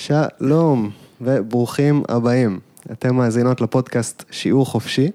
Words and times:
שלום 0.00 0.90
וברוכים 1.20 2.02
הבאים. 2.08 2.60
אתם 2.92 3.14
מאזינות 3.14 3.60
לפודקאסט 3.60 4.24
שיעור 4.30 4.66
חופשי. 4.66 5.10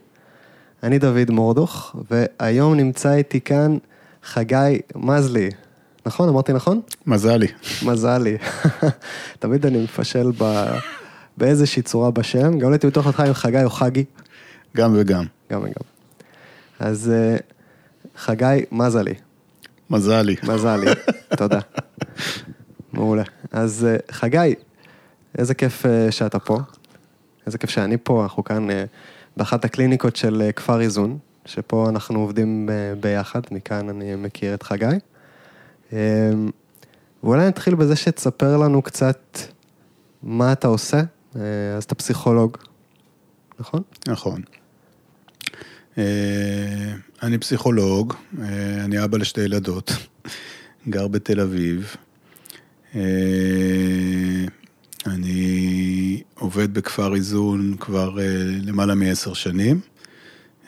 אני 0.83 1.00
דוד 1.00 1.31
מורדוך, 1.31 1.96
והיום 2.11 2.75
נמצא 2.75 3.13
איתי 3.13 3.42
כאן 3.42 3.77
חגי 4.24 4.79
מזלי. 4.95 5.50
נכון? 6.06 6.29
אמרתי 6.29 6.53
נכון? 6.53 6.82
מזלי. 7.08 7.48
מזלי. 7.85 8.38
תמיד 9.39 9.66
אני 9.66 9.84
מפשל 9.84 10.32
ב... 10.38 10.66
באיזושהי 11.38 11.81
צורה 11.81 12.11
בשם, 12.11 12.59
גם 12.59 12.71
הייתי 12.71 12.88
בטוח 12.88 13.07
אותך 13.07 13.20
עם 13.20 13.33
חגי 13.33 13.63
או 13.63 13.70
חגי. 13.70 14.04
גם 14.75 14.93
וגם. 14.97 15.25
גם 15.52 15.61
וגם. 15.61 15.83
אז 16.79 17.11
אה, 17.13 17.38
חגי 18.17 18.65
מזלי. 18.71 19.13
מזלי. 19.89 20.36
מזלי, 20.43 20.88
תודה. 21.38 21.59
מעולה. 22.93 23.23
אז 23.52 23.88
אה, 23.89 23.97
חגי, 24.11 24.55
איזה 25.38 25.54
כיף 25.54 25.86
אה, 25.86 26.11
שאתה 26.11 26.39
פה. 26.39 26.59
איזה 27.45 27.57
כיף 27.57 27.70
שאני 27.70 27.98
פה, 28.03 28.23
אנחנו 28.23 28.44
כאן 28.44 28.70
אה, 28.70 28.85
באחת 29.38 29.66
הקליניקות 29.66 30.16
של 30.16 30.41
אה, 30.41 30.52
כפר 30.52 30.81
איזון, 30.81 31.17
שפה 31.45 31.89
אנחנו 31.89 32.20
עובדים 32.20 32.70
ביחד, 32.99 33.41
מכאן 33.52 33.89
אני 33.89 34.16
מכיר 34.16 34.53
את 34.53 34.63
חגי. 34.63 34.85
אה, 35.94 36.31
ואולי 37.23 37.48
נתחיל 37.48 37.75
בזה 37.75 37.95
שתספר 37.95 38.58
לנו 38.58 38.81
קצת 38.81 39.38
מה 40.23 40.52
אתה 40.52 40.67
עושה. 40.67 41.02
אז 41.77 41.83
אתה 41.83 41.95
פסיכולוג, 41.95 42.58
נכון? 43.59 43.81
נכון. 44.08 44.41
אני 47.23 47.38
פסיכולוג, 47.39 48.13
אני 48.83 49.03
אבא 49.03 49.17
לשתי 49.17 49.41
ילדות, 49.41 49.91
גר 50.89 51.08
בתל 51.08 51.39
אביב. 51.39 51.95
אני 55.05 56.23
עובד 56.34 56.73
בכפר 56.73 57.16
איזון 57.16 57.76
כבר 57.80 58.20
אה, 58.20 58.26
למעלה 58.64 58.95
מעשר 58.95 59.34
שנים. 59.34 59.80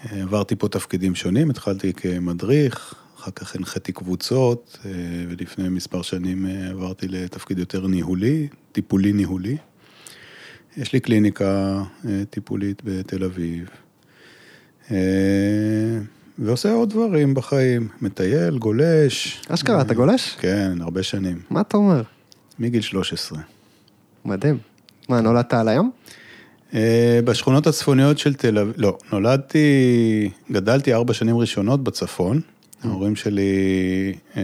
אה, 0.05 0.21
עברתי 0.21 0.55
פה 0.55 0.67
תפקידים 0.67 1.15
שונים, 1.15 1.49
התחלתי 1.49 1.93
כמדריך, 1.93 2.93
אחר 3.19 3.31
כך 3.31 3.55
הנחיתי 3.55 3.91
קבוצות, 3.91 4.77
אה, 4.85 4.91
ולפני 5.29 5.69
מספר 5.69 6.01
שנים 6.01 6.45
עברתי 6.69 7.07
לתפקיד 7.07 7.59
יותר 7.59 7.87
ניהולי, 7.87 8.47
טיפולי 8.71 9.13
ניהולי. 9.13 9.57
יש 10.77 10.93
לי 10.93 10.99
קליניקה 10.99 11.83
טיפולית 12.29 12.81
בתל 12.85 13.23
אביב, 13.23 13.69
ועושה 16.39 16.71
עוד 16.71 16.89
דברים 16.89 17.33
בחיים, 17.33 17.87
מטייל, 18.01 18.57
גולש. 18.57 19.41
אשכרה, 19.49 19.81
אתה 19.81 19.93
גולש? 19.93 20.35
כן, 20.39 20.71
הרבה 20.81 21.03
שנים, 21.03 21.41
מה 21.49 21.61
אתה 21.61 21.77
אומר? 21.77 22.01
מגיל 22.59 22.81
13. 22.81 23.56
מדהים. 24.27 24.57
מה, 25.09 25.21
נולדת 25.21 25.53
על 25.53 25.67
הים? 25.67 25.91
אה, 26.73 27.19
בשכונות 27.23 27.67
הצפוניות 27.67 28.17
של 28.17 28.33
תל 28.33 28.57
אביב, 28.57 28.73
לא, 28.77 28.97
נולדתי, 29.11 30.29
גדלתי 30.51 30.93
ארבע 30.93 31.13
שנים 31.13 31.37
ראשונות 31.37 31.83
בצפון. 31.83 32.41
ההורים 32.83 33.15
שלי 33.15 33.51
אה, 34.37 34.43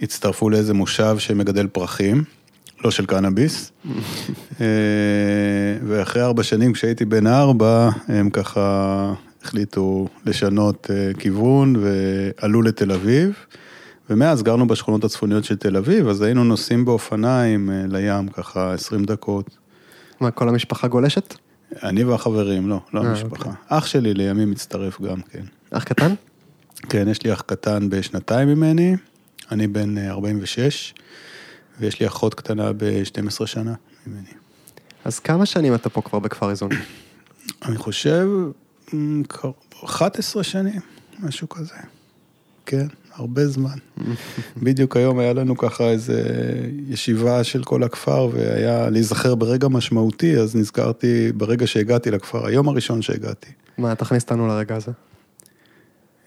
הצטרפו 0.00 0.50
לאיזה 0.50 0.74
מושב 0.74 1.16
שמגדל 1.18 1.66
פרחים, 1.66 2.24
לא 2.84 2.90
של 2.90 3.06
קנאביס. 3.06 3.72
אה, 4.60 4.66
ואחרי 5.86 6.22
ארבע 6.22 6.42
שנים, 6.42 6.72
כשהייתי 6.72 7.04
בן 7.04 7.26
ארבע, 7.26 7.90
הם 8.08 8.30
ככה 8.30 9.14
החליטו 9.42 10.08
לשנות 10.26 10.90
אה, 10.90 11.10
כיוון 11.18 11.76
ועלו 11.76 12.62
לתל 12.62 12.92
אביב. 12.92 13.32
ומאז 14.12 14.42
גרנו 14.42 14.66
בשכונות 14.66 15.04
הצפוניות 15.04 15.44
של 15.44 15.56
תל 15.56 15.76
אביב, 15.76 16.08
אז 16.08 16.22
היינו 16.22 16.44
נוסעים 16.44 16.84
באופניים 16.84 17.70
אה, 17.70 17.84
לים 17.88 18.28
ככה 18.28 18.74
20 18.74 19.04
דקות. 19.04 19.56
מה, 20.20 20.30
כל 20.30 20.48
המשפחה 20.48 20.88
גולשת? 20.88 21.34
אני 21.82 22.04
והחברים, 22.04 22.68
לא, 22.68 22.80
לא 22.92 23.02
אה, 23.04 23.08
המשפחה. 23.10 23.50
אח 23.68 23.86
שלי 23.86 24.14
לימים 24.14 24.50
מצטרף 24.50 25.00
גם, 25.00 25.22
כן. 25.22 25.42
אח 25.70 25.84
קטן? 25.84 26.14
כן, 26.88 27.08
יש 27.08 27.22
לי 27.22 27.32
אח 27.32 27.40
קטן 27.40 27.90
בשנתיים 27.90 28.48
ממני, 28.48 28.96
אני 29.52 29.66
בן 29.66 29.98
אה, 29.98 30.10
46, 30.10 30.94
ויש 31.80 32.00
לי 32.00 32.06
אחות 32.06 32.34
קטנה 32.34 32.72
ב-12 32.76 33.46
שנה 33.46 33.74
ממני. 34.06 34.28
אז 35.04 35.18
כמה 35.18 35.46
שנים 35.46 35.74
אתה 35.74 35.88
פה 35.88 36.02
כבר 36.02 36.18
בכפר 36.18 36.50
איזון? 36.50 36.70
אני 37.66 37.76
חושב, 37.76 38.28
מ, 38.92 39.22
קר- 39.22 39.50
11 39.84 40.44
שנים, 40.44 40.80
משהו 41.20 41.48
כזה. 41.48 41.74
כן, 42.66 42.86
הרבה 43.14 43.46
זמן. 43.46 43.76
בדיוק 44.62 44.96
היום 44.96 45.18
היה 45.18 45.32
לנו 45.32 45.56
ככה 45.56 45.84
איזה 45.84 46.22
ישיבה 46.88 47.44
של 47.44 47.64
כל 47.64 47.82
הכפר, 47.82 48.28
והיה 48.32 48.90
להיזכר 48.90 49.34
ברגע 49.34 49.68
משמעותי, 49.68 50.36
אז 50.36 50.56
נזכרתי 50.56 51.32
ברגע 51.32 51.66
שהגעתי 51.66 52.10
לכפר, 52.10 52.46
היום 52.46 52.68
הראשון 52.68 53.02
שהגעתי. 53.02 53.50
מה, 53.78 53.94
תכניס 53.94 54.22
אותנו 54.22 54.46
לרגע 54.46 54.76
הזה. 54.76 54.92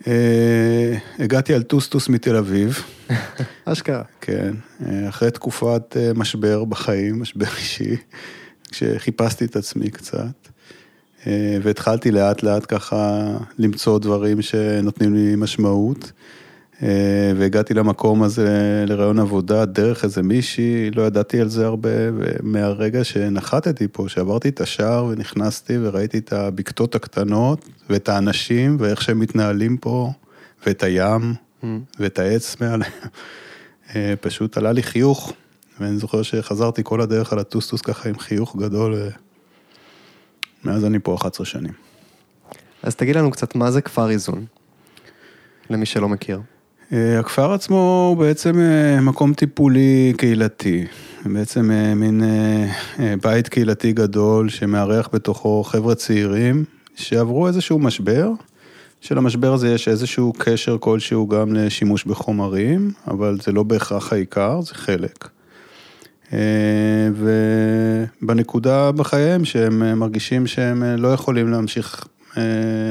אה, 0.07 0.97
הגעתי 1.19 1.53
על 1.53 1.63
טוסטוס 1.63 2.09
מתל 2.09 2.35
אביב, 2.35 2.84
אשכרה. 3.66 4.03
כן, 4.22 4.53
אה, 4.85 5.09
אחרי 5.09 5.31
תקופת 5.31 5.97
אה, 5.97 6.12
משבר 6.16 6.63
בחיים, 6.63 7.22
משבר 7.22 7.45
אישי, 7.57 7.95
כשחיפשתי 8.72 9.45
את 9.45 9.56
עצמי 9.56 9.90
קצת, 9.90 10.47
אה, 11.28 11.57
והתחלתי 11.63 12.12
לאט 12.12 12.44
לאט 12.44 12.66
ככה 12.68 13.28
למצוא 13.57 14.00
דברים 14.00 14.41
שנותנים 14.41 15.16
לי 15.16 15.35
משמעות, 15.35 16.12
והגעתי 17.36 17.74
למקום 17.74 18.24
הזה 18.24 18.84
לרעיון 18.88 19.19
עבודה 19.19 19.66
דרך 19.66 20.03
איזה 20.03 20.24
מישהי, 20.24 20.91
לא 20.91 21.02
ידעתי 21.02 21.41
על 21.41 21.50
זה 21.50 21.66
הרבה, 21.66 21.90
ומהרגע 22.18 23.03
שנחתתי 23.03 23.88
פה, 23.91 24.06
שעברתי 24.08 24.50
את 24.50 24.62
השער 24.62 25.06
ונכנסתי 25.06 25.78
וראיתי 25.81 26.18
את 26.18 26.34
הבקתות 26.34 26.96
הקטנות, 26.96 27.69
ואת 27.90 28.09
האנשים, 28.09 28.78
ואיך 28.80 29.02
שהם 29.02 29.19
מתנהלים 29.19 29.78
פה, 29.78 30.12
ואת 30.66 30.84
הים, 30.84 31.34
ואת 32.00 32.19
העץ 32.19 32.56
מעליהם. 32.62 32.92
אה, 33.96 34.13
פשוט 34.22 34.57
עלה 34.57 34.72
לי 34.72 34.84
חיוך, 34.84 35.34
ואני 35.80 35.97
זוכר 35.97 36.22
שחזרתי 36.22 36.81
כל 36.84 37.02
הדרך 37.02 37.34
על 37.34 37.40
הטוסטוס 37.40 37.81
ככה 37.81 38.09
עם 38.09 38.19
חיוך 38.19 38.56
גדול, 38.56 38.96
ומאז 40.63 40.86
אני 40.86 41.00
פה 41.00 41.16
11 41.16 41.46
שנים. 41.46 41.74
אז 42.84 42.96
תגיד 42.96 43.16
לנו 43.16 43.31
קצת 43.31 43.56
מה 43.56 43.72
זה 43.72 43.81
כפר 43.81 44.09
איזון, 44.09 44.46
למי 45.69 45.86
שלא 45.86 46.09
מכיר. 46.09 46.42
אה, 46.94 47.19
הכפר 47.19 47.53
עצמו 47.53 48.07
הוא 48.09 48.18
בעצם 48.18 48.59
אה, 48.59 49.01
מקום 49.01 49.34
טיפולי 49.34 50.13
קהילתי, 50.18 50.85
בעצם 51.25 51.72
אה, 51.72 51.96
מין 51.96 52.22
בית 53.22 53.50
קהילתי 53.50 53.94
גדול 53.94 54.50
שמארח 54.50 55.09
בתוכו 55.13 55.63
חבר'ה 55.63 55.95
צעירים 55.95 56.63
שעברו 56.95 57.47
איזשהו 57.47 57.79
משבר, 57.79 58.29
שלמשבר 59.01 59.53
הזה 59.53 59.69
יש 59.69 59.88
איזשהו 59.88 60.34
קשר 60.38 60.78
כלשהו 60.79 61.28
גם 61.28 61.53
לשימוש 61.53 62.06
בחומרים, 62.06 62.91
אבל 63.07 63.38
זה 63.44 63.51
לא 63.51 63.63
בהכרח 63.63 64.13
העיקר, 64.13 64.62
זה 64.62 64.74
חלק. 64.74 65.29
ובנקודה 68.22 68.91
בחייהם 68.91 69.45
שהם 69.45 70.00
מרגישים 70.00 70.47
שהם 70.47 70.84
לא 70.84 71.07
יכולים 71.07 71.51
להמשיך 71.51 72.07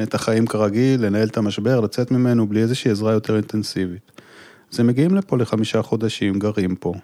את 0.03 0.15
החיים 0.15 0.47
כרגיל, 0.47 1.07
לנהל 1.07 1.29
את 1.29 1.37
המשבר, 1.37 1.81
לצאת 1.81 2.11
ממנו 2.11 2.47
בלי 2.47 2.63
איזושהי 2.63 2.91
עזרה 2.91 3.13
יותר 3.13 3.37
אינטנסיבית. 3.37 4.13
אז 4.73 4.81
הם 4.81 4.87
מגיעים 4.87 5.15
לפה 5.15 5.39
לחמישה 5.39 5.83
חודשים, 5.83 6.39
גרים 6.39 6.75
פה, 6.75 6.95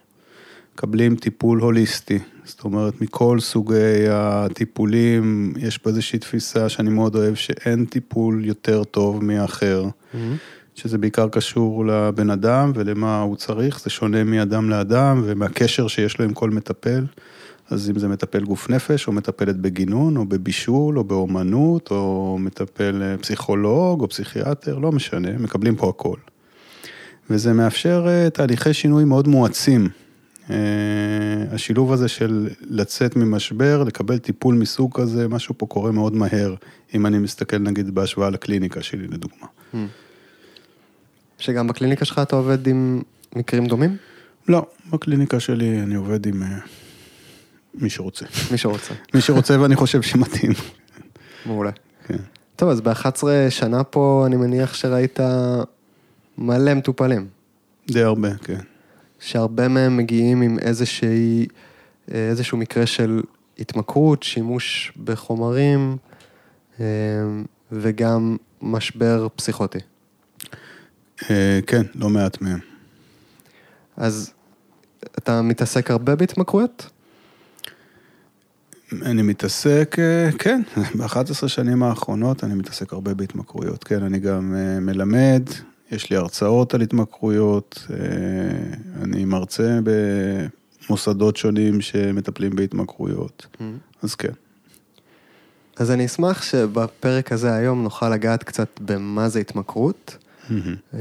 מקבלים 0.74 1.16
טיפול 1.16 1.60
הוליסטי, 1.60 2.18
זאת 2.44 2.64
אומרת, 2.64 3.00
מכל 3.00 3.40
סוגי 3.40 4.08
הטיפולים, 4.10 5.52
יש 5.58 5.78
פה 5.78 5.90
איזושהי 5.90 6.18
תפיסה 6.18 6.68
שאני 6.68 6.90
מאוד 6.90 7.16
אוהב, 7.16 7.34
שאין 7.34 7.84
טיפול 7.84 8.44
יותר 8.44 8.84
טוב 8.84 9.24
מאחר, 9.24 9.84
שזה 10.74 10.98
בעיקר 10.98 11.28
קשור 11.28 11.86
לבן 11.86 12.30
אדם 12.30 12.72
ולמה 12.74 13.20
הוא 13.20 13.36
צריך, 13.36 13.80
זה 13.80 13.90
שונה 13.90 14.24
מאדם 14.24 14.70
לאדם 14.70 15.22
ומהקשר 15.24 15.88
שיש 15.88 16.18
לו 16.18 16.24
עם 16.24 16.32
כל 16.32 16.50
מטפל. 16.50 17.04
אז 17.70 17.90
אם 17.90 17.98
זה 17.98 18.08
מטפל 18.08 18.44
גוף 18.44 18.70
נפש, 18.70 19.06
או 19.06 19.12
מטפלת 19.12 19.56
בגינון, 19.56 20.16
או 20.16 20.24
בבישול, 20.24 20.98
או 20.98 21.04
באומנות, 21.04 21.90
או 21.90 22.36
מטפל 22.40 23.02
אה, 23.02 23.18
פסיכולוג, 23.18 24.00
או 24.00 24.08
פסיכיאטר, 24.08 24.78
לא 24.78 24.92
משנה, 24.92 25.38
מקבלים 25.38 25.76
פה 25.76 25.88
הכל. 25.88 26.16
וזה 27.30 27.52
מאפשר 27.52 28.06
אה, 28.08 28.30
תהליכי 28.30 28.74
שינוי 28.74 29.04
מאוד 29.04 29.28
מואצים. 29.28 29.88
אה, 30.50 30.56
השילוב 31.52 31.92
הזה 31.92 32.08
של 32.08 32.48
לצאת 32.60 33.16
ממשבר, 33.16 33.84
לקבל 33.84 34.18
טיפול 34.18 34.54
מסוג 34.54 35.00
כזה, 35.00 35.28
משהו 35.28 35.54
פה 35.58 35.66
קורה 35.66 35.92
מאוד 35.92 36.14
מהר, 36.14 36.54
אם 36.94 37.06
אני 37.06 37.18
מסתכל 37.18 37.58
נגיד 37.58 37.94
בהשוואה 37.94 38.30
לקליניקה 38.30 38.82
שלי 38.82 39.06
לדוגמה. 39.06 39.46
שגם 41.38 41.66
בקליניקה 41.66 42.04
שלך 42.04 42.18
אתה 42.18 42.36
עובד 42.36 42.66
עם 42.66 43.02
מקרים 43.36 43.66
דומים? 43.66 43.96
לא, 44.48 44.66
בקליניקה 44.92 45.40
שלי 45.40 45.80
אני 45.80 45.94
עובד 45.94 46.26
עם 46.26 46.42
מי 47.74 47.90
שרוצה. 47.90 48.24
מי 48.50 48.58
שרוצה. 48.58 48.94
מי 49.14 49.20
שרוצה 49.20 49.60
ואני 49.60 49.76
חושב 49.76 50.02
שמתאים. 50.02 50.52
מעולה. 51.46 51.70
כן. 52.06 52.16
טוב, 52.56 52.68
אז 52.68 52.80
ב-11 52.80 53.24
שנה 53.50 53.84
פה 53.84 54.24
אני 54.26 54.36
מניח 54.36 54.74
שראית 54.74 55.20
מלא 56.38 56.74
מטופלים, 56.74 57.26
די 57.90 58.02
הרבה, 58.02 58.34
כן. 58.34 58.58
שהרבה 59.20 59.68
מהם 59.68 59.96
מגיעים 59.96 60.42
עם 60.42 60.58
איזושהי 60.58 61.46
אה, 62.12 62.28
איזשהו 62.28 62.58
מקרה 62.58 62.86
של 62.86 63.22
התמכרות, 63.58 64.22
שימוש 64.22 64.92
בחומרים 65.04 65.96
אה, 66.80 66.86
וגם 67.72 68.36
משבר 68.62 69.28
פסיכוטי. 69.36 69.78
אה, 71.30 71.60
כן, 71.66 71.82
לא 71.94 72.08
מעט 72.08 72.40
מהם. 72.40 72.58
אז 73.96 74.32
אתה 75.18 75.42
מתעסק 75.42 75.90
הרבה 75.90 76.16
בהתמכרויות? 76.16 76.90
אני 79.02 79.22
מתעסק, 79.22 79.96
אה, 79.98 80.30
כן, 80.38 80.62
ב-11 80.98 81.48
שנים 81.48 81.82
האחרונות 81.82 82.44
אני 82.44 82.54
מתעסק 82.54 82.92
הרבה 82.92 83.14
בהתמכרויות. 83.14 83.84
כן, 83.84 84.02
אני 84.02 84.18
גם 84.18 84.54
אה, 84.54 84.80
מלמד, 84.80 85.42
יש 85.90 86.10
לי 86.10 86.16
הרצאות 86.16 86.74
על 86.74 86.80
התמכרויות, 86.80 87.86
אה, 87.90 87.96
אני 89.02 89.24
מרצה 89.24 89.78
במוסדות 90.88 91.36
שונים 91.36 91.80
שמטפלים 91.80 92.56
בהתמכרויות, 92.56 93.46
אז 94.02 94.14
כן. 94.14 94.32
אז 95.76 95.90
אני 95.90 96.06
אשמח 96.06 96.42
שבפרק 96.42 97.32
הזה 97.32 97.54
היום 97.54 97.82
נוכל 97.82 98.08
לגעת 98.08 98.44
קצת 98.44 98.68
במה 98.80 99.28
זה 99.28 99.38
התמכרות, 99.38 100.16
אה, 100.94 100.98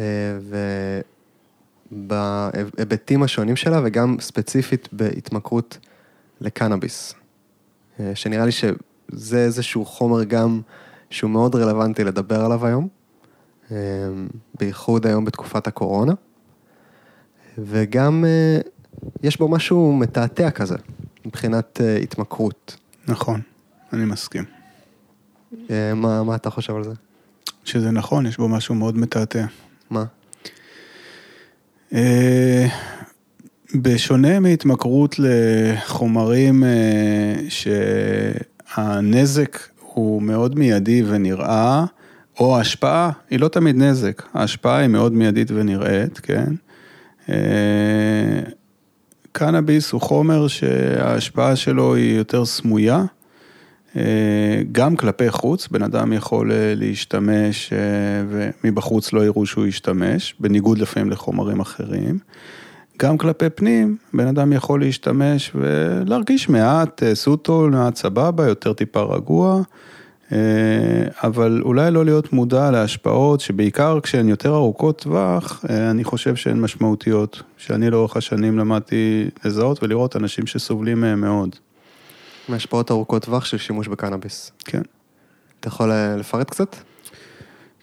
ובהיבטים 1.91 3.23
השונים 3.23 3.55
שלה, 3.55 3.81
וגם 3.83 4.15
ספציפית 4.19 4.89
בהתמכרות 4.91 5.77
לקנאביס. 6.41 7.13
אה, 7.99 8.15
שנראה 8.15 8.45
לי 8.45 8.51
שזה 8.51 9.37
איזשהו 9.37 9.85
חומר 9.85 10.23
גם 10.23 10.61
שהוא 11.09 11.31
מאוד 11.31 11.55
רלוונטי 11.55 12.03
לדבר 12.03 12.45
עליו 12.45 12.65
היום, 12.65 12.87
אה, 13.71 13.77
בייחוד 14.59 15.07
היום 15.07 15.25
בתקופת 15.25 15.67
הקורונה, 15.67 16.13
וגם 17.57 18.25
אה, 18.25 18.59
יש 19.23 19.37
בו 19.37 19.47
משהו 19.47 19.93
מתעתע 19.93 20.51
כזה, 20.51 20.75
מבחינת 21.25 21.81
התמכרות. 22.03 22.77
נכון, 23.07 23.41
אני 23.93 24.05
מסכים. 24.05 24.43
מה, 25.95 26.23
מה 26.23 26.35
אתה 26.35 26.49
חושב 26.49 26.75
על 26.75 26.83
זה? 26.83 26.93
שזה 27.65 27.91
נכון, 27.91 28.25
יש 28.25 28.37
בו 28.37 28.47
משהו 28.47 28.75
מאוד 28.75 28.97
מתעתע. 28.97 29.45
מה? 29.89 30.05
בשונה 33.75 34.39
מהתמכרות 34.39 35.15
לחומרים 35.19 36.63
אה, 36.63 37.35
שהנזק 37.49 39.59
הוא 39.79 40.21
מאוד 40.21 40.59
מיידי 40.59 41.03
ונראה, 41.07 41.85
או 42.39 42.57
ההשפעה 42.57 43.11
היא 43.29 43.39
לא 43.39 43.47
תמיד 43.47 43.75
נזק, 43.75 44.21
ההשפעה 44.33 44.77
היא 44.77 44.87
מאוד 44.87 45.13
מיידית 45.13 45.51
ונראית, 45.51 46.19
כן? 46.19 46.53
אה, 47.29 47.35
קנאביס 49.31 49.91
הוא 49.91 50.01
חומר 50.01 50.47
שההשפעה 50.47 51.55
שלו 51.55 51.95
היא 51.95 52.17
יותר 52.17 52.45
סמויה, 52.45 53.03
אה, 53.95 54.61
גם 54.71 54.95
כלפי 54.95 55.29
חוץ, 55.29 55.67
בן 55.67 55.83
אדם 55.83 56.13
יכול 56.13 56.51
להשתמש 56.53 57.73
ומבחוץ 58.29 59.13
לא 59.13 59.25
יראו 59.25 59.45
שהוא 59.45 59.65
ישתמש, 59.65 60.35
בניגוד 60.39 60.77
לפעמים 60.77 61.09
לחומרים 61.09 61.59
אחרים. 61.59 62.19
גם 63.01 63.17
כלפי 63.17 63.49
פנים, 63.49 63.97
בן 64.13 64.27
אדם 64.27 64.53
יכול 64.53 64.79
להשתמש 64.79 65.51
ולהרגיש 65.55 66.49
מעט 66.49 67.03
אה, 67.03 67.15
סוטול, 67.15 67.71
מעט 67.71 67.95
סבבה, 67.95 68.47
יותר 68.47 68.73
טיפה 68.73 69.01
רגוע, 69.01 69.61
אה, 70.31 70.37
אבל 71.23 71.61
אולי 71.65 71.91
לא 71.91 72.05
להיות 72.05 72.33
מודע 72.33 72.71
להשפעות 72.71 73.39
שבעיקר 73.39 73.99
כשהן 74.03 74.29
יותר 74.29 74.55
ארוכות 74.55 75.01
טווח, 75.01 75.65
אה, 75.69 75.91
אני 75.91 76.03
חושב 76.03 76.35
שהן 76.35 76.59
משמעותיות, 76.59 77.43
שאני 77.57 77.89
לאורך 77.89 78.17
השנים 78.17 78.59
למדתי 78.59 79.29
לזהות 79.45 79.83
ולראות 79.83 80.15
אנשים 80.15 80.47
שסובלים 80.47 81.01
מהם 81.01 81.21
מאוד. 81.21 81.55
מהשפעות 82.49 82.91
ארוכות 82.91 83.25
טווח 83.25 83.45
של 83.45 83.57
שימוש 83.57 83.87
בקנאביס. 83.87 84.51
כן. 84.65 84.81
אתה 85.59 85.67
יכול 85.67 85.91
לפרט 86.17 86.49
קצת? 86.49 86.75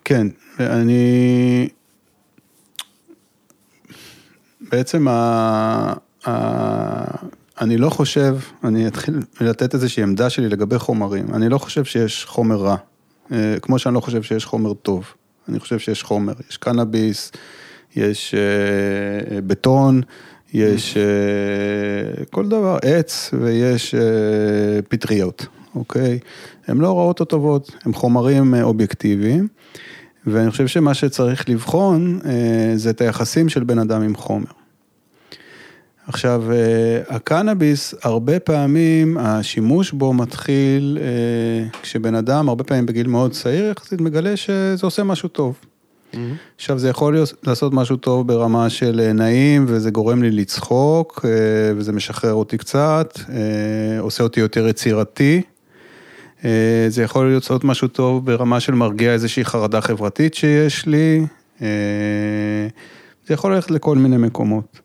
כן, 0.04 0.26
אני 0.60 1.68
בעצם 4.70 5.08
ה... 5.08 5.92
ה... 6.26 7.26
אני 7.60 7.76
לא 7.76 7.90
חושב, 7.90 8.36
אני 8.64 8.86
אתחיל 8.86 9.14
לתת 9.40 9.74
איזושהי 9.74 10.02
עמדה 10.02 10.30
שלי 10.30 10.48
לגבי 10.48 10.78
חומרים, 10.78 11.26
אני 11.34 11.48
לא 11.48 11.58
חושב 11.58 11.84
שיש 11.84 12.24
חומר 12.24 12.56
רע, 12.56 12.76
אה, 13.32 13.56
כמו 13.62 13.78
שאני 13.78 13.94
לא 13.94 14.00
חושב 14.00 14.22
שיש 14.22 14.44
חומר 14.44 14.74
טוב, 14.74 15.04
אני 15.48 15.60
חושב 15.60 15.78
שיש 15.78 16.02
חומר, 16.02 16.32
יש 16.50 16.56
קנאביס, 16.56 17.32
יש 17.96 18.34
אה, 18.34 19.40
בטון, 19.40 20.00
יש 20.52 20.96
אה, 20.96 22.24
כל 22.30 22.48
דבר, 22.48 22.78
עץ 22.82 23.30
ויש 23.40 23.94
פטריות, 24.88 25.46
אוקיי? 25.74 26.18
הן 26.66 26.78
לא 26.78 26.98
רעות 26.98 27.20
או 27.20 27.24
טובות, 27.24 27.76
הן 27.84 27.92
חומרים 27.92 28.54
אובייקטיביים. 28.54 29.48
ואני 30.26 30.50
חושב 30.50 30.66
שמה 30.66 30.94
שצריך 30.94 31.48
לבחון 31.48 32.20
אה, 32.24 32.72
זה 32.76 32.90
את 32.90 33.00
היחסים 33.00 33.48
של 33.48 33.64
בן 33.64 33.78
אדם 33.78 34.02
עם 34.02 34.16
חומר. 34.16 34.50
עכשיו, 36.08 36.52
אה, 36.52 37.16
הקנאביס, 37.16 37.94
הרבה 38.02 38.40
פעמים 38.40 39.18
השימוש 39.18 39.92
בו 39.92 40.12
מתחיל 40.12 40.98
אה, 41.00 41.80
כשבן 41.82 42.14
אדם, 42.14 42.48
הרבה 42.48 42.64
פעמים 42.64 42.86
בגיל 42.86 43.06
מאוד 43.06 43.32
צעיר, 43.32 43.70
יחסית 43.70 44.00
מגלה 44.00 44.36
שזה 44.36 44.86
עושה 44.86 45.02
משהו 45.02 45.28
טוב. 45.28 45.58
Mm-hmm. 46.12 46.16
עכשיו, 46.56 46.78
זה 46.78 46.88
יכול 46.88 47.18
לעשות 47.46 47.72
משהו 47.72 47.96
טוב 47.96 48.26
ברמה 48.26 48.70
של 48.70 49.12
נעים, 49.14 49.64
וזה 49.68 49.90
גורם 49.90 50.22
לי 50.22 50.30
לצחוק, 50.30 51.24
וזה 51.76 51.92
משחרר 51.92 52.32
אותי 52.32 52.58
קצת, 52.58 53.18
עושה 54.00 54.22
אותי 54.22 54.40
יותר 54.40 54.68
יצירתי. 54.68 55.42
אה, 56.44 56.86
זה 56.88 57.02
יכול 57.02 57.26
להיות 57.26 57.64
משהו 57.64 57.88
טוב 57.88 58.26
ברמה 58.26 58.60
של 58.60 58.74
מרגיע 58.74 59.12
איזושהי 59.12 59.44
חרדה 59.44 59.80
חברתית 59.80 60.34
שיש 60.34 60.86
לי, 60.86 61.26
אה, 61.62 61.66
זה 63.26 63.34
יכול 63.34 63.54
ללכת 63.54 63.70
לכל 63.70 63.96
מיני 63.96 64.16
מקומות. 64.16 64.80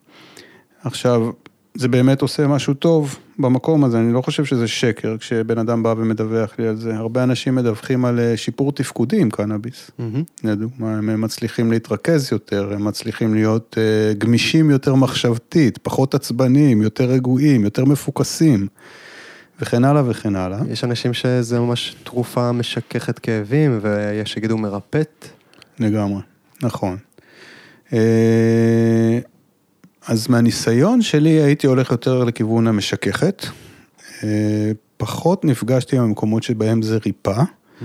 עכשיו, 0.84 1.30
זה 1.74 1.88
באמת 1.88 2.22
עושה 2.22 2.46
משהו 2.46 2.74
טוב 2.74 3.18
במקום 3.38 3.84
הזה, 3.84 3.98
אני 3.98 4.12
לא 4.12 4.22
חושב 4.22 4.44
שזה 4.44 4.68
שקר 4.68 5.16
כשבן 5.18 5.58
אדם 5.58 5.82
בא 5.82 5.94
ומדווח 5.96 6.58
לי 6.58 6.68
על 6.68 6.76
זה. 6.76 6.96
הרבה 6.96 7.22
אנשים 7.22 7.54
מדווחים 7.54 8.04
על 8.04 8.20
אה, 8.20 8.36
שיפור 8.36 8.72
תפקודי 8.72 9.20
עם 9.20 9.30
קנאביס. 9.30 9.90
Mm-hmm. 9.90 10.44
לדוגמה, 10.44 10.92
הם 10.92 11.20
מצליחים 11.20 11.70
להתרכז 11.70 12.32
יותר, 12.32 12.72
הם 12.72 12.84
מצליחים 12.84 13.34
להיות 13.34 13.78
גמישים 14.18 14.70
יותר 14.70 14.94
מחשבתית, 14.94 15.78
פחות 15.78 16.14
עצבניים, 16.14 16.82
יותר 16.82 17.04
רגועים, 17.04 17.64
יותר 17.64 17.84
מפוקסים. 17.84 18.66
וכן 19.60 19.84
הלאה 19.84 20.02
וכן 20.06 20.36
הלאה. 20.36 20.58
יש 20.70 20.84
אנשים 20.84 21.14
שזה 21.14 21.60
ממש 21.60 21.96
תרופה 22.04 22.52
משככת 22.52 23.18
כאבים, 23.18 23.78
ויש 23.82 24.32
שיגידו 24.32 24.58
מרפאת. 24.58 25.28
לגמרי, 25.78 26.20
נכון. 26.62 26.96
אה, 27.92 29.18
אז 30.06 30.28
מהניסיון 30.28 31.02
שלי 31.02 31.30
הייתי 31.30 31.66
הולך 31.66 31.90
יותר 31.90 32.24
לכיוון 32.24 32.66
המשככת. 32.66 33.46
אה, 34.24 34.72
פחות 34.96 35.44
נפגשתי 35.44 35.96
עם 35.96 36.02
המקומות 36.02 36.42
שבהם 36.42 36.82
זה 36.82 36.98
ריפא. 37.06 37.40
Mm-hmm. 37.40 37.84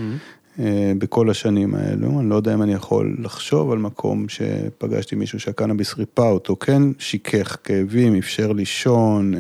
אה, 0.60 0.92
בכל 0.98 1.30
השנים 1.30 1.76
האלו, 1.76 2.20
אני 2.20 2.30
לא 2.30 2.36
יודע 2.36 2.54
אם 2.54 2.62
אני 2.62 2.74
יכול 2.74 3.18
לחשוב 3.20 3.72
על 3.72 3.78
מקום 3.78 4.26
שפגשתי 4.30 5.16
מישהו 5.16 5.40
שהקנאביס 5.40 5.98
ריפא 5.98 6.22
אותו, 6.22 6.56
כן 6.56 6.84
שיכך 7.00 7.58
כאבים, 7.64 8.16
אפשר 8.16 8.52
לישון 8.52 9.34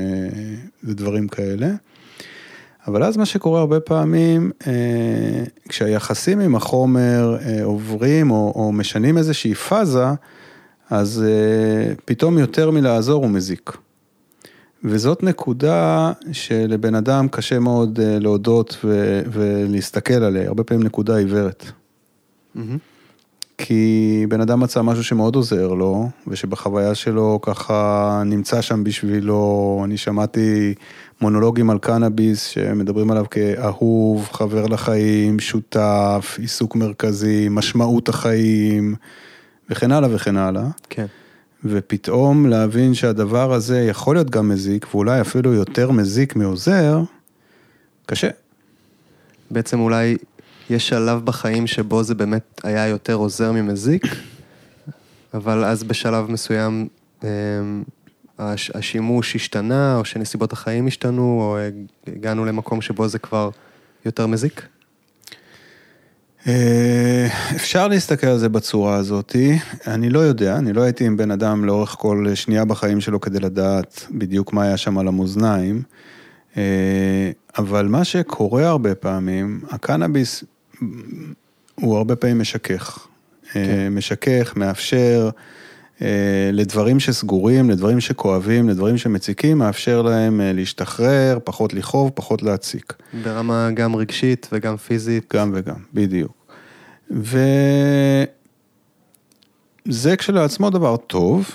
ודברים 0.84 1.28
כאלה. 1.28 1.68
אבל 2.88 3.04
אז 3.04 3.18
מה 3.18 3.26
שקורה 3.26 3.60
הרבה 3.60 3.80
פעמים, 3.80 4.52
אה, 4.68 5.44
כשהיחסים 5.70 6.40
עם 6.40 6.56
החומר 6.56 7.38
אה, 7.42 7.64
עוברים 7.64 8.32
או, 8.32 8.54
או 8.56 8.72
משנים 8.72 9.18
איזושהי 9.18 9.54
פאזה, 9.54 10.06
אז 10.89 11.24
אה, 11.27 11.94
פתאום 12.06 12.38
יותר 12.38 12.72
מלעזור 12.72 13.24
הוא 13.24 13.32
מזיק. 13.32 13.77
וזאת 14.84 15.24
נקודה 15.24 16.12
שלבן 16.32 16.96
אדם 16.96 17.27
קשה 17.27 17.60
מאוד 17.60 18.00
להודות 18.01 18.77
ו- 18.84 19.22
ולהסתכל 19.32 20.13
עליה, 20.13 20.48
הרבה 20.48 20.63
פעמים 20.63 20.84
נקודה 20.84 21.17
עיוורת. 21.17 21.65
Mm-hmm. 22.56 22.60
כי 23.58 24.25
בן 24.29 24.41
אדם 24.41 24.60
מצא 24.60 24.82
משהו 24.82 25.03
שמאוד 25.03 25.36
עוזר 25.36 25.67
לו, 25.67 26.10
ושבחוויה 26.27 26.96
שלו 26.96 27.39
ככה 27.41 28.22
נמצא 28.25 28.62
שם 28.62 28.84
בשבילו, 28.84 29.82
אני 29.86 29.98
שמעתי 29.98 30.74
מונולוגים 31.22 31.70
על 31.70 31.79
קנאביס 31.79 32.46
שמדברים 32.46 33.12
עליו 33.12 33.25
כאהוב, 33.32 34.29
חבר 34.32 34.65
לחיים, 34.65 35.39
שותף, 35.39 36.38
עיסוק 36.41 36.75
מרכזי, 36.75 37.48
משמעות 37.50 38.10
החיים, 38.10 38.96
וכן 39.70 39.92
הלאה 39.92 40.16
וכן 40.16 40.38
הלאה. 40.38 40.64
כן. 40.90 41.06
ופתאום 41.66 42.46
להבין 42.46 42.94
שהדבר 42.94 43.54
הזה 43.54 43.80
יכול 43.82 44.16
להיות 44.16 44.30
גם 44.30 44.50
מזיק, 44.50 44.88
ואולי 44.96 45.22
אפילו 45.22 45.54
יותר 45.54 45.92
מזיק 45.92 46.36
מעוזר, 46.36 47.02
קשה. 48.06 48.30
בעצם 49.52 49.80
אולי 49.80 50.18
יש 50.70 50.88
שלב 50.88 51.26
בחיים 51.26 51.68
שבו 51.68 52.04
זה 52.04 52.16
באמת 52.16 52.62
היה 52.64 52.88
יותר 52.88 53.14
עוזר 53.14 53.52
ממזיק, 53.52 54.04
אבל 55.34 55.66
אז 55.66 55.84
בשלב 55.84 56.32
מסוים 56.32 56.88
אמ, 57.24 57.28
הש- 58.40 58.72
השימוש 58.72 59.36
השתנה, 59.36 59.98
או 59.98 60.06
שנסיבות 60.06 60.54
החיים 60.54 60.88
השתנו, 60.88 61.22
או 61.42 61.58
הגענו 62.08 62.46
למקום 62.46 62.82
שבו 62.82 63.08
זה 63.08 63.20
כבר 63.20 63.50
יותר 64.06 64.28
מזיק? 64.28 64.68
אה, 66.48 67.27
אפשר 67.56 67.88
להסתכל 67.88 68.27
על 68.27 68.38
זה 68.38 68.50
בצורה 68.50 68.96
הזאתי, 68.96 69.60
אני 69.88 70.10
לא 70.10 70.20
יודע, 70.20 70.58
אני 70.58 70.74
לא 70.74 70.82
הייתי 70.82 71.06
עם 71.06 71.18
בן 71.18 71.32
אדם 71.32 71.66
לאורך 71.66 71.96
כל 72.00 72.25
שנייה 72.36 72.66
בחיים 72.66 73.01
שלו 73.01 73.22
כדי 73.22 73.39
לדעת 73.39 74.06
בדיוק 74.12 74.54
מה 74.54 74.63
היה 74.63 74.77
שם 74.77 74.98
על 74.98 75.08
המאזניים, 75.08 75.82
אה, 76.58 77.32
אבל 77.58 77.88
מה 77.88 78.04
שקורה 78.04 78.68
הרבה 78.68 78.96
פעמים, 78.96 79.62
הקנאביס 79.70 80.44
הוא 81.75 81.98
הרבה 81.98 82.16
פעמים 82.16 82.39
משכך. 82.39 83.08
כן. 83.51 83.88
משכך, 83.92 84.54
מאפשר 84.56 85.30
אה, 86.01 86.50
לדברים 86.54 87.00
שסגורים, 87.00 87.70
לדברים 87.70 88.00
שכואבים, 88.00 88.70
לדברים 88.70 88.98
שמציקים, 88.98 89.58
מאפשר 89.58 90.01
להם 90.01 90.42
להשתחרר, 90.44 91.38
פחות 91.44 91.74
לכאוב, 91.74 92.12
פחות 92.13 92.44
להציק. 92.44 92.94
ברמה 93.24 93.70
גם 93.74 93.96
רגשית 93.96 94.48
וגם 94.51 94.77
פיזית. 94.77 95.34
גם 95.34 95.51
וגם, 95.56 95.75
בדיוק. 95.94 96.37
וזה 97.12 98.26
כשלעצמו 100.18 100.70
דבר 100.70 100.98
טוב, 100.98 101.52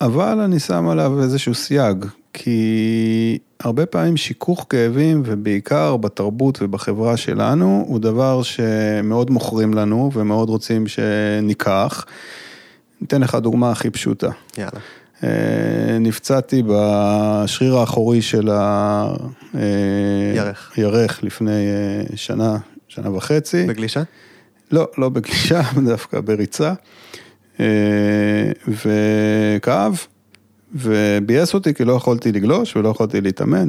אבל 0.00 0.40
אני 0.40 0.60
שם 0.60 0.88
עליו 0.88 1.22
איזשהו 1.22 1.54
סייג, 1.54 2.04
כי 2.32 3.38
הרבה 3.60 3.86
פעמים 3.86 4.16
שיכוך 4.16 4.66
כאבים, 4.68 5.22
ובעיקר 5.26 5.96
בתרבות 5.96 6.58
ובחברה 6.62 7.16
שלנו, 7.16 7.84
הוא 7.88 7.98
דבר 7.98 8.42
שמאוד 8.42 9.30
מוכרים 9.30 9.74
לנו 9.74 10.10
ומאוד 10.14 10.48
רוצים 10.48 10.86
שניקח. 10.86 12.04
ניתן 13.00 13.20
לך 13.20 13.34
דוגמה 13.34 13.70
הכי 13.70 13.90
פשוטה. 13.90 14.30
יאללה. 14.58 14.80
אה, 15.24 15.98
נפצעתי 16.00 16.62
בשריר 16.66 17.76
האחורי 17.76 18.22
של 18.22 18.48
הירך. 19.54 20.72
הירך 20.76 21.22
לפני 21.22 21.50
אה, 21.50 22.16
שנה, 22.16 22.56
שנה 22.88 23.16
וחצי. 23.16 23.66
בגלישה? 23.66 24.02
לא, 24.70 24.88
לא 24.98 25.08
בגלישה, 25.08 25.62
דווקא 25.88 26.20
בריצה. 26.20 26.72
אה, 27.60 27.66
וכאב, 28.68 30.06
וביאס 30.74 31.54
אותי 31.54 31.74
כי 31.74 31.84
לא 31.84 31.92
יכולתי 31.92 32.32
לגלוש 32.32 32.76
ולא 32.76 32.88
יכולתי 32.88 33.20
להתאמן, 33.20 33.68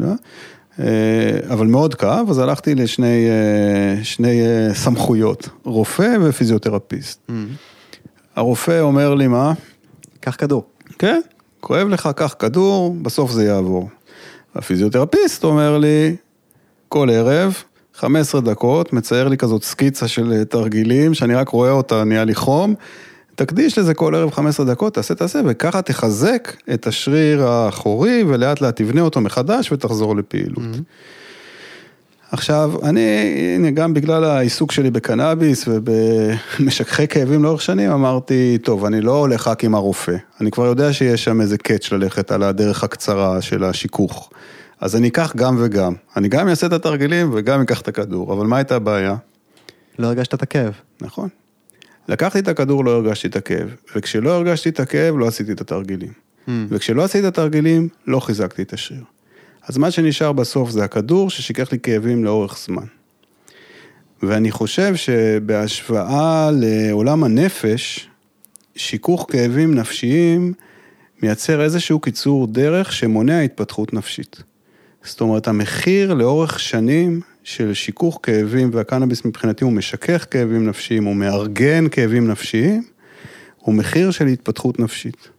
אבל 1.49 1.67
מאוד 1.67 1.95
כאב, 1.95 2.29
אז 2.29 2.39
הלכתי 2.39 2.75
לשני 2.75 3.27
שני 4.03 4.41
סמכויות, 4.73 5.49
רופא 5.63 6.17
ופיזיותרפיסט. 6.21 7.19
Mm-hmm. 7.29 7.33
הרופא 8.35 8.79
אומר 8.79 9.15
לי, 9.15 9.27
מה? 9.27 9.53
קח 10.19 10.35
כדור. 10.35 10.63
כן, 10.99 11.21
כואב 11.59 11.87
לך, 11.87 12.09
קח 12.15 12.35
כדור, 12.39 12.95
בסוף 13.01 13.31
זה 13.31 13.45
יעבור. 13.45 13.89
הפיזיותרפיסט 14.55 15.43
אומר 15.43 15.77
לי, 15.77 16.15
כל 16.89 17.09
ערב, 17.09 17.63
15 17.99 18.41
דקות, 18.41 18.93
מצייר 18.93 19.27
לי 19.27 19.37
כזאת 19.37 19.63
סקיצה 19.63 20.07
של 20.07 20.43
תרגילים, 20.43 21.13
שאני 21.13 21.35
רק 21.35 21.49
רואה 21.49 21.71
אותה, 21.71 22.03
נהיה 22.03 22.23
לי 22.23 22.35
חום. 22.35 22.75
תקדיש 23.35 23.77
לזה 23.77 23.93
כל 23.93 24.15
ערב 24.15 24.31
15 24.31 24.65
דקות, 24.65 24.93
תעשה, 24.93 25.15
תעשה, 25.15 25.39
וככה 25.45 25.81
תחזק 25.81 26.53
את 26.73 26.87
השריר 26.87 27.47
האחורי, 27.47 28.23
ולאט 28.27 28.61
לאט 28.61 28.75
תבנה 28.75 29.01
אותו 29.01 29.21
מחדש 29.21 29.71
ותחזור 29.71 30.15
לפעילות. 30.15 30.57
Mm-hmm. 30.57 32.31
עכשיו, 32.31 32.73
אני, 32.83 33.01
הנה, 33.55 33.71
גם 33.71 33.93
בגלל 33.93 34.23
העיסוק 34.23 34.71
שלי 34.71 34.91
בקנאביס 34.91 35.65
ובמשככי 35.67 37.07
כאבים 37.07 37.43
לאורך 37.43 37.61
שנים, 37.61 37.91
אמרתי, 37.91 38.57
טוב, 38.63 38.85
אני 38.85 39.01
לא 39.01 39.17
הולך 39.17 39.47
רק 39.47 39.63
עם 39.63 39.75
הרופא. 39.75 40.15
אני 40.41 40.51
כבר 40.51 40.65
יודע 40.65 40.93
שיש 40.93 41.23
שם 41.23 41.41
איזה 41.41 41.57
קאץ' 41.57 41.91
ללכת 41.91 42.31
על 42.31 42.43
הדרך 42.43 42.83
הקצרה 42.83 43.41
של 43.41 43.63
השיכוך. 43.63 44.29
אז 44.79 44.95
אני 44.95 45.07
אקח 45.07 45.35
גם 45.35 45.55
וגם. 45.59 45.93
אני 46.17 46.27
גם 46.27 46.47
אעשה 46.47 46.67
את 46.67 46.73
התרגילים 46.73 47.29
וגם 47.33 47.61
אקח 47.61 47.81
את 47.81 47.87
הכדור, 47.87 48.33
אבל 48.33 48.45
מה 48.45 48.57
הייתה 48.57 48.75
הבעיה? 48.75 49.15
לא 49.99 50.07
הרגשת 50.07 50.33
את 50.33 50.41
הכאב. 50.41 50.73
נכון. 51.01 51.29
לקחתי 52.07 52.39
את 52.39 52.47
הכדור, 52.47 52.85
לא 52.85 52.91
הרגשתי 52.91 53.27
את 53.27 53.35
הכאב, 53.35 53.69
וכשלא 53.95 54.29
הרגשתי 54.29 54.69
את 54.69 54.79
הכאב, 54.79 55.17
לא 55.17 55.27
עשיתי 55.27 55.51
את 55.51 55.61
התרגילים. 55.61 56.11
Mm. 56.47 56.51
וכשלא 56.69 57.03
עשיתי 57.03 57.27
את 57.27 57.33
התרגילים, 57.33 57.87
לא 58.07 58.19
חיזקתי 58.19 58.61
את 58.61 58.73
השריר. 58.73 59.03
אז 59.67 59.77
מה 59.77 59.91
שנשאר 59.91 60.31
בסוף 60.31 60.69
זה 60.69 60.83
הכדור 60.83 61.29
ששיקח 61.29 61.71
לי 61.71 61.79
כאבים 61.79 62.25
לאורך 62.25 62.57
זמן. 62.65 62.85
ואני 64.23 64.51
חושב 64.51 64.95
שבהשוואה 64.95 66.49
לעולם 66.53 67.23
הנפש, 67.23 68.09
שיכוך 68.75 69.25
כאבים 69.29 69.75
נפשיים 69.75 70.53
מייצר 71.23 71.61
איזשהו 71.61 71.99
קיצור 71.99 72.47
דרך 72.47 72.91
שמונע 72.91 73.39
התפתחות 73.39 73.93
נפשית. 73.93 74.43
זאת 75.03 75.21
אומרת, 75.21 75.47
המחיר 75.47 76.13
לאורך 76.13 76.59
שנים 76.59 77.21
של 77.43 77.73
שיכוך 77.73 78.19
כאבים, 78.23 78.69
והקנאביס 78.73 79.25
מבחינתי 79.25 79.63
הוא 79.63 79.73
משכך 79.73 80.25
כאבים 80.31 80.67
נפשיים, 80.67 81.03
הוא 81.03 81.15
מארגן 81.15 81.89
כאבים 81.89 82.27
נפשיים, 82.27 82.83
הוא 83.57 83.75
מחיר 83.75 84.11
של 84.11 84.27
התפתחות 84.27 84.79
נפשית. 84.79 85.29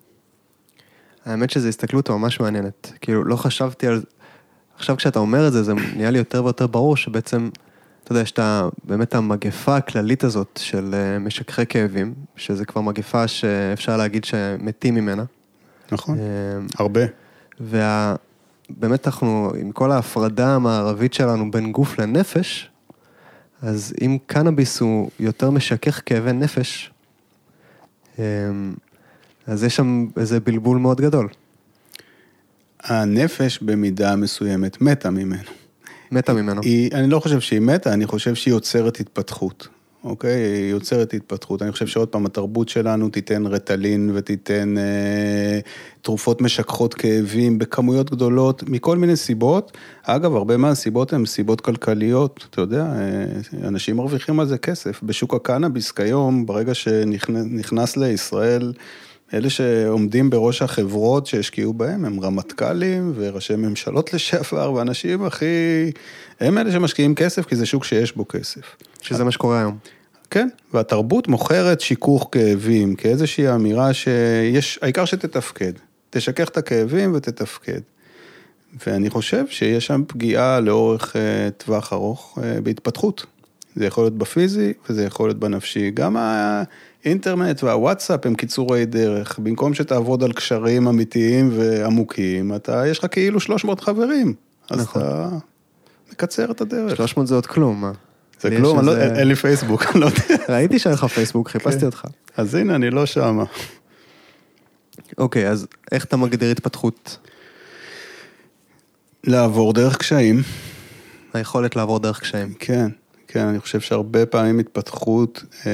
האמת 1.25 1.50
שזו 1.50 1.69
הסתכלות 1.69 2.11
ממש 2.11 2.40
מעניינת. 2.40 2.93
כאילו, 3.00 3.25
לא 3.25 3.37
חשבתי 3.37 3.87
על... 3.87 4.02
עכשיו 4.76 4.97
כשאתה 4.97 5.19
אומר 5.19 5.49
את 5.49 5.52
זה, 5.52 5.62
זה 5.62 5.73
נהיה 5.97 6.11
לי 6.11 6.19
יותר 6.19 6.45
ויותר 6.45 6.67
ברור 6.67 6.97
שבעצם, 6.97 7.50
אתה 8.05 8.12
יודע, 8.12 8.23
יש 8.23 8.31
את 8.31 8.38
ה... 8.38 8.69
באמת 8.85 9.14
המגפה 9.14 9.76
הכללית 9.76 10.25
הזאת 10.25 10.61
של 10.62 10.95
אה, 10.95 11.19
משככי 11.19 11.67
כאבים, 11.67 12.14
שזה 12.37 12.64
כבר 12.64 12.81
מגפה 12.81 13.29
שאפשר 13.29 13.97
להגיד 13.97 14.25
שמתים 14.25 14.95
ממנה. 14.95 15.25
נכון, 15.93 16.19
אה, 16.19 16.25
הרבה. 16.79 17.00
ובאמת 18.76 19.06
אנחנו, 19.06 19.52
עם 19.60 19.72
כל 19.72 19.92
ההפרדה 19.92 20.54
המערבית 20.54 21.14
שלנו 21.14 21.50
בין 21.50 21.72
גוף 21.72 21.98
לנפש, 21.98 22.70
אז 23.62 23.94
אם 24.00 24.18
קנאביס 24.26 24.80
הוא 24.80 25.10
יותר 25.20 25.50
משכך 25.50 26.02
כאבי 26.06 26.32
נפש, 26.32 26.90
אה, 28.18 28.24
אז 29.46 29.64
יש 29.64 29.76
שם 29.76 30.06
איזה 30.16 30.40
בלבול 30.40 30.78
מאוד 30.78 31.00
גדול. 31.00 31.28
הנפש 32.82 33.58
במידה 33.62 34.16
מסוימת 34.16 34.80
מתה 34.80 35.10
ממנו. 35.10 35.50
מתה 36.10 36.32
ממנו. 36.32 36.62
היא, 36.62 36.90
אני 36.94 37.10
לא 37.10 37.20
חושב 37.20 37.40
שהיא 37.40 37.60
מתה, 37.60 37.92
אני 37.92 38.06
חושב 38.06 38.34
שהיא 38.34 38.54
יוצרת 38.54 39.00
התפתחות. 39.00 39.68
אוקיי? 40.04 40.30
היא 40.30 40.71
יוצרת 40.71 41.14
התפתחות. 41.14 41.62
אני 41.62 41.73
חושב 41.73 41.87
שעוד 41.87 42.09
פעם, 42.09 42.26
התרבות 42.26 42.69
שלנו 42.69 43.09
תיתן 43.09 43.47
רטלין 43.47 44.11
ותיתן 44.14 44.78
אה, 44.78 45.61
תרופות 46.02 46.40
משככות 46.40 46.95
כאבים 46.95 47.59
בכמויות 47.59 48.11
גדולות, 48.11 48.62
מכל 48.69 48.97
מיני 48.97 49.16
סיבות. 49.16 49.76
אגב, 50.02 50.35
הרבה 50.37 50.57
מהסיבות 50.57 51.12
הן 51.12 51.26
סיבות 51.26 51.61
כלכליות, 51.61 52.47
אתה 52.50 52.61
יודע, 52.61 52.85
אה, 52.85 53.69
אנשים 53.69 53.97
מרוויחים 53.97 54.40
על 54.40 54.47
זה 54.47 54.59
כסף. 54.59 55.02
בשוק 55.02 55.35
הקנאביס 55.35 55.92
כיום, 55.92 56.47
ברגע 56.47 56.75
שנכנס 56.75 57.97
לישראל, 57.97 58.73
אלה 59.35 59.50
שעומדים 59.50 60.30
בראש 60.30 60.62
החברות 60.62 61.26
שהשקיעו 61.26 61.73
בהם 61.73 62.04
הם 62.04 62.21
רמטכ"לים 62.21 63.12
וראשי 63.16 63.57
ממשלות 63.57 64.14
לשעבר 64.14 64.73
ואנשים 64.73 65.25
הכי... 65.25 65.47
הם 66.40 66.59
אלה 66.59 66.73
שמשקיעים 66.73 67.14
כסף 67.14 67.47
כי 67.47 67.57
זה 67.57 67.66
שוק 67.66 67.85
שיש 67.85 68.16
בו 68.16 68.28
כסף. 68.28 68.76
שזה 69.00 69.25
מה 69.25 69.30
שקורה 69.30 69.59
היום. 69.59 69.78
כן, 70.30 70.49
והתרבות 70.75 71.28
מוכרת 71.28 71.80
שיכוך 71.80 72.28
כאבים 72.33 72.95
כאיזושהי 72.95 73.54
אמירה 73.54 73.92
שיש, 73.92 74.78
העיקר 74.83 75.04
שתתפקד. 75.04 75.73
תשכך 76.11 76.49
את 76.49 76.57
הכאבים 76.57 77.12
ותתפקד. 77.14 77.80
ואני 78.87 79.11
חושב 79.11 79.45
שיש 79.49 79.87
שם 79.87 80.02
פגיעה 80.07 80.61
לאורך 80.61 81.16
uh, 81.16 81.19
טווח 81.57 81.92
ארוך 81.92 82.38
uh, 82.38 82.61
בהתפתחות. 82.61 83.26
זה 83.76 83.87
יכול 83.87 84.04
להיות 84.04 84.19
בפיזי 84.19 84.73
וזה 84.88 85.04
יכול 85.04 85.28
להיות 85.28 85.38
בנפשי. 85.38 85.90
גם 85.90 86.16
ה... 86.16 86.62
אינטרנט 87.04 87.62
והוואטסאפ 87.62 88.26
הם 88.26 88.35
קיצורי 88.35 88.87
דרך, 88.87 89.38
במקום 89.38 89.75
שתעבוד 89.75 90.25
על 90.25 90.33
קשרים 90.33 90.88
אמיתיים 90.88 91.50
ועמוקים, 91.52 92.54
אתה, 92.54 92.87
יש 92.87 92.99
לך 92.99 93.07
כאילו 93.11 93.40
300 93.40 93.80
חברים, 93.80 94.35
אז 94.71 94.80
נכון. 94.80 95.02
אתה 95.02 95.28
מקצר 96.12 96.50
את 96.50 96.61
הדרך. 96.61 96.97
300 96.97 97.26
זה 97.26 97.35
עוד 97.35 97.47
כלום, 97.47 97.80
מה? 97.80 97.92
זה 98.40 98.50
כלום, 98.50 98.87
לא- 98.87 98.97
אין 98.97 99.28
לי 99.28 99.35
פייסבוק, 99.35 99.85
אני 99.92 100.00
לא 100.00 100.06
יודע. 100.06 100.44
ראיתי 100.49 100.78
שאין 100.78 100.94
לך 100.94 101.04
פייסבוק, 101.04 101.49
חיפשתי 101.49 101.80
כן. 101.80 101.87
אותך. 101.87 102.04
אז 102.37 102.54
הנה, 102.54 102.75
אני 102.75 102.90
לא 102.90 103.06
שמה. 103.06 103.44
אוקיי, 105.18 105.49
אז 105.49 105.66
איך 105.92 106.04
אתה 106.04 106.16
מגדיר 106.16 106.50
התפתחות? 106.50 107.16
לעבור 109.25 109.73
דרך 109.73 109.97
קשיים. 109.97 110.42
היכולת 111.32 111.76
לעבור 111.76 111.99
דרך 111.99 112.20
קשיים. 112.20 112.52
כן. 112.59 112.88
כן, 113.28 113.47
אני 113.47 113.61
חושב 113.61 113.80
שהרבה 113.80 114.26
פעמים 114.26 114.59
התפתחות 114.59 115.44
אה, 115.66 115.73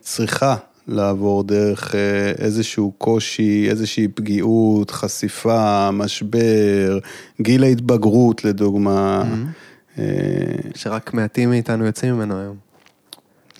צריכה 0.00 0.56
לעבור 0.88 1.42
דרך 1.44 1.94
אה, 1.94 2.00
איזשהו 2.38 2.92
קושי, 2.98 3.66
איזושהי 3.70 4.08
פגיעות, 4.08 4.90
חשיפה, 4.90 5.90
משבר, 5.90 6.98
גיל 7.40 7.64
ההתבגרות 7.64 8.44
לדוגמה. 8.44 9.22
Mm-hmm. 9.22 9.67
אה, 9.98 10.04
שרק 10.74 11.14
מעטים 11.14 11.50
מאיתנו 11.50 11.86
יוצאים 11.86 12.14
ממנו 12.14 12.40
היום. 12.40 12.56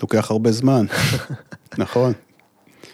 לוקח 0.02 0.30
הרבה 0.30 0.52
זמן, 0.52 0.86
נכון. 1.78 2.12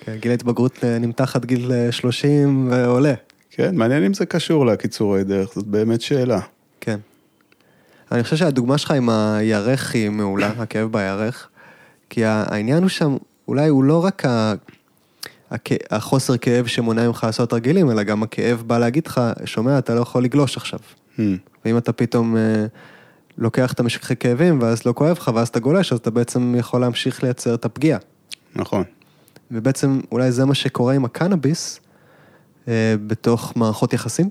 כן, 0.05 0.17
גיל 0.21 0.31
ההתבגרות 0.31 0.85
אה, 0.85 0.99
נמתח 0.99 1.37
עד 1.37 1.45
גיל 1.45 1.71
30 1.91 2.69
אה, 2.73 2.89
ועולה. 2.89 3.15
כן, 3.51 3.77
מעניין 3.77 4.05
אם 4.05 4.15
זה 4.15 4.27
קשור 4.27 4.67
לקיצורי 4.67 5.25
דרך, 5.25 5.55
זאת 5.55 5.67
באמת 5.67 6.01
שאלה. 6.01 6.41
כן. 6.81 6.99
אני 8.13 8.23
חושב 8.23 8.37
שהדוגמה 8.37 8.79
שלך 8.79 8.91
עם 8.91 9.09
הירך 9.11 9.95
היא 9.95 10.11
מעולה, 10.11 10.49
הכאב 10.63 10.93
בירך, 10.93 11.49
כי 12.11 12.25
העניין 12.25 12.83
הוא 12.83 12.89
שם, 12.89 13.17
אולי 13.49 13.69
הוא 13.69 13.85
לא 13.85 14.05
רק 14.05 14.25
ה... 14.25 14.55
הכ- 15.53 15.87
החוסר 15.91 16.37
כאב 16.37 16.67
שמונע 16.67 17.07
ממך 17.07 17.25
לעשות 17.25 17.53
רגילים, 17.53 17.91
אלא 17.91 18.03
גם 18.03 18.23
הכאב 18.23 18.63
בא 18.67 18.79
להגיד 18.79 19.07
לך, 19.07 19.21
שומע, 19.45 19.79
אתה 19.79 19.95
לא 19.95 20.01
יכול 20.01 20.25
לגלוש 20.25 20.57
עכשיו. 20.57 20.79
Hmm, 21.17 21.21
ואם 21.65 21.79
אתה 21.79 21.93
פתאום 21.93 22.37
אה, 22.37 22.67
לוקח 23.39 23.73
את 23.73 23.81
המשככי 23.81 24.17
כאבים, 24.17 24.63
ואז 24.63 24.87
לא 24.87 24.93
כואב 24.93 25.17
לך, 25.17 25.31
ואז 25.35 25.49
אתה 25.49 25.61
גולש, 25.61 25.93
אז 25.93 25.99
אתה 25.99 26.11
בעצם 26.11 26.55
יכול 26.59 26.81
להמשיך 26.81 27.23
לייצר 27.23 27.55
את 27.55 27.65
הפגיעה. 27.65 27.99
נכון. 28.57 28.85
ובעצם 29.51 30.01
אולי 30.13 30.33
זה 30.33 30.45
מה 30.45 30.55
שקורה 30.55 30.95
עם 30.95 31.05
הקנאביס 31.05 31.81
אה, 32.69 32.95
בתוך 33.07 33.53
מערכות 33.57 33.93
יחסים. 33.93 34.29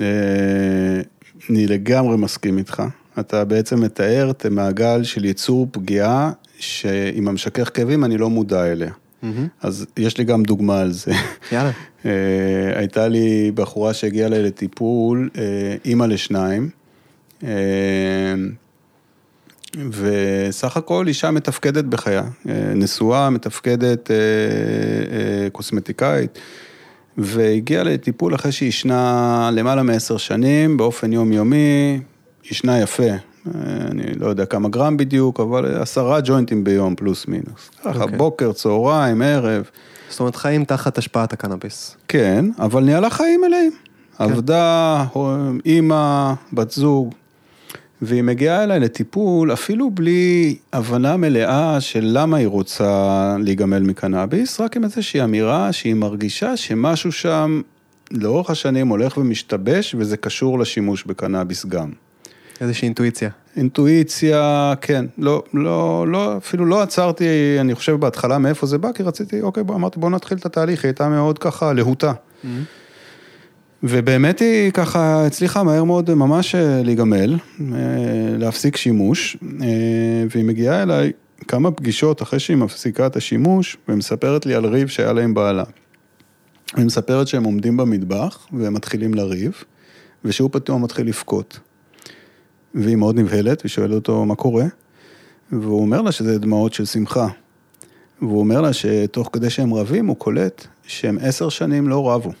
אה, 0.00 0.06
אני 1.50 1.66
לגמרי 1.66 2.16
מסכים 2.16 2.58
איתך. 2.58 2.82
אתה 3.20 3.44
בעצם 3.44 3.80
מתאר 3.80 4.30
את 4.30 4.44
המעגל 4.44 5.04
של 5.04 5.24
ייצור 5.24 5.66
פגיעה, 5.70 6.32
שעם 6.58 7.28
המשכך 7.28 7.70
כאבים 7.74 8.04
אני 8.04 8.18
לא 8.18 8.30
מודע 8.30 8.72
אליה. 8.72 8.92
אז 9.62 9.86
יש 9.96 10.18
לי 10.18 10.24
גם 10.24 10.42
דוגמה 10.42 10.80
על 10.80 10.92
זה. 10.92 11.12
יאללה. 11.52 11.70
אה, 12.06 12.10
הייתה 12.78 13.08
לי 13.08 13.50
בחורה 13.54 13.94
שהגיעה 13.94 14.26
אליי 14.26 14.42
לטיפול, 14.42 15.30
אה, 15.38 15.42
אימא 15.84 16.04
לשניים, 16.04 16.70
וסך 19.90 20.76
הכל 20.76 21.04
אישה 21.08 21.30
מתפקדת 21.30 21.84
בחייה, 21.84 22.22
אה, 22.48 22.72
נשואה, 22.74 23.30
מתפקדת, 23.30 24.10
אה, 24.10 24.16
אה, 24.16 25.50
קוסמטיקאית, 25.50 26.38
והגיעה 27.18 27.82
לטיפול 27.82 28.34
אחרי 28.34 28.52
שהיא 28.52 28.68
ישנה 28.68 29.50
למעלה 29.52 29.82
מעשר 29.82 30.16
שנים, 30.16 30.76
באופן 30.76 31.12
יומיומי, 31.12 32.00
ישנה 32.50 32.80
יפה. 32.80 33.10
אני 33.90 34.14
לא 34.16 34.26
יודע 34.26 34.46
כמה 34.46 34.68
גרם 34.68 34.96
בדיוק, 34.96 35.40
אבל 35.40 35.82
עשרה 35.82 36.20
ג'וינטים 36.24 36.64
ביום 36.64 36.94
פלוס 36.94 37.28
מינוס. 37.28 37.70
ככה, 37.84 38.02
אוקיי. 38.02 38.18
בוקר, 38.18 38.52
צהריים, 38.52 39.22
ערב. 39.22 39.70
זאת 40.08 40.20
אומרת, 40.20 40.36
חיים 40.36 40.64
תחת 40.64 40.98
השפעת 40.98 41.32
הקנאביס. 41.32 41.96
כן, 42.08 42.44
אבל 42.58 42.82
ניהלה 42.82 43.10
חיים 43.10 43.40
מלאים. 43.40 43.72
כן. 44.18 44.24
עבדה, 44.24 45.04
אימא, 45.64 46.32
בת 46.52 46.70
זוג, 46.70 47.14
והיא 48.02 48.22
מגיעה 48.22 48.64
אליי 48.64 48.80
לטיפול 48.80 49.52
אפילו 49.52 49.90
בלי 49.90 50.56
הבנה 50.72 51.16
מלאה 51.16 51.80
של 51.80 52.00
למה 52.02 52.36
היא 52.36 52.46
רוצה 52.46 53.36
להיגמל 53.38 53.78
מקנאביס, 53.78 54.60
רק 54.60 54.76
עם 54.76 54.84
איזושהי 54.84 55.24
אמירה 55.24 55.72
שהיא 55.72 55.94
מרגישה 55.94 56.56
שמשהו 56.56 57.12
שם 57.12 57.60
לאורך 58.10 58.50
השנים 58.50 58.88
הולך 58.88 59.16
ומשתבש 59.16 59.94
וזה 59.98 60.16
קשור 60.16 60.58
לשימוש 60.58 61.04
בקנאביס 61.04 61.66
גם. 61.66 61.90
איזושהי 62.60 62.86
אינטואיציה. 62.86 63.30
אינטואיציה, 63.56 64.74
כן, 64.80 65.04
לא, 65.18 65.42
לא, 65.54 66.06
לא, 66.08 66.36
אפילו 66.36 66.66
לא 66.66 66.82
עצרתי, 66.82 67.24
אני 67.60 67.74
חושב 67.74 67.92
בהתחלה 67.92 68.38
מאיפה 68.38 68.66
זה 68.66 68.78
בא, 68.78 68.92
כי 68.92 69.02
רציתי, 69.02 69.40
אוקיי, 69.40 69.64
בוא, 69.64 69.74
אמרתי 69.74 70.00
בוא 70.00 70.10
נתחיל 70.10 70.38
את 70.38 70.46
התהליך, 70.46 70.84
היא 70.84 70.88
הייתה 70.88 71.08
מאוד 71.08 71.38
ככה 71.38 71.72
להוטה. 71.72 72.12
ובאמת 73.86 74.38
היא 74.38 74.70
ככה 74.70 75.26
הצליחה 75.26 75.62
מהר 75.62 75.84
מאוד 75.84 76.14
ממש 76.14 76.54
אה, 76.54 76.82
להיגמל, 76.82 77.34
אה, 77.34 77.38
להפסיק 78.38 78.76
שימוש, 78.76 79.36
אה, 79.62 80.24
והיא 80.30 80.44
מגיעה 80.44 80.82
אליי 80.82 81.12
כמה 81.48 81.70
פגישות 81.70 82.22
אחרי 82.22 82.40
שהיא 82.40 82.56
מפסיקה 82.56 83.06
את 83.06 83.16
השימוש, 83.16 83.76
ומספרת 83.88 84.46
לי 84.46 84.54
על 84.54 84.66
ריב 84.66 84.88
שהיה 84.88 85.12
לה 85.12 85.22
עם 85.22 85.34
בעלה. 85.34 85.64
היא 86.76 86.84
מספרת 86.84 87.28
שהם 87.28 87.44
עומדים 87.44 87.76
במטבח, 87.76 88.46
והם 88.52 88.74
מתחילים 88.74 89.14
לריב, 89.14 89.64
ושהוא 90.24 90.50
פתאום 90.52 90.84
מתחיל 90.84 91.06
לבכות. 91.06 91.58
והיא 92.74 92.96
מאוד 92.96 93.18
נבהלת, 93.18 93.60
והיא 93.62 93.70
שואלת 93.70 93.94
אותו 93.94 94.24
מה 94.24 94.34
קורה, 94.34 94.64
והוא 95.52 95.80
אומר 95.80 96.02
לה 96.02 96.12
שזה 96.12 96.38
דמעות 96.38 96.74
של 96.74 96.84
שמחה. 96.84 97.28
והוא 98.22 98.40
אומר 98.40 98.60
לה 98.60 98.72
שתוך 98.72 99.30
כדי 99.32 99.50
שהם 99.50 99.74
רבים, 99.74 100.06
הוא 100.06 100.16
קולט 100.16 100.66
שהם 100.86 101.18
עשר 101.20 101.48
שנים 101.48 101.88
לא 101.88 102.10
רבו. 102.10 102.32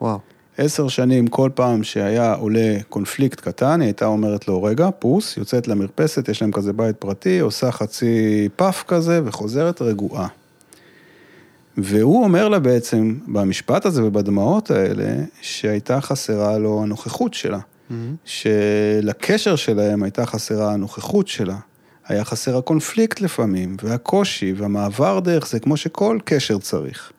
וואו. 0.00 0.31
עשר 0.58 0.88
שנים, 0.88 1.26
כל 1.26 1.50
פעם 1.54 1.82
שהיה 1.82 2.34
עולה 2.34 2.76
קונפליקט 2.88 3.40
קטן, 3.40 3.80
היא 3.80 3.86
הייתה 3.86 4.06
אומרת 4.06 4.48
לו, 4.48 4.62
רגע, 4.62 4.88
פוס, 4.98 5.36
יוצאת 5.36 5.68
למרפסת, 5.68 6.28
יש 6.28 6.42
להם 6.42 6.52
כזה 6.52 6.72
בית 6.72 6.96
פרטי, 6.96 7.38
עושה 7.38 7.72
חצי 7.72 8.48
פאף 8.56 8.84
כזה, 8.88 9.20
וחוזרת 9.24 9.82
רגועה. 9.82 10.28
והוא 11.76 12.24
אומר 12.24 12.48
לה 12.48 12.58
בעצם, 12.58 13.14
במשפט 13.26 13.86
הזה 13.86 14.04
ובדמעות 14.04 14.70
האלה, 14.70 15.14
שהייתה 15.40 16.00
חסרה 16.00 16.58
לו 16.58 16.82
הנוכחות 16.82 17.34
שלה. 17.34 17.58
שלקשר 18.24 19.56
שלהם 19.56 20.02
הייתה 20.02 20.26
חסרה 20.26 20.72
הנוכחות 20.72 21.28
שלה. 21.28 21.56
היה 22.08 22.24
חסר 22.24 22.56
הקונפליקט 22.56 23.20
לפעמים, 23.20 23.76
והקושי, 23.82 24.52
והמעבר 24.56 25.20
דרך 25.20 25.46
זה, 25.48 25.60
כמו 25.60 25.76
שכל 25.76 26.18
קשר 26.24 26.58
צריך. 26.58 27.12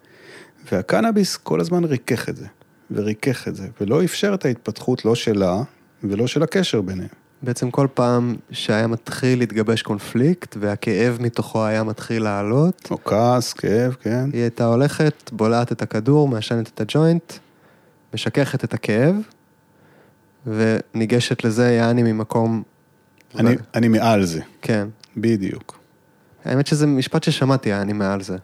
והקנאביס 0.71 1.35
כל 1.35 1.59
הזמן 1.59 1.83
ריכך 1.83 2.29
את 2.29 2.35
זה, 2.35 2.45
וריכך 2.91 3.47
את 3.47 3.55
זה, 3.55 3.67
ולא 3.81 4.03
אפשר 4.03 4.33
את 4.33 4.45
ההתפתחות 4.45 5.05
לא 5.05 5.15
שלה 5.15 5.61
ולא 6.03 6.27
של 6.27 6.43
הקשר 6.43 6.81
ביניהם. 6.81 7.09
בעצם 7.41 7.71
כל 7.71 7.87
פעם 7.93 8.35
שהיה 8.51 8.87
מתחיל 8.87 9.39
להתגבש 9.39 9.81
קונפליקט, 9.81 10.57
והכאב 10.59 11.17
מתוכו 11.21 11.65
היה 11.65 11.83
מתחיל 11.83 12.23
לעלות, 12.23 12.87
או 12.91 13.03
כעס, 13.03 13.53
כאב, 13.53 13.95
כן. 14.01 14.29
היא 14.33 14.41
הייתה 14.41 14.65
הולכת, 14.65 15.31
בולעת 15.33 15.71
את 15.71 15.81
הכדור, 15.81 16.27
מעשנת 16.27 16.67
את 16.67 16.81
הג'וינט, 16.81 17.33
משככת 18.13 18.63
את 18.63 18.73
הכאב, 18.73 19.15
וניגשת 20.47 21.43
לזה 21.43 21.71
יעני 21.71 22.03
ממקום... 22.03 22.63
אני, 23.35 23.55
אני 23.75 23.87
מעל 23.87 24.25
זה, 24.25 24.41
כן. 24.61 24.87
בדיוק. 25.17 25.79
האמת 26.45 26.67
שזה 26.67 26.87
משפט 26.87 27.23
ששמעתי, 27.23 27.73
אני 27.73 27.93
מעל 27.93 28.21
זה. 28.21 28.37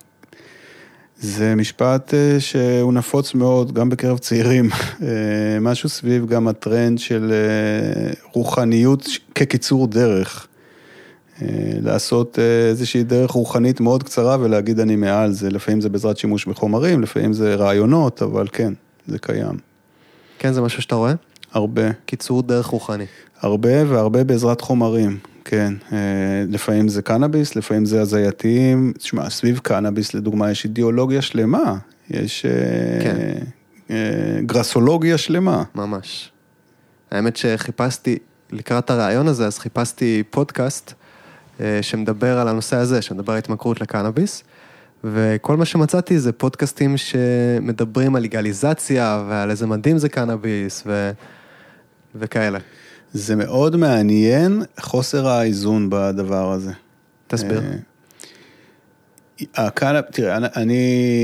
זה 1.21 1.55
משפט 1.55 2.13
אה, 2.13 2.39
שהוא 2.39 2.93
נפוץ 2.93 3.33
מאוד, 3.33 3.71
גם 3.71 3.89
בקרב 3.89 4.17
צעירים. 4.17 4.69
אה, 4.71 5.59
משהו 5.61 5.89
סביב 5.89 6.25
גם 6.25 6.47
הטרנד 6.47 6.99
של 6.99 7.31
אה, 7.31 8.11
רוחניות 8.33 9.07
כקיצור 9.35 9.87
דרך. 9.87 10.45
לעשות 11.81 12.39
איזושהי 12.69 13.03
דרך 13.03 13.31
רוחנית 13.31 13.79
מאוד 13.79 14.03
קצרה 14.03 14.37
ולהגיד 14.39 14.79
אני 14.79 14.95
מעל 14.95 15.31
זה. 15.31 15.49
לפעמים 15.49 15.81
זה 15.81 15.89
בעזרת 15.89 16.17
שימוש 16.17 16.45
בחומרים, 16.45 17.01
לפעמים 17.01 17.33
זה 17.33 17.55
רעיונות, 17.55 18.21
אבל 18.21 18.47
כן, 18.51 18.73
זה 19.07 19.19
קיים. 19.19 19.57
כן, 20.39 20.53
זה 20.53 20.61
משהו 20.61 20.81
שאתה 20.81 20.95
רואה? 20.95 21.13
הרבה. 21.51 21.81
קיצור 22.05 22.43
דרך 22.43 22.65
רוחני. 22.65 23.05
הרבה 23.41 23.91
והרבה 23.91 24.23
בעזרת 24.23 24.61
חומרים, 24.61 25.17
כן. 25.49 25.73
לפעמים 26.49 26.87
זה 26.87 27.01
קנאביס, 27.01 27.55
לפעמים 27.55 27.85
זה 27.85 28.01
הזייתיים. 28.01 28.93
תשמע, 28.97 29.29
סביב 29.29 29.59
קנאביס, 29.63 30.13
לדוגמה, 30.13 30.51
יש 30.51 30.65
אידיאולוגיה 30.65 31.21
שלמה. 31.21 31.77
יש 32.09 32.45
כן. 33.01 33.15
גרסולוגיה 34.45 35.17
שלמה. 35.17 35.63
ממש. 35.75 36.31
האמת 37.11 37.37
שחיפשתי, 37.37 38.17
לקראת 38.51 38.89
הרעיון 38.89 39.27
הזה, 39.27 39.47
אז 39.47 39.59
חיפשתי 39.59 40.23
פודקאסט 40.29 40.93
אה, 41.59 41.79
שמדבר 41.81 42.39
על 42.39 42.47
הנושא 42.47 42.75
הזה, 42.75 43.01
שמדבר 43.01 43.33
על 43.33 43.39
התמכרות 43.39 43.81
לקנאביס, 43.81 44.43
וכל 45.03 45.57
מה 45.57 45.65
שמצאתי 45.65 46.19
זה 46.19 46.31
פודקאסטים 46.31 46.97
שמדברים 46.97 48.15
על 48.15 48.23
לגליזציה 48.23 49.23
ועל 49.29 49.51
איזה 49.51 49.67
מדהים 49.67 49.97
זה 49.97 50.09
קנאביס 50.09 50.83
ו... 50.85 51.11
וכאלה. 52.15 52.59
זה 53.13 53.35
מאוד 53.35 53.75
מעניין 53.75 54.63
חוסר 54.79 55.27
האיזון 55.27 55.87
בדבר 55.89 56.51
הזה. 56.51 56.71
תסביר. 57.27 57.61
הקנאב, 59.55 60.03
תראה, 60.11 60.37
אני- 60.37 60.47
אני 60.55 60.83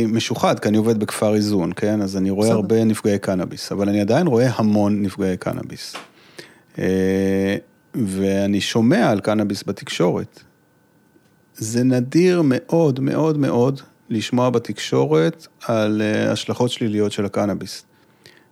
משוחד, 0.10 0.60
כי 0.60 0.70
אני 0.70 0.78
עובד 0.78 1.00
בכפר 1.00 1.36
איזון, 1.36 1.72
כן? 1.76 2.02
אז 2.02 2.18
אני 2.18 2.30
רואה 2.30 2.48
בסדר. 2.48 2.56
הרבה 2.56 2.84
נפגעי 2.84 3.20
קנאביס, 3.20 3.72
אבל 3.72 3.90
אני 3.90 4.02
עדיין 4.02 4.28
רואה 4.28 4.48
המון 4.56 5.02
נפגעי 5.02 5.38
קנאביס. 5.38 5.96
אה, 6.80 7.56
ואני 7.96 8.62
שומע 8.62 9.10
על 9.10 9.20
קנאביס 9.20 9.64
בתקשורת. 9.68 10.40
זה 11.56 11.84
נדיר 11.84 12.42
מאוד 12.46 13.00
מאוד 13.00 13.38
מאוד 13.38 13.82
לשמוע 14.10 14.50
בתקשורת 14.50 15.48
על 15.68 16.02
אה, 16.02 16.32
השלכות 16.32 16.70
שליליות 16.72 17.12
של 17.12 17.26
הקנאביס. 17.26 17.85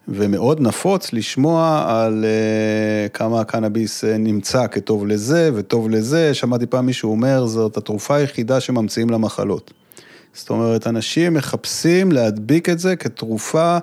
ומאוד 0.08 0.62
נפוץ 0.62 1.14
לשמוע 1.14 1.86
על 1.88 2.26
uh, 2.26 3.10
כמה 3.10 3.42
הקנאביס 3.42 4.04
uh, 4.04 4.08
נמצא 4.08 4.68
כטוב 4.68 5.08
לזה 5.08 5.50
וטוב 5.54 5.90
לזה. 5.90 6.34
שמעתי 6.34 6.66
פעם 6.66 6.86
מישהו 6.86 7.12
אומר, 7.12 7.46
זאת 7.46 7.78
התרופה 7.78 8.16
היחידה 8.16 8.60
שממציאים 8.60 9.10
למחלות. 9.10 9.74
זאת 10.34 10.50
אומרת, 10.50 10.88
אנשים 10.88 11.34
מחפשים 11.34 12.12
להדביק 12.12 12.70
את 12.70 12.80
זה 12.80 12.96
כתרופה 12.96 13.78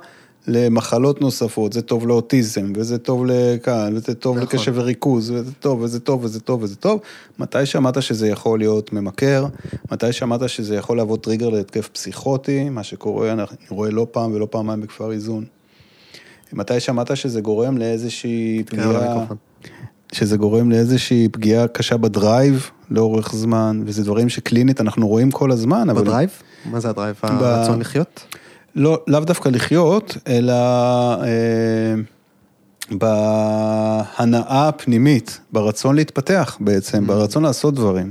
למחלות 0.47 1.21
נוספות, 1.21 1.73
זה 1.73 1.83
טוב 1.83 2.07
לאוטיזם, 2.07 2.73
וזה 2.77 2.99
טוב 2.99 3.25
לכאן, 3.27 3.93
וזה 3.97 4.15
טוב 4.15 4.37
נכון. 4.37 4.49
לקשב 4.49 4.73
וריכוז, 4.77 5.31
וזה 5.31 5.53
טוב, 5.53 5.81
וזה 5.81 6.01
טוב, 6.01 6.25
וזה 6.25 6.41
טוב, 6.41 6.63
וזה 6.63 6.77
טוב. 6.77 7.01
מתי 7.39 7.67
שמעת 7.67 8.03
שזה 8.03 8.29
יכול 8.29 8.59
להיות 8.59 8.93
ממכר? 8.93 9.47
מתי 9.93 10.13
שמעת 10.13 10.49
שזה 10.49 10.77
יכול 10.77 10.97
להוות 10.97 11.25
טריגר 11.25 11.49
להתקף 11.49 11.89
פסיכוטי? 11.89 12.69
מה 12.69 12.83
שקורה, 12.83 13.33
אני 13.33 13.43
רואה 13.69 13.91
לא 13.91 14.07
פעם 14.11 14.33
ולא 14.33 14.49
פעמיים 14.51 14.81
בכפר 14.81 15.13
איזון. 15.13 15.45
מתי 16.53 16.81
שמעת 16.81 17.17
שזה 17.17 17.41
גורם 17.41 17.79
לאיזושהי 17.79 18.63
קרב 18.67 18.97
פגיעה. 18.97 19.25
שזה 20.13 20.37
גורם 20.37 20.71
לאיזושהי 20.71 21.29
פגיעה 21.29 21.69
קשה 21.69 21.97
ב 21.97 22.09
drive 22.09 22.71
לאורך 22.91 23.35
זמן, 23.35 23.83
וזה 23.87 24.05
דברים 24.05 24.29
שקלינית 24.29 24.81
אנחנו 24.81 25.09
רואים 25.09 25.31
כל 25.31 25.51
הזמן, 25.51 25.91
אבל... 25.91 26.03
ב 26.03 26.07
drive? 26.07 26.31
מה 26.65 26.81
זה 26.81 26.89
ה 26.89 26.93
drive? 26.93 27.17
הרצון 27.23 27.81
לחיות? 27.81 28.25
לא, 28.77 29.03
לאו 29.07 29.21
דווקא 29.21 29.49
לחיות, 29.49 30.17
אלא 30.29 30.53
אה, 31.23 31.95
בהנאה 32.91 34.69
הפנימית, 34.69 35.41
ברצון 35.53 35.97
להתפתח 35.97 36.57
בעצם, 36.61 37.07
ברצון 37.07 37.43
לעשות 37.43 37.75
דברים. 37.75 38.11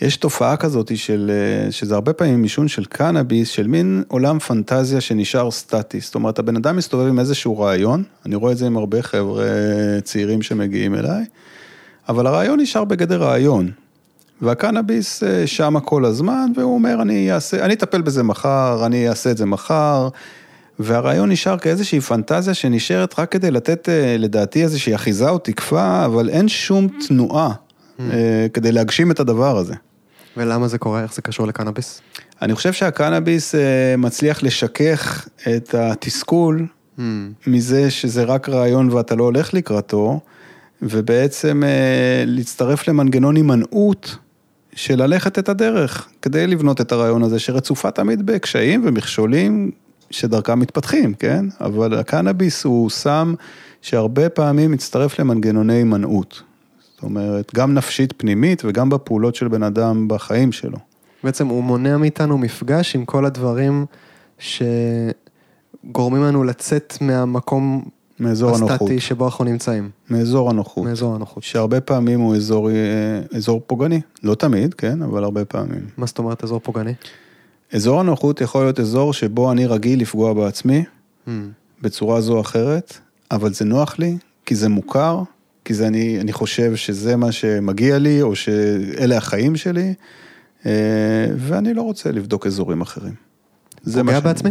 יש 0.00 0.16
תופעה 0.16 0.56
כזאת 0.56 0.96
של, 0.96 1.30
אה, 1.34 1.72
שזה 1.72 1.94
הרבה 1.94 2.12
פעמים 2.12 2.42
עישון 2.42 2.68
של 2.68 2.84
קנאביס, 2.84 3.48
של 3.48 3.66
מין 3.66 4.02
עולם 4.08 4.38
פנטזיה 4.38 5.00
שנשאר 5.00 5.50
סטטי. 5.50 6.00
זאת 6.00 6.14
אומרת, 6.14 6.38
הבן 6.38 6.56
אדם 6.56 6.76
מסתובב 6.76 7.06
עם 7.06 7.18
איזשהו 7.18 7.58
רעיון, 7.58 8.02
אני 8.26 8.34
רואה 8.34 8.52
את 8.52 8.58
זה 8.58 8.66
עם 8.66 8.76
הרבה 8.76 9.02
חבר'ה 9.02 9.44
צעירים 10.04 10.42
שמגיעים 10.42 10.94
אליי, 10.94 11.24
אבל 12.08 12.26
הרעיון 12.26 12.60
נשאר 12.60 12.84
בגדר 12.84 13.22
רעיון. 13.22 13.70
והקנאביס 14.42 15.22
אה, 15.22 15.46
שמה 15.46 15.80
כל 15.80 16.04
הזמן, 16.04 16.52
והוא 16.56 16.74
אומר, 16.74 17.02
אני 17.02 17.32
אעשה, 17.32 17.64
אני 17.64 17.74
אטפל 17.74 18.02
בזה 18.02 18.22
מחר, 18.22 18.86
אני 18.86 19.08
אעשה 19.08 19.30
את 19.30 19.36
זה 19.36 19.46
מחר, 19.46 20.08
והרעיון 20.78 21.30
נשאר 21.30 21.58
כאיזושהי 21.58 22.00
פנטזיה 22.00 22.54
שנשארת 22.54 23.18
רק 23.18 23.32
כדי 23.32 23.50
לתת, 23.50 23.88
אה, 23.88 24.16
לדעתי, 24.18 24.62
איזושהי 24.62 24.94
אחיזה 24.94 25.30
או 25.30 25.38
תקווה, 25.38 26.04
אבל 26.04 26.28
אין 26.28 26.48
שום 26.48 26.88
תנועה 27.08 27.52
כדי 28.52 28.72
להגשים 28.72 29.10
את 29.10 29.20
הדבר 29.20 29.58
הזה. 29.58 29.74
ולמה 30.36 30.68
זה 30.68 30.78
קורה? 30.78 31.02
איך 31.02 31.14
זה 31.14 31.22
קשור 31.22 31.46
לקנאביס? 31.46 32.00
אני 32.42 32.54
חושב 32.54 32.72
שהקנאביס 32.72 33.54
אה, 33.54 33.94
מצליח 33.96 34.42
לשכך 34.42 35.28
את 35.48 35.74
התסכול 35.74 36.66
Hmm. 36.98 37.00
מזה 37.46 37.90
שזה 37.90 38.24
רק 38.24 38.48
רעיון 38.48 38.90
ואתה 38.90 39.14
לא 39.14 39.24
הולך 39.24 39.54
לקראתו, 39.54 40.20
ובעצם 40.82 41.62
אה, 41.64 42.24
להצטרף 42.26 42.88
למנגנון 42.88 43.36
הימנעות 43.36 44.16
של 44.74 45.02
ללכת 45.02 45.38
את 45.38 45.48
הדרך, 45.48 46.08
כדי 46.22 46.46
לבנות 46.46 46.80
את 46.80 46.92
הרעיון 46.92 47.22
הזה, 47.22 47.38
שרצופה 47.38 47.90
תמיד 47.90 48.26
בקשיים 48.26 48.82
ומכשולים 48.84 49.70
שדרכם 50.10 50.58
מתפתחים, 50.58 51.14
כן? 51.14 51.44
אבל 51.60 51.94
הקנאביס 51.94 52.64
הוא 52.64 52.90
סם 52.90 53.34
שהרבה 53.82 54.28
פעמים 54.28 54.70
מצטרף 54.70 55.18
למנגנוני 55.18 55.74
הימנעות. 55.74 56.42
אומרת, 57.04 57.54
גם 57.54 57.74
נפשית 57.74 58.12
פנימית 58.16 58.62
וגם 58.64 58.90
בפעולות 58.90 59.34
של 59.34 59.48
בן 59.48 59.62
אדם 59.62 60.08
בחיים 60.08 60.52
שלו. 60.52 60.78
בעצם 61.24 61.46
הוא 61.46 61.64
מונע 61.64 61.96
מאיתנו 61.96 62.38
מפגש 62.38 62.96
עם 62.96 63.04
כל 63.04 63.24
הדברים 63.24 63.86
שגורמים 64.38 66.22
לנו 66.22 66.44
לצאת 66.44 66.94
מהמקום 67.00 67.84
מאזור 68.20 68.56
הנוחות. 68.56 68.80
הסטטי 68.80 69.00
שבו 69.00 69.24
אנחנו 69.24 69.44
נמצאים, 69.44 69.90
מאזור 70.10 70.50
הנוחות. 70.50 70.84
מאזור 70.84 71.14
הנוחות. 71.14 71.42
שהרבה 71.42 71.80
פעמים 71.80 72.20
הוא 72.20 72.36
אזור, 72.36 72.70
אה, 72.70 72.74
אזור 73.36 73.62
פוגעני. 73.66 74.00
לא 74.22 74.34
תמיד, 74.34 74.74
כן, 74.74 75.02
אבל 75.02 75.24
הרבה 75.24 75.44
פעמים. 75.44 75.80
מה 75.96 76.06
זאת 76.06 76.18
אומרת 76.18 76.44
אזור 76.44 76.60
פוגעני? 76.60 76.92
אזור 77.72 78.00
הנוחות 78.00 78.40
יכול 78.40 78.62
להיות 78.64 78.80
אזור 78.80 79.12
שבו 79.12 79.52
אני 79.52 79.66
רגיל 79.66 80.00
לפגוע 80.00 80.32
בעצמי 80.32 80.84
Hmm. 81.26 81.30
בצורה 81.82 82.20
זו 82.20 82.34
או 82.34 82.40
אחרת, 82.40 82.98
אבל 83.30 83.52
זה 83.52 83.64
נוח 83.64 83.98
לי, 83.98 84.16
כי 84.46 84.54
זה 84.54 84.68
מוכר, 84.68 85.22
כי 85.64 85.74
זה 85.74 85.86
אני, 85.86 86.20
אני 86.20 86.32
חושב 86.32 86.76
שזה 86.76 87.16
מה 87.16 87.32
שמגיע 87.32 87.98
לי, 87.98 88.22
או 88.22 88.36
שאלה 88.36 89.16
החיים 89.16 89.56
שלי, 89.56 89.94
אה, 90.66 90.72
ואני 91.36 91.74
לא 91.74 91.82
רוצה 91.82 92.12
לבדוק 92.12 92.46
אזורים 92.46 92.80
אחרים. 92.80 93.14
זה 93.82 94.02
מה 94.02 94.12
פוגע 94.12 94.20
שאני- 94.20 94.34
בעצמי? 94.34 94.50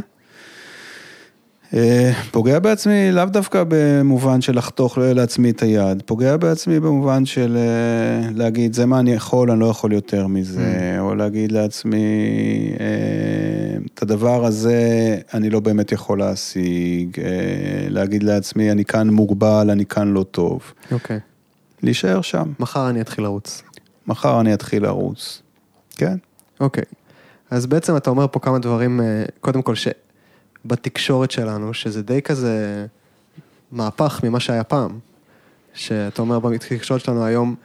אה, 1.73 2.11
פוגע 2.31 2.59
בעצמי 2.59 3.11
לאו 3.11 3.25
דווקא 3.25 3.63
במובן 3.67 4.41
של 4.41 4.57
לחתוך 4.57 4.97
לעצמי 4.97 5.49
את 5.49 5.61
היד, 5.61 6.03
פוגע 6.05 6.37
בעצמי 6.37 6.79
במובן 6.79 7.25
של 7.25 7.57
אה, 7.57 8.29
להגיד 8.35 8.73
זה 8.73 8.85
מה 8.85 8.99
אני 8.99 9.13
יכול, 9.13 9.51
אני 9.51 9.59
לא 9.59 9.65
יכול 9.65 9.93
יותר 9.93 10.27
מזה, 10.27 10.97
או 10.99 11.15
להגיד 11.15 11.51
לעצמי 11.51 12.05
אה, 12.79 13.77
את 13.93 14.01
הדבר 14.01 14.45
הזה 14.45 15.17
אני 15.33 15.49
לא 15.49 15.59
באמת 15.59 15.91
יכול 15.91 16.19
להשיג, 16.19 17.17
להגיד 17.89 18.23
לעצמי 18.23 18.71
אני 18.71 18.85
כאן 18.85 19.09
מוגבל, 19.09 19.69
אני 19.69 19.85
כאן 19.85 20.07
לא 20.07 20.23
טוב, 20.23 20.73
אוקיי. 20.91 21.19
להישאר 21.83 22.21
שם, 22.21 22.53
מחר 22.59 22.89
אני 22.89 23.01
אתחיל 23.01 23.23
לרוץ. 23.23 23.63
מחר 24.07 24.41
אני 24.41 24.53
אתחיל 24.53 24.83
לרוץ, 24.83 25.41
כן? 25.95 26.15
אוקיי. 26.59 26.83
אז 27.51 27.65
בעצם 27.65 27.97
אתה 27.97 28.09
אומר 28.09 28.27
פה 28.31 28.39
כמה 28.39 28.59
דברים, 28.59 29.01
קודם 29.39 29.61
כל 29.61 29.75
שבתקשורת 30.65 31.31
שלנו, 31.31 31.73
שזה 31.73 32.03
די 32.03 32.21
כזה 32.21 32.85
מהפך 33.71 34.21
ממה 34.23 34.39
שהיה 34.39 34.63
פעם. 34.63 34.99
שאתה 35.73 36.21
אומר 36.21 36.39
בתקשורת 36.39 37.01
שלנו 37.01 37.25
היום 37.25 37.55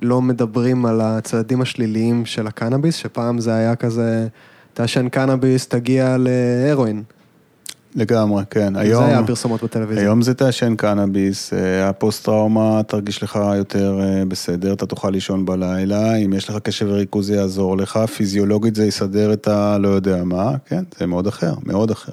לא 0.00 0.22
מדברים 0.22 0.86
על 0.86 1.00
הצעדים 1.00 1.62
השליליים 1.62 2.26
של 2.26 2.46
הקנאביס, 2.46 2.96
שפעם 2.96 3.38
זה 3.38 3.54
היה 3.54 3.76
כזה, 3.76 4.28
תעשן 4.74 5.08
קנאביס, 5.08 5.68
תגיע 5.68 6.16
להרואין. 6.18 7.02
לגמרי, 7.94 8.42
כן, 8.50 8.74
זה 8.74 8.80
היום... 8.80 9.04
היה 9.04 9.18
הפרסומות 9.18 9.64
בטלוויזיה. 9.64 10.04
היום 10.04 10.22
זה 10.22 10.34
תעשן 10.34 10.76
קנאביס, 10.76 11.52
אה, 11.52 11.88
הפוסט 11.88 12.24
טראומה 12.24 12.82
תרגיש 12.82 13.22
לך 13.22 13.38
יותר 13.56 14.00
אה, 14.00 14.24
בסדר, 14.24 14.72
אתה 14.72 14.86
תוכל 14.86 15.10
לישון 15.10 15.46
בלילה, 15.46 16.16
אם 16.16 16.32
יש 16.32 16.48
לך 16.48 16.56
קשב 16.58 16.86
וריכוז 16.88 17.26
זה 17.26 17.34
יעזור 17.34 17.76
לך, 17.76 17.98
פיזיולוגית 18.16 18.74
זה 18.74 18.86
יסדר 18.86 19.32
את 19.32 19.48
ה... 19.48 19.78
לא 19.78 19.88
יודע 19.88 20.24
מה, 20.24 20.52
כן, 20.64 20.84
זה 20.98 21.06
מאוד 21.06 21.26
אחר, 21.26 21.54
מאוד 21.62 21.90
אחר. 21.90 22.12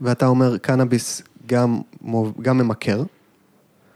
ואתה 0.00 0.26
אומר 0.26 0.58
קנאביס 0.58 1.22
גם, 1.46 1.80
גם 2.42 2.58
ממכר, 2.58 3.02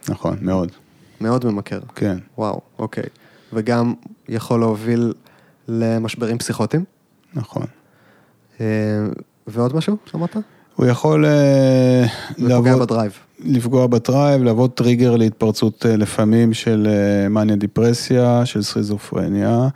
נכון, 0.09 0.37
מאוד, 0.41 0.73
מאוד 1.21 1.47
ממכר. 1.47 1.81
כן. 1.95 2.19
וואו, 2.39 2.61
אוקיי. 2.79 3.05
וגם 3.53 3.95
יכול 4.29 4.61
להוביל 4.61 5.13
למשברים 5.69 6.39
פסיכוטיים. 6.39 6.85
נכון. 7.35 7.67
אה, 8.61 8.67
ועוד 9.47 9.77
משהו 9.77 9.97
שאמרת? 10.07 10.37
הוא 10.77 10.87
יכול 10.87 11.27
אה, 11.27 12.05
לעבוד, 12.39 12.83
ב 12.83 12.87
drive. 12.87 13.13
לפגוע 13.45 13.87
ב 13.87 13.95
drive, 13.95 14.43
להוות 14.43 14.75
טריגר 14.75 15.17
להתפרצות 15.17 15.87
אה, 15.87 15.97
לפעמים 15.97 16.55
של 16.55 16.89
אה, 16.91 17.29
מניה 17.29 17.57
דיפרסיה, 17.57 18.47
של 18.47 18.63
סכיזופרניה, 18.63 19.69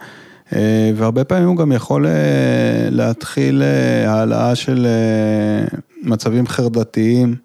והרבה 0.97 1.25
פעמים 1.25 1.49
הוא 1.49 1.57
גם 1.57 1.73
יכול 1.73 2.07
להתחיל 2.91 3.63
אה, 3.63 4.13
העלאה 4.13 4.55
של 4.55 4.87
מצבים 6.03 6.47
חרדתיים 6.47 7.37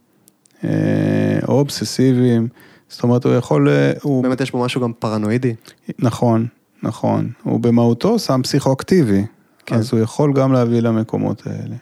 או 1.47 1.53
אובססיביים, 1.53 2.47
זאת 2.89 3.03
אומרת 3.03 3.25
הוא 3.25 3.33
יכול, 3.33 3.69
הוא, 4.01 4.23
באמת 4.23 4.41
יש 4.41 4.51
פה 4.51 4.65
משהו 4.65 4.81
גם 4.81 4.93
פרנואידי. 4.93 5.53
נכון, 5.99 6.45
נכון, 6.83 7.29
הוא 7.43 7.59
במהותו 7.59 8.19
סם 8.19 8.41
פסיכואקטיבי, 8.41 9.25
כן. 9.65 9.75
אז 9.75 9.89
הוא 9.93 9.99
יכול 9.99 10.33
גם 10.33 10.53
להביא 10.53 10.79
למקומות 10.79 11.43
האלה. 11.47 11.75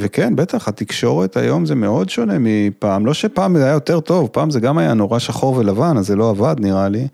וכן, 0.00 0.36
בטח, 0.36 0.68
התקשורת 0.68 1.36
היום 1.36 1.66
זה 1.66 1.74
מאוד 1.74 2.08
שונה 2.08 2.34
מפעם, 2.40 3.06
לא 3.06 3.14
שפעם 3.14 3.58
זה 3.58 3.64
היה 3.64 3.72
יותר 3.72 4.00
טוב, 4.00 4.28
פעם 4.32 4.50
זה 4.50 4.60
גם 4.60 4.78
היה 4.78 4.94
נורא 4.94 5.18
שחור 5.18 5.56
ולבן, 5.56 5.96
אז 5.96 6.06
זה 6.06 6.16
לא 6.16 6.30
עבד 6.30 6.56
נראה 6.58 6.88
לי, 6.88 7.08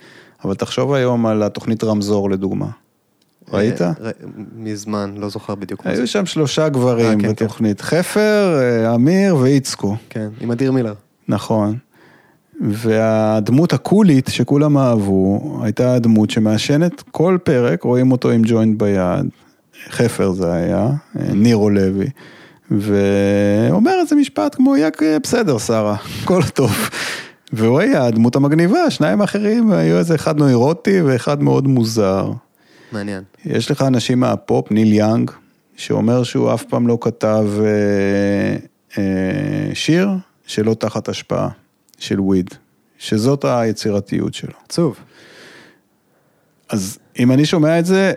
אבל 0.45 0.55
תחשוב 0.55 0.93
היום 0.93 1.27
על 1.27 1.43
התוכנית 1.43 1.85
רמזור 1.85 2.31
לדוגמה. 2.31 2.67
ראית? 3.53 3.83
אה, 3.83 3.93
מזמן, 4.57 5.15
לא 5.17 5.29
זוכר 5.29 5.55
בדיוק. 5.55 5.81
היו 5.85 6.07
שם 6.07 6.27
שלושה 6.27 6.69
גברים 6.69 7.21
אה, 7.21 7.25
כן, 7.25 7.29
בתוכנית, 7.29 7.81
חפר, 7.81 8.59
אה, 8.61 8.95
אמיר 8.95 9.37
ואיצקו. 9.37 9.97
כן, 10.11 10.29
עם 10.41 10.51
אדיר 10.51 10.73
מילר. 10.73 10.95
נכון. 11.29 11.77
והדמות 12.61 13.73
הקולית 13.73 14.27
שכולם 14.29 14.79
אהבו, 14.79 15.59
הייתה 15.63 15.95
הדמות 15.95 16.31
שמעשנת 16.31 17.03
כל 17.11 17.39
פרק, 17.45 17.83
רואים 17.83 18.13
אותו 18.13 18.31
עם 18.31 18.43
ג'וינט 18.45 18.79
ביד, 18.79 19.27
חפר 19.91 20.33
זה 20.33 20.53
היה, 20.53 20.89
נירו 21.15 21.71
לוי, 21.71 22.07
ואומר 22.71 23.93
איזה 24.01 24.17
משפט 24.17 24.55
כמו, 24.55 24.77
יק, 24.77 25.03
בסדר 25.23 25.59
שרה, 25.59 25.97
הכל 26.23 26.43
טוב. 26.43 26.91
והוא 27.53 27.81
היה 27.81 28.07
הדמות 28.07 28.37
המגניבה, 28.37 28.91
שניים 28.91 29.21
האחרים 29.21 29.73
היו 29.73 29.99
איזה 29.99 30.15
אחד 30.15 30.39
נוירוטי 30.39 31.01
ואחד 31.01 31.43
מאוד 31.43 31.69
מוזר. 31.69 32.31
מעניין. 32.93 33.23
יש 33.45 33.71
לך 33.71 33.83
אנשים 33.83 34.21
מהפופ, 34.21 34.71
ניל 34.71 34.93
יאנג, 34.93 35.31
שאומר 35.77 36.23
שהוא 36.23 36.55
אף 36.55 36.65
פעם 36.65 36.87
לא 36.87 36.99
כתב 37.01 37.47
אה, 37.61 38.57
אה, 38.99 39.75
שיר 39.75 40.09
שלא 40.47 40.75
תחת 40.75 41.09
השפעה 41.09 41.49
של 41.99 42.21
weed, 42.21 42.51
שזאת 42.99 43.45
היצירתיות 43.45 44.35
שלו. 44.35 44.53
עצוב. 44.65 44.97
אז 46.69 46.99
אם 47.19 47.33
אני 47.33 47.47
שומע 47.47 47.79
את 47.79 47.87
זה, 47.87 48.13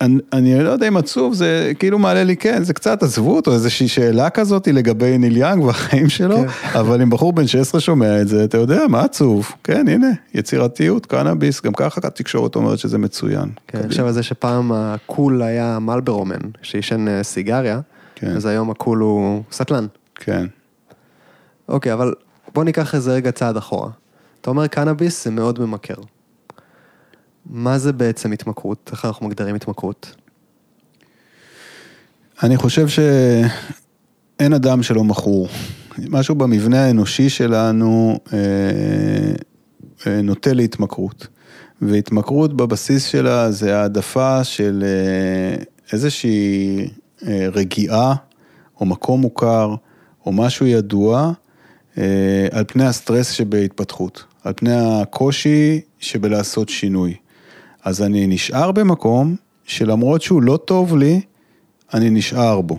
אני, 0.00 0.16
אני 0.32 0.64
לא 0.64 0.70
יודע 0.70 0.88
אם 0.88 0.96
עצוב, 0.96 1.34
זה 1.34 1.72
כאילו 1.78 1.98
מעלה 1.98 2.24
לי, 2.24 2.36
כן, 2.36 2.62
זה 2.62 2.74
קצת 2.74 3.02
עצבות 3.02 3.46
או 3.46 3.52
איזושהי 3.52 3.88
שאלה 3.88 4.30
כזאת 4.30 4.68
לגבי 4.68 5.18
ניל 5.18 5.36
יאנג 5.36 5.62
והחיים 5.64 6.08
שלו, 6.08 6.36
כן. 6.36 6.78
אבל 6.78 7.02
אם 7.02 7.10
בחור 7.10 7.32
בן 7.32 7.46
16 7.46 7.80
שומע 7.80 8.20
את 8.20 8.28
זה, 8.28 8.44
אתה 8.44 8.58
יודע, 8.58 8.86
מה 8.88 9.04
עצוב? 9.04 9.52
כן, 9.64 9.88
הנה, 9.88 10.10
יצירתיות, 10.34 11.06
קנאביס, 11.06 11.60
גם 11.60 11.72
ככה 11.72 12.00
התקשורת 12.04 12.56
אומרת 12.56 12.78
שזה 12.78 12.98
מצוין. 12.98 13.48
כן, 13.68 13.88
חושב 13.88 14.06
על 14.06 14.12
זה 14.12 14.22
שפעם 14.22 14.72
הקול 14.72 15.42
היה 15.42 15.78
מלברומן, 15.78 16.40
שעישן 16.62 17.08
אה, 17.08 17.22
סיגריה, 17.22 17.80
כן. 18.14 18.36
אז 18.36 18.46
היום 18.46 18.70
הקול 18.70 18.98
הוא 18.98 19.42
סטלן. 19.52 19.86
כן. 20.14 20.46
אוקיי, 21.68 21.92
אבל 21.92 22.14
בוא 22.54 22.64
ניקח 22.64 22.94
איזה 22.94 23.12
רגע 23.12 23.32
צעד 23.32 23.56
אחורה. 23.56 23.90
אתה 24.40 24.50
אומר 24.50 24.66
קנאביס 24.66 25.24
זה 25.24 25.30
מאוד 25.30 25.60
ממכר. 25.60 25.94
מה 27.52 27.78
זה 27.78 27.92
בעצם 27.92 28.32
התמכרות? 28.32 28.90
איך 28.92 29.04
אנחנו 29.04 29.26
מגדירים 29.26 29.54
התמכרות? 29.54 30.14
אני 32.42 32.56
חושב 32.56 32.88
שאין 32.88 34.52
אדם 34.52 34.82
שלא 34.82 35.04
מכור. 35.04 35.48
משהו 36.08 36.34
במבנה 36.34 36.84
האנושי 36.84 37.28
שלנו 37.28 38.18
אה, 38.32 38.38
אה, 40.06 40.22
נוטה 40.22 40.52
להתמכרות. 40.52 41.26
והתמכרות 41.82 42.56
בבסיס 42.56 43.06
שלה 43.06 43.50
זה 43.50 43.78
העדפה 43.78 44.44
של 44.44 44.84
אה, 44.86 45.62
איזושהי 45.92 46.88
אה, 47.26 47.46
רגיעה, 47.52 48.14
או 48.80 48.86
מקום 48.86 49.20
מוכר, 49.20 49.74
או 50.26 50.32
משהו 50.32 50.66
ידוע, 50.66 51.32
על 52.52 52.64
פני 52.66 52.86
הסטרס 52.86 53.30
שבהתפתחות, 53.30 54.24
על 54.44 54.52
פני 54.56 54.72
הקושי 54.74 55.80
שבלעשות 55.98 56.68
שינוי. 56.68 57.14
אז 57.84 58.02
אני 58.02 58.26
נשאר 58.26 58.72
במקום 58.72 59.36
שלמרות 59.64 60.22
שהוא 60.22 60.42
לא 60.42 60.56
טוב 60.64 60.96
לי, 60.96 61.20
אני 61.94 62.10
נשאר 62.10 62.60
בו. 62.60 62.78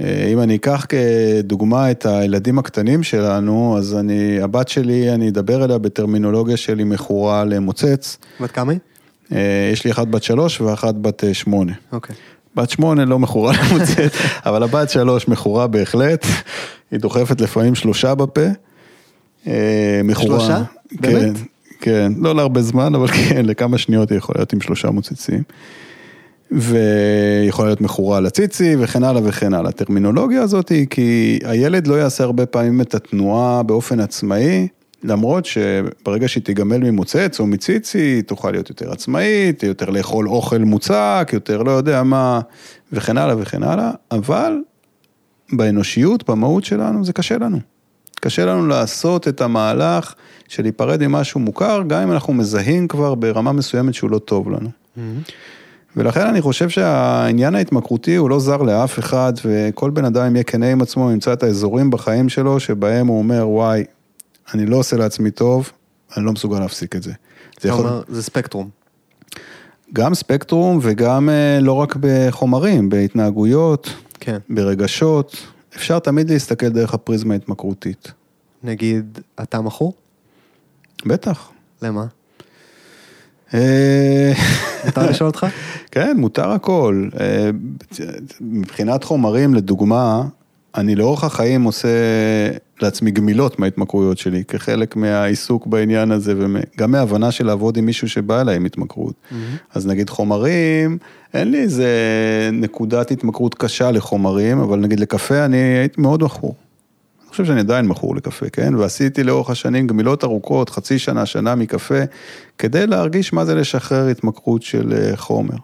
אה, 0.00 0.28
אם 0.32 0.40
אני 0.40 0.56
אקח 0.56 0.86
כדוגמה 0.88 1.90
את 1.90 2.06
הילדים 2.06 2.58
הקטנים 2.58 3.02
שלנו, 3.02 3.78
אז 3.78 3.94
אני, 3.94 4.40
הבת 4.40 4.68
שלי, 4.68 5.14
אני 5.14 5.28
אדבר 5.28 5.64
אליה 5.64 5.78
בטרמינולוגיה 5.78 6.56
שלי 6.56 6.84
מכורה 6.84 7.44
למוצץ. 7.44 8.18
בת 8.40 8.50
כמה 8.50 8.72
היא? 8.72 8.80
אה, 9.32 9.70
יש 9.72 9.84
לי 9.84 9.90
אחת 9.90 10.06
בת 10.06 10.22
שלוש 10.22 10.60
ואחת 10.60 10.94
בת 10.94 11.24
אה, 11.24 11.34
שמונה. 11.34 11.72
אוקיי. 11.92 12.16
בת 12.54 12.70
שמונה 12.70 13.04
לא 13.04 13.18
מכורה 13.18 13.52
למוצץ, 13.60 14.16
אבל 14.46 14.62
הבת 14.62 14.90
שלוש 14.90 15.28
מכורה 15.28 15.66
בהחלט, 15.66 16.26
היא 16.90 17.00
דוחפת 17.00 17.40
לפעמים 17.40 17.74
שלושה 17.74 18.14
בפה. 18.14 18.40
מכורה. 20.04 20.40
שלושה? 20.40 20.62
באמת? 20.92 21.36
כן. 21.80 22.12
לא 22.18 22.34
להרבה 22.34 22.62
זמן, 22.62 22.94
אבל 22.94 23.08
כן, 23.08 23.46
לכמה 23.46 23.78
שניות 23.78 24.10
היא 24.10 24.18
יכולה 24.18 24.38
להיות 24.38 24.52
עם 24.52 24.60
שלושה 24.60 24.90
מוצצים. 24.90 25.42
ויכולה 26.52 27.68
להיות 27.68 27.80
מכורה 27.80 28.20
לציצי 28.20 28.76
וכן 28.78 29.04
הלאה 29.04 29.22
וכן 29.24 29.54
הלאה. 29.54 29.68
הטרמינולוגיה 29.68 30.42
הזאת 30.42 30.68
היא 30.68 30.86
כי 30.90 31.38
הילד 31.44 31.86
לא 31.86 31.94
יעשה 31.94 32.24
הרבה 32.24 32.46
פעמים 32.46 32.80
את 32.80 32.94
התנועה 32.94 33.62
באופן 33.62 34.00
עצמאי, 34.00 34.68
למרות 35.04 35.46
שברגע 35.46 36.28
שהיא 36.28 36.42
תיגמל 36.42 36.78
ממוצץ 36.78 37.40
או 37.40 37.46
מציצי, 37.46 37.98
היא 37.98 38.22
תוכל 38.22 38.50
להיות 38.50 38.68
יותר 38.68 38.92
עצמאית, 38.92 39.62
יותר 39.62 39.90
לאכול 39.90 40.28
אוכל 40.28 40.58
מוצק, 40.58 41.30
יותר 41.32 41.62
לא 41.62 41.70
יודע 41.70 42.02
מה, 42.02 42.40
וכן 42.92 43.18
הלאה 43.18 43.34
וכן 43.38 43.62
הלאה, 43.62 43.90
אבל 44.10 44.58
באנושיות, 45.52 46.30
במהות 46.30 46.64
שלנו, 46.64 47.04
זה 47.04 47.12
קשה 47.12 47.38
לנו. 47.38 47.58
קשה 48.20 48.44
לנו 48.44 48.66
לעשות 48.66 49.28
את 49.28 49.40
המהלך 49.40 50.14
של 50.48 50.62
להיפרד 50.62 51.06
ממשהו 51.06 51.40
מוכר, 51.40 51.82
גם 51.86 52.02
אם 52.02 52.12
אנחנו 52.12 52.32
מזהים 52.32 52.88
כבר 52.88 53.14
ברמה 53.14 53.52
מסוימת 53.52 53.94
שהוא 53.94 54.10
לא 54.10 54.18
טוב 54.18 54.50
לנו. 54.50 54.68
Mm-hmm. 54.68 55.32
ולכן 55.96 56.26
אני 56.26 56.40
חושב 56.40 56.68
שהעניין 56.68 57.54
ההתמכרותי 57.54 58.16
הוא 58.16 58.30
לא 58.30 58.38
זר 58.38 58.62
לאף 58.62 58.98
אחד, 58.98 59.32
וכל 59.44 59.90
בן 59.90 60.04
אדם 60.04 60.36
יהיה 60.36 60.44
כנה 60.44 60.72
עם 60.72 60.82
עצמו, 60.82 61.10
ימצא 61.10 61.32
את 61.32 61.42
האזורים 61.42 61.90
בחיים 61.90 62.28
שלו, 62.28 62.60
שבהם 62.60 63.06
הוא 63.06 63.18
אומר, 63.18 63.48
וואי, 63.48 63.84
אני 64.54 64.66
לא 64.66 64.76
עושה 64.76 64.96
לעצמי 64.96 65.30
טוב, 65.30 65.70
אני 66.16 66.24
לא 66.24 66.32
מסוגל 66.32 66.58
להפסיק 66.58 66.96
את 66.96 67.02
זה. 67.02 67.12
זה 67.60 67.68
יכול... 67.68 67.86
אומר, 67.86 68.02
זה 68.08 68.22
ספקטרום. 68.22 68.68
גם 69.92 70.14
ספקטרום 70.14 70.78
וגם 70.82 71.28
אה, 71.28 71.58
לא 71.60 71.72
רק 71.72 71.96
בחומרים, 72.00 72.88
בהתנהגויות, 72.88 73.94
כן. 74.20 74.38
ברגשות, 74.50 75.36
אפשר 75.76 75.98
תמיד 75.98 76.30
להסתכל 76.30 76.68
דרך 76.68 76.94
הפריזמה 76.94 77.34
ההתמכרותית. 77.34 78.12
נגיד, 78.62 79.18
אתה 79.42 79.60
מכור? 79.60 79.94
בטח. 81.06 81.50
למה? 81.82 82.06
אה, 83.54 84.32
מותר 84.84 85.10
לשאול 85.10 85.26
אותך? 85.26 85.46
כן, 85.92 86.16
מותר 86.16 86.50
הכל. 86.50 87.08
אה, 87.20 87.50
מבחינת 88.40 89.04
חומרים, 89.04 89.54
לדוגמה, 89.54 90.24
אני 90.74 90.94
לאורך 90.94 91.24
החיים 91.24 91.62
עושה 91.62 91.88
לעצמי 92.80 93.10
גמילות 93.10 93.58
מההתמכרויות 93.58 94.18
שלי, 94.18 94.44
כחלק 94.44 94.96
מהעיסוק 94.96 95.66
בעניין 95.66 96.10
הזה, 96.10 96.34
וגם 96.38 96.90
מההבנה 96.90 97.30
של 97.30 97.46
לעבוד 97.46 97.76
עם 97.76 97.86
מישהו 97.86 98.08
שבא 98.08 98.40
אליי 98.40 98.56
עם 98.56 98.64
התמכרות. 98.64 99.14
Mm-hmm. 99.14 99.34
אז 99.74 99.86
נגיד 99.86 100.10
חומרים, 100.10 100.98
אין 101.34 101.50
לי 101.50 101.60
איזה 101.60 101.90
נקודת 102.52 103.10
התמכרות 103.10 103.54
קשה 103.54 103.90
לחומרים, 103.90 104.58
אבל 104.58 104.78
נגיד 104.78 105.00
לקפה 105.00 105.44
אני 105.44 105.56
הייתי 105.56 106.00
מאוד 106.00 106.22
מכור. 106.22 106.54
אני 107.22 107.30
חושב 107.30 107.44
שאני 107.44 107.60
עדיין 107.60 107.86
מכור 107.86 108.16
לקפה, 108.16 108.50
כן? 108.50 108.74
ועשיתי 108.74 109.22
לאורך 109.22 109.50
השנים 109.50 109.86
גמילות 109.86 110.24
ארוכות, 110.24 110.70
חצי 110.70 110.98
שנה, 110.98 111.26
שנה 111.26 111.54
מקפה, 111.54 112.00
כדי 112.58 112.86
להרגיש 112.86 113.32
מה 113.32 113.44
זה 113.44 113.54
לשחרר 113.54 114.08
התמכרות 114.08 114.62
של 114.62 114.92
אה, 114.92 115.16
חומר. 115.16 115.56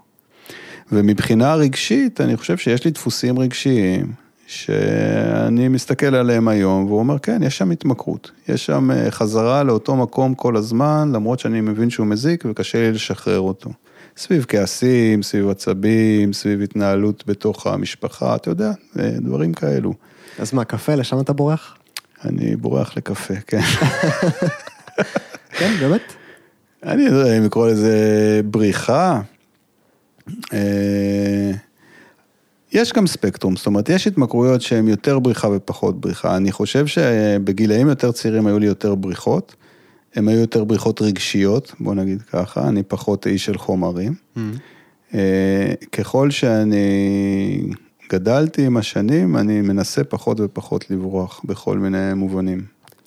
ומבחינה 0.93 1.55
רגשית, 1.55 2.21
אני 2.21 2.37
חושב 2.37 2.57
שיש 2.57 2.85
לי 2.85 2.91
דפוסים 2.91 3.39
רגשיים, 3.39 4.26
שאני 4.47 5.69
מסתכל 5.69 6.15
עליהם 6.15 6.49
היום, 6.49 6.85
והוא 6.87 6.99
אומר, 6.99 7.19
כן, 7.19 7.43
יש 7.43 7.59
שם 7.59 7.71
התמכרות. 7.71 8.31
יש 8.49 8.67
שם 8.67 8.91
אה, 8.91 9.11
חזרה 9.11 9.63
לאותו 9.63 9.97
מקום 9.97 10.35
כל 10.35 10.57
הזמן, 10.57 11.11
למרות 11.15 11.39
שאני 11.39 11.61
מבין 11.61 11.91
שהוא 11.91 12.07
מזיק 12.07 12.45
וקשה 12.51 12.79
לי 12.79 12.93
לשחרר 12.93 13.41
אותו. 13.41 13.71
סביב 14.17 14.45
כעסים, 14.49 15.23
סביב 15.23 15.49
עצבים, 15.49 16.33
סביב 16.33 16.63
התנהלות 16.63 17.25
בתוך 17.27 17.67
המשפחה, 17.67 18.37
אתה 18.37 18.51
יודע, 18.51 18.73
אה, 18.99 19.11
דברים 19.21 19.53
כאלו. 19.53 19.95
אז 20.39 20.55
מה, 20.55 20.65
קפה, 20.65 20.95
לשם 20.95 21.21
אתה 21.21 21.33
בורח? 21.33 21.77
אני 22.25 22.57
בורח 22.57 22.97
לקפה, 22.97 23.35
כן. 23.47 23.61
כן, 25.59 25.73
באמת? 25.81 26.13
אני 26.83 27.09
לא 27.09 27.17
יודע 27.17 27.39
אם 27.39 27.45
לקרוא 27.45 27.69
לזה 27.69 28.41
בריחה. 28.45 29.21
יש 32.77 32.93
גם 32.93 33.07
ספקטרום, 33.07 33.57
זאת 33.57 33.67
אומרת, 33.67 33.89
יש 33.89 34.07
התמכרויות 34.07 34.63
שהן 34.63 34.89
יותר 34.89 35.19
בריחה 35.19 35.49
ופחות 35.49 36.01
בריחה. 36.01 36.37
אני 36.37 36.53
חושב 36.53 36.87
שבגילאים 36.87 37.89
יותר 37.89 38.13
צעירים 38.13 38.47
היו 38.47 38.59
לי 38.59 38.67
יותר 38.67 38.95
בריחות, 38.95 39.55
הן 40.15 40.29
היו 40.29 40.41
יותר 40.41 40.65
בריחות 40.65 41.03
רגשיות, 41.03 41.73
בוא 41.81 41.95
נגיד 41.95 42.23
ככה, 42.23 42.69
אני 42.69 42.83
פחות 42.83 43.27
איש 43.27 43.45
של 43.45 43.59
חומרים. 43.59 44.15
Mm-hmm. 44.15 44.41
אה, 45.15 45.73
ככל 45.93 46.31
שאני 46.31 46.87
גדלתי 48.13 48.67
עם 48.67 48.77
השנים, 48.77 49.37
אני 49.37 49.61
מנסה 49.61 50.05
פחות 50.05 50.41
ופחות 50.41 50.91
לברוח 50.91 51.41
בכל 51.45 51.79
מיני 51.79 52.15
מובנים. 52.15 52.65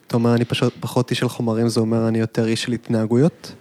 אתה 0.07 0.17
אומר, 0.17 0.35
אני 0.35 0.45
פשוט 0.45 0.73
פחות 0.79 1.11
איש 1.11 1.19
של 1.19 1.29
חומרים, 1.29 1.67
זה 1.67 1.79
אומר 1.79 2.07
אני 2.07 2.19
יותר 2.19 2.47
איש 2.47 2.63
של 2.63 2.71
התנהגויות? 2.71 3.51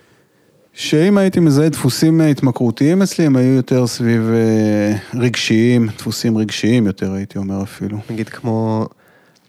שאם 0.78 1.18
הייתי 1.18 1.40
מזהה 1.40 1.68
דפוסים 1.68 2.20
התמכרותיים 2.20 3.02
אצלי, 3.02 3.26
הם 3.26 3.36
היו 3.36 3.52
יותר 3.52 3.86
סביב 3.86 4.22
אה, 4.32 4.96
רגשיים, 5.20 5.86
דפוסים 5.86 6.38
רגשיים 6.38 6.86
יותר, 6.86 7.12
הייתי 7.12 7.38
אומר 7.38 7.62
אפילו. 7.62 7.98
נגיד 8.10 8.28
כמו 8.28 8.86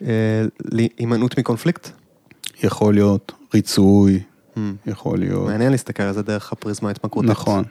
אה, 0.01 0.07
הימנעות 0.97 1.39
מקונפליקט? 1.39 1.89
יכול 2.63 2.93
להיות, 2.93 3.31
ריצוי, 3.53 4.19
mm. 4.55 4.59
יכול 4.85 5.19
להיות. 5.19 5.47
מעניין 5.47 5.71
להסתכל 5.71 6.03
על 6.03 6.13
זה 6.13 6.21
דרך 6.21 6.51
הפריזמה 6.51 6.89
ההתמכרותית. 6.89 7.31
נכון. 7.31 7.63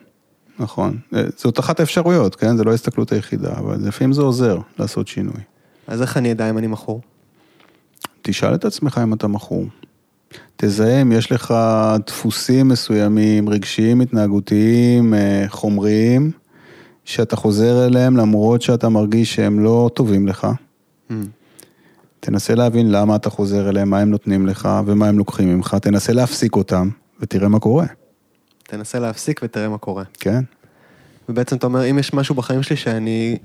נכון. 0.59 0.99
אה, 1.15 1.23
זאת 1.37 1.59
אחת 1.59 1.81
האפשרויות, 1.81 2.37
כן? 2.37 2.57
זה 2.57 2.65
לא 2.65 2.71
ההסתכלות 2.71 3.13
היחידה, 3.13 3.53
אבל 3.59 3.77
לפעמים 3.81 4.13
זה 4.13 4.23
עוזר 4.23 4.59
לעשות 4.79 5.09
שינוי. 5.09 5.41
אז 5.87 6.03
איך 6.03 6.17
אני 6.17 6.33
אדע 6.33 6.51
אם 6.51 6.59
אני 6.59 6.67
מכור? 6.67 7.01
תשאל 8.23 8.55
את 8.55 8.65
עצמך 8.65 9.01
אם 9.03 9.15
אתה 9.15 9.29
מכור. 9.29 9.67
תזהה 10.57 11.03
אם 11.03 11.13
יש 11.13 11.33
לך 11.33 11.55
דפוסים 12.07 12.69
מסוימים, 12.69 13.49
רגשיים, 13.49 14.01
התנהגותיים, 14.01 15.15
אה, 15.15 15.45
חומריים, 15.49 16.31
שאתה 17.05 17.37
חוזר 17.37 17.87
אליהם 17.87 18.17
למרות 18.17 18.63
שאתה 18.63 18.89
מרגיש 18.89 19.35
שהם 19.35 19.61
לא 19.61 19.91
טובים 19.95 20.27
לך. 20.27 20.47
Mm. 21.11 21.13
תנסה 22.21 22.55
להבין 22.55 22.91
למה 22.91 23.17
אתה 23.17 23.31
חוזר 23.31 23.69
אליהם, 23.69 23.91
מה 23.91 23.99
הם 23.99 24.11
נותנים 24.11 24.47
לך 24.47 24.69
ומה 24.87 25.09
הם 25.09 25.19
לוקחים 25.19 25.49
ממך, 25.49 25.77
תנסה 25.83 26.13
להפסיק 26.13 26.57
אותם 26.57 26.89
ותראה 27.21 27.49
מה 27.49 27.59
קורה. 27.59 27.87
תנסה 28.63 28.99
להפסיק 28.99 29.41
ותראה 29.45 29.69
מה 29.69 29.79
קורה. 29.79 30.05
כן. 30.15 30.45
ובעצם 31.29 31.57
אתה 31.57 31.67
אומר, 31.67 31.91
אם 31.91 31.99
יש 31.99 32.13
משהו 32.15 32.35
בחיים 32.35 32.63
שלי 32.63 32.77
שאני 32.77 33.39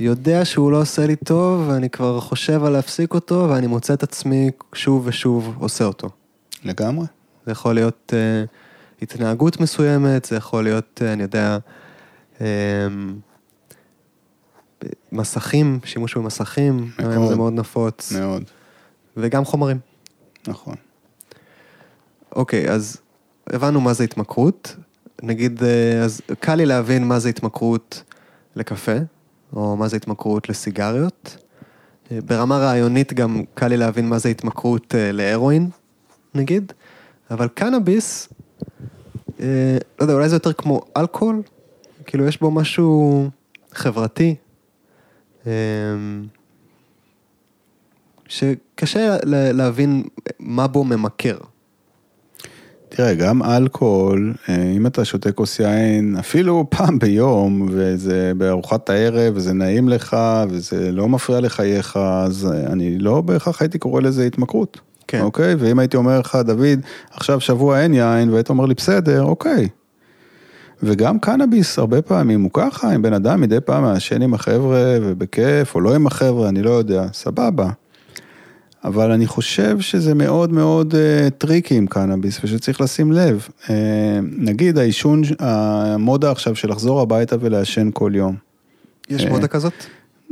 יודע 0.00 0.44
שהוא 0.44 0.72
לא 0.72 0.80
עושה 0.80 1.06
לי 1.06 1.16
טוב, 1.16 1.68
ואני 1.68 1.90
כבר 1.90 2.20
חושב 2.20 2.64
על 2.64 2.72
להפסיק 2.72 3.14
אותו, 3.14 3.46
ואני 3.50 3.66
מוצא 3.66 3.94
את 3.94 4.02
עצמי 4.02 4.50
שוב 4.74 5.06
ושוב 5.06 5.56
עושה 5.58 5.84
אותו. 5.84 6.08
לגמרי. 6.64 7.06
זה 7.46 7.52
יכול 7.52 7.74
להיות 7.74 8.12
uh, 8.12 9.02
התנהגות 9.02 9.60
מסוימת, 9.60 10.24
זה 10.24 10.36
יכול 10.36 10.64
להיות, 10.64 11.00
uh, 11.04 11.12
אני 11.12 11.22
יודע, 11.22 11.58
אמ, 12.40 13.14
מסכים, 15.12 15.80
שימוש 15.84 16.16
במסכים, 16.16 16.90
מאוד. 16.98 17.12
היום 17.12 17.28
זה 17.28 17.36
מאוד 17.36 17.52
נפוץ, 17.52 18.12
מאוד, 18.12 18.44
וגם 19.16 19.44
חומרים. 19.44 19.78
נכון. 20.48 20.74
אוקיי, 22.36 22.70
אז 22.70 22.96
הבנו 23.46 23.80
מה 23.80 23.92
זה 23.92 24.04
התמכרות. 24.04 24.76
נגיד, 25.22 25.62
אה, 25.62 26.02
אז 26.04 26.20
קל 26.40 26.54
לי 26.54 26.66
להבין 26.66 27.08
מה 27.08 27.18
זה 27.18 27.28
התמכרות 27.28 28.02
לקפה, 28.56 28.96
או 29.52 29.76
מה 29.76 29.88
זה 29.88 29.96
התמכרות 29.96 30.48
לסיגריות. 30.48 31.36
אה, 32.12 32.18
ברמה 32.26 32.58
רעיונית 32.58 33.12
גם 33.12 33.42
קל 33.54 33.68
לי 33.68 33.76
להבין 33.76 34.08
מה 34.08 34.18
זה 34.18 34.28
התמכרות 34.28 34.94
אה, 34.94 35.12
להרואין, 35.12 35.70
נגיד. 36.34 36.72
אבל 37.30 37.48
קנאביס, 37.48 38.28
אה, 39.40 39.78
לא 39.98 40.04
יודע, 40.04 40.14
אולי 40.14 40.28
זה 40.28 40.36
יותר 40.36 40.52
כמו 40.52 40.80
אלכוהול, 40.96 41.42
כאילו 42.06 42.26
יש 42.26 42.40
בו 42.40 42.50
משהו 42.50 43.28
חברתי, 43.72 44.34
אה, 45.46 45.52
שקשה 48.28 49.16
להבין 49.52 50.02
מה 50.38 50.66
בו 50.66 50.84
ממכר. 50.84 51.38
תראה, 52.90 53.14
גם 53.14 53.42
אלכוהול, 53.42 54.34
אה, 54.48 54.62
אם 54.76 54.86
אתה 54.86 55.04
שותה 55.04 55.32
כוס 55.32 55.60
יין 55.60 56.16
אפילו 56.18 56.66
פעם 56.70 56.98
ביום, 56.98 57.68
וזה 57.70 58.32
בארוחת 58.36 58.90
הערב, 58.90 59.32
וזה 59.36 59.52
נעים 59.52 59.88
לך, 59.88 60.16
וזה 60.50 60.92
לא 60.92 61.08
מפריע 61.08 61.40
לחייך, 61.40 61.96
אז 61.96 62.52
אה, 62.52 62.72
אני 62.72 62.98
לא 62.98 63.20
בהכרח 63.20 63.62
הייתי 63.62 63.78
קורא 63.78 64.00
לזה 64.00 64.26
התמכרות. 64.26 64.80
כן. 65.08 65.20
אוקיי? 65.20 65.54
ואם 65.58 65.78
הייתי 65.78 65.96
אומר 65.96 66.20
לך, 66.20 66.38
דוד, 66.44 66.80
עכשיו 67.10 67.40
שבוע 67.40 67.80
אין 67.80 67.94
יין, 67.94 68.30
והיית 68.30 68.50
אומר 68.50 68.66
לי, 68.66 68.74
בסדר, 68.74 69.22
אוקיי. 69.22 69.68
וגם 70.82 71.18
קנאביס, 71.18 71.78
הרבה 71.78 72.02
פעמים 72.02 72.42
הוא 72.42 72.50
ככה, 72.52 72.94
אם 72.94 73.02
בן 73.02 73.12
אדם 73.12 73.40
מדי 73.40 73.60
פעם 73.60 73.82
מעשן 73.82 74.22
עם 74.22 74.34
החבר'ה, 74.34 74.98
ובכיף, 75.02 75.74
או 75.74 75.80
לא 75.80 75.94
עם 75.94 76.06
החבר'ה, 76.06 76.48
אני 76.48 76.62
לא 76.62 76.70
יודע, 76.70 77.06
סבבה. 77.12 77.70
אבל 78.84 79.10
אני 79.10 79.26
חושב 79.26 79.80
שזה 79.80 80.14
מאוד 80.14 80.52
מאוד 80.52 80.94
אה, 80.94 81.30
tricky 81.30 81.74
עם 81.74 81.86
קנאביס, 81.86 82.40
ושצריך 82.44 82.80
לשים 82.80 83.12
לב. 83.12 83.48
אה, 83.64 83.70
נגיד 84.38 84.78
העישון, 84.78 85.22
המודה 85.38 86.30
עכשיו 86.30 86.56
של 86.56 86.70
לחזור 86.70 87.00
הביתה 87.00 87.36
ולעשן 87.40 87.90
כל 87.92 88.12
יום. 88.14 88.36
יש 89.10 89.24
אה, 89.24 89.30
מודה 89.30 89.46
כזאת? 89.46 89.72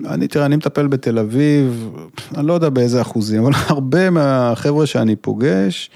אני, 0.06 0.28
תראה, 0.28 0.46
אני 0.46 0.56
מטפל 0.56 0.86
בתל 0.86 1.18
אביב, 1.18 1.90
אני 2.36 2.46
לא 2.46 2.52
יודע 2.52 2.68
באיזה 2.68 3.00
אחוזים, 3.00 3.42
אבל 3.44 3.52
הרבה 3.68 4.10
מהחבר'ה 4.10 4.86
שאני 4.86 5.16
פוגש, 5.16 5.90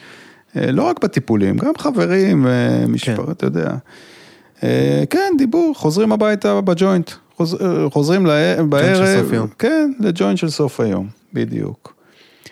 לא 0.56 0.82
רק 0.82 1.04
בטיפולים, 1.04 1.56
גם 1.56 1.72
חברים, 1.78 2.46
משפחה, 2.88 3.32
אתה 3.32 3.46
יודע. 3.46 3.74
כן, 5.10 5.32
דיבור, 5.38 5.72
חוזרים 5.76 6.12
הביתה 6.12 6.60
בג'וינט, 6.60 7.10
חוז, 7.36 7.56
חוזרים 7.90 8.26
לה- 8.26 8.62
בערב, 8.62 9.22
סוף 9.22 9.32
יום. 9.32 9.46
כן, 9.58 9.92
לג'וינט 10.00 10.38
של 10.38 10.50
סוף 10.50 10.80
היום, 10.80 11.06
בדיוק. 11.34 11.94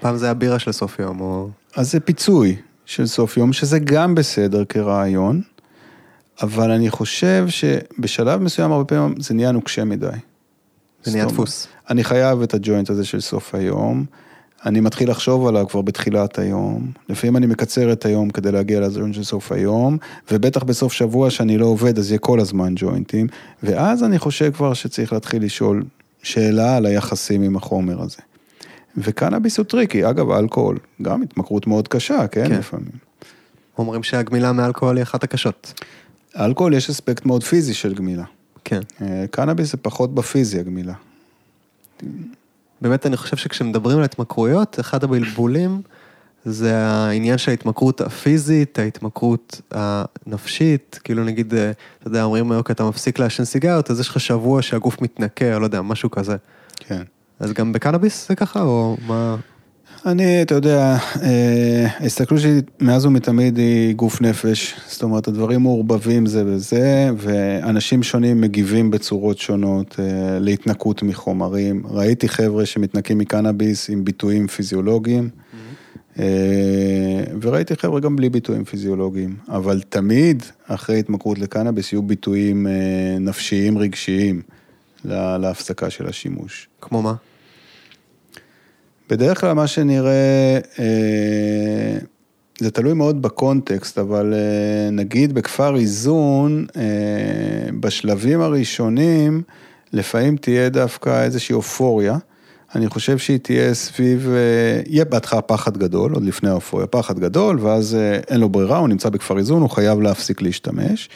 פעם 0.01 0.17
זה 0.17 0.31
הבירה 0.31 0.59
של 0.59 0.73
סוף 0.73 0.99
יום, 0.99 1.21
או... 1.21 1.49
אז 1.77 1.93
זה 1.93 2.01
פיצוי 2.01 2.57
של 2.87 3.07
סוף 3.07 3.37
יום, 3.37 3.53
שזה 3.53 3.79
גם 3.79 4.15
בסדר 4.15 4.65
כרעיון, 4.65 5.43
אבל 6.43 6.71
אני 6.71 6.91
חושב 6.91 7.47
שבשלב 7.49 8.43
מסוים 8.43 8.73
הרבה 8.73 8.85
פעמים 8.85 9.15
זה 9.21 9.35
נהיה 9.35 9.53
נוקשה 9.53 9.85
מדי. 9.85 10.09
זה 11.05 11.13
נהיה 11.13 11.25
דפוס. 11.25 11.69
אני 11.91 12.05
חייב 12.05 12.43
את 12.43 12.55
הג'וינט 12.55 12.91
הזה 12.91 13.05
של 13.05 13.21
סוף 13.21 13.55
היום, 13.55 14.05
אני 14.67 14.81
מתחיל 14.81 15.11
לחשוב 15.11 15.47
עליו 15.47 15.69
כבר 15.69 15.81
בתחילת 15.83 16.39
היום, 16.39 16.91
לפעמים 17.09 17.37
אני 17.37 17.47
מקצר 17.47 17.93
את 17.93 18.05
היום 18.05 18.31
כדי 18.31 18.53
להגיע 18.53 18.81
לג'וינט 18.81 19.15
של 19.15 19.25
סוף 19.25 19.53
היום, 19.53 19.99
ובטח 20.31 20.63
בסוף 20.63 20.93
שבוע 20.93 21.31
שאני 21.31 21.59
לא 21.59 21.67
עובד 21.67 21.99
אז 21.99 22.11
יהיה 22.11 22.19
כל 22.19 22.41
הזמן 22.41 22.73
ג'וינטים, 22.77 23.27
ואז 23.63 24.05
אני 24.05 24.19
חושב 24.19 24.53
כבר 24.53 24.75
שצריך 24.75 25.13
להתחיל 25.13 25.45
לשאול 25.45 25.85
שאלה 26.23 26.77
על 26.77 26.87
היחסים 26.87 27.43
עם 27.43 27.57
החומר 27.57 28.03
הזה. 28.03 28.19
וקנאביס 28.97 29.59
הוא 29.59 29.67
tricky, 29.67 30.11
אגב 30.11 30.31
אלכוהול, 30.31 30.79
גם 31.03 31.23
התמכרות 31.23 31.67
מאוד 31.67 31.89
קשה, 31.89 32.27
כן, 32.27 32.49
כן. 32.49 32.59
לפעמים. 32.59 33.11
אומרים 33.79 34.03
שהגמילה 34.03 34.53
מאלכוהול 34.53 34.97
היא 34.97 35.03
אחת 35.03 35.25
הקשות. 35.25 35.83
אלכוהול 36.37 36.75
יש 36.75 36.91
אספקט 36.91 37.27
מאוד 37.27 37.45
פיזי 37.45 37.75
של 37.75 37.95
גמילה. 37.95 38.25
כן. 38.65 38.81
אה, 39.03 39.25
קנאביס 39.31 39.71
זה 39.71 39.77
פחות 39.77 40.15
בפיזי 40.15 40.61
הגמילה. 40.61 40.95
באמת, 42.81 43.07
אני 43.07 43.17
חושב 43.17 43.37
שכשמדברים 43.37 43.99
על 43.99 44.05
התמכרויות, 44.05 44.81
אחד 44.81 45.05
הבלבולים 45.05 45.83
זה 46.45 46.77
העניין 46.77 47.39
של 47.39 47.51
ההתמכרות 47.51 48.01
הפיזית, 48.01 48.79
ההתמכרות 48.79 49.61
הנפשית, 49.71 51.01
כאילו 51.05 51.25
נגיד, 51.25 51.55
אה, 51.55 51.71
אתה 51.99 52.09
יודע, 52.09 52.23
אומרים, 52.23 52.51
אוקיי, 52.51 52.73
אתה 52.73 52.85
מפסיק 52.85 53.19
לעשן 53.19 53.45
סיגריות, 53.45 53.91
אז 53.91 54.01
יש 54.01 54.09
לך 54.09 54.21
שבוע 54.21 54.63
שהגוף 54.63 55.03
מתנקה, 55.03 55.55
או 55.55 55.61
לא 55.61 55.65
יודע, 55.65 55.83
משהו 55.83 56.11
כזה. 56.11 56.37
כן. 56.77 57.03
אז 57.41 57.53
גם 57.53 57.73
בקנאביס 57.73 58.29
זה 58.29 58.35
ככה, 58.35 58.63
או 58.63 58.97
מה? 59.07 59.37
אני, 60.07 60.43
אתה 60.43 60.55
יודע, 60.55 60.97
אה, 61.23 61.87
ההסתכלות 61.99 62.41
שלי 62.41 62.61
מאז 62.81 63.07
ומתמיד 63.07 63.59
היא 63.59 63.95
גוף 63.95 64.21
נפש, 64.21 64.75
זאת 64.89 65.03
אומרת, 65.03 65.29
הדברים 65.29 65.61
מעורבבים 65.61 66.27
זה 66.27 66.43
וזה, 66.47 67.11
ואנשים 67.17 68.03
שונים 68.03 68.41
מגיבים 68.41 68.91
בצורות 68.91 69.39
שונות 69.39 69.97
אה, 69.99 70.39
להתנקות 70.39 71.03
מחומרים. 71.03 71.83
ראיתי 71.91 72.29
חבר'ה 72.29 72.67
שמתנקים 72.67 73.19
מקנאביס 73.19 73.91
עם 73.91 74.05
ביטויים 74.05 74.47
פיזיולוגיים, 74.47 75.29
אה, 76.19 76.25
וראיתי 77.41 77.77
חבר'ה 77.77 78.01
גם 78.01 78.17
בלי 78.17 78.29
ביטויים 78.29 78.65
פיזיולוגיים, 78.65 79.37
אבל 79.49 79.81
תמיד 79.89 80.43
אחרי 80.67 80.99
התמכרות 80.99 81.39
לקנאביס 81.39 81.93
יהיו 81.93 82.03
ביטויים 82.03 82.67
נפשיים 83.21 83.79
רגשיים 83.79 84.43
לה- 85.05 85.39
להפסקה 85.39 85.91
של 85.91 86.07
השימוש. 86.07 86.69
כמו 86.81 87.03
מה? 87.03 87.15
בדרך 89.11 89.41
כלל 89.41 89.53
מה 89.53 89.67
שנראה, 89.67 90.59
אה, 90.79 91.99
זה 92.59 92.71
תלוי 92.71 92.93
מאוד 92.93 93.23
בקונטקסט, 93.23 93.99
אבל 93.99 94.35
אה, 94.35 94.91
נגיד 94.91 95.33
בכפר 95.33 95.77
איזון, 95.77 96.67
אה, 96.77 96.83
בשלבים 97.81 98.41
הראשונים, 98.41 99.43
לפעמים 99.93 100.37
תהיה 100.37 100.69
דווקא 100.69 101.23
איזושהי 101.23 101.55
אופוריה. 101.55 102.17
אני 102.75 102.89
חושב 102.89 103.19
שהיא 103.19 103.39
תהיה 103.39 103.75
סביב, 103.75 104.29
יהיה 104.87 105.05
בהתחלה 105.05 105.41
פחד 105.41 105.77
גדול, 105.77 106.13
עוד 106.15 106.25
לפני 106.25 106.51
האופוריה, 106.51 106.87
פחד 106.87 107.19
גדול, 107.19 107.59
ואז 107.61 107.97
אין 108.29 108.41
לו 108.41 108.49
ברירה, 108.49 108.79
הוא 108.79 108.89
נמצא 108.89 109.09
בכפר 109.09 109.39
איזון, 109.39 109.63
הוא 109.63 109.71
חייב 109.71 110.01
להפסיק 110.01 110.43
להשתמש. 110.43 111.09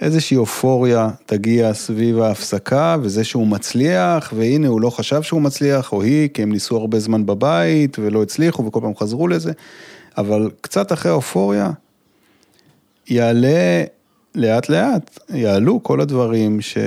איזושהי 0.00 0.36
אופוריה 0.36 1.10
תגיע 1.26 1.74
סביב 1.74 2.18
ההפסקה, 2.18 2.96
וזה 3.02 3.24
שהוא 3.24 3.46
מצליח, 3.46 4.32
והנה 4.36 4.68
הוא 4.68 4.80
לא 4.80 4.90
חשב 4.90 5.22
שהוא 5.22 5.42
מצליח, 5.42 5.92
או 5.92 6.02
היא, 6.02 6.28
כי 6.28 6.42
הם 6.42 6.52
ניסו 6.52 6.76
הרבה 6.76 6.98
זמן 6.98 7.26
בבית, 7.26 7.98
ולא 7.98 8.22
הצליחו, 8.22 8.64
וכל 8.64 8.80
פעם 8.80 8.96
חזרו 8.96 9.28
לזה, 9.28 9.52
אבל 10.18 10.50
קצת 10.60 10.92
אחרי 10.92 11.10
האופוריה, 11.12 11.70
יעלה 13.06 13.84
לאט 14.34 14.68
לאט, 14.68 15.18
יעלו 15.34 15.82
כל 15.82 16.00
הדברים 16.00 16.60
ש, 16.60 16.78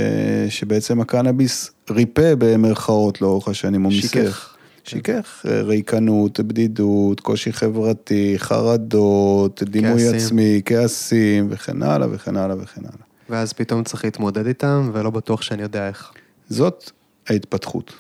שבעצם 0.50 1.02
הקנאביס 1.02 1.72
ריפא 1.90 2.34
במרכאות 2.38 3.22
לאורך 3.22 3.48
השנים, 3.48 3.86
או 3.86 3.92
שיכך. 3.92 4.51
מיסך. 4.84 4.90
שיכך, 4.90 5.46
ריקנות, 5.46 6.40
בדידות, 6.40 7.20
קושי 7.20 7.54
חברתי, 7.54 8.34
חרדות, 8.38 9.64
דימוי 9.64 9.92
כעסים. 9.92 10.16
עצמי, 10.16 10.62
כעסים, 10.66 11.48
וכן 11.50 11.84
הלאה 11.84 12.08
וכן 12.12 12.38
הלאה 12.38 12.56
וכן 12.60 12.82
הלאה. 12.82 13.06
ואז 13.30 13.54
פתאום 13.54 13.84
צריך 13.84 14.06
להתמודד 14.06 14.48
איתם, 14.48 14.90
ולא 14.94 15.10
בטוח 15.10 15.42
שאני 15.42 15.62
יודע 15.62 15.88
איך. 15.88 16.12
זאת 16.50 16.92
ההתפתחות. 17.28 17.94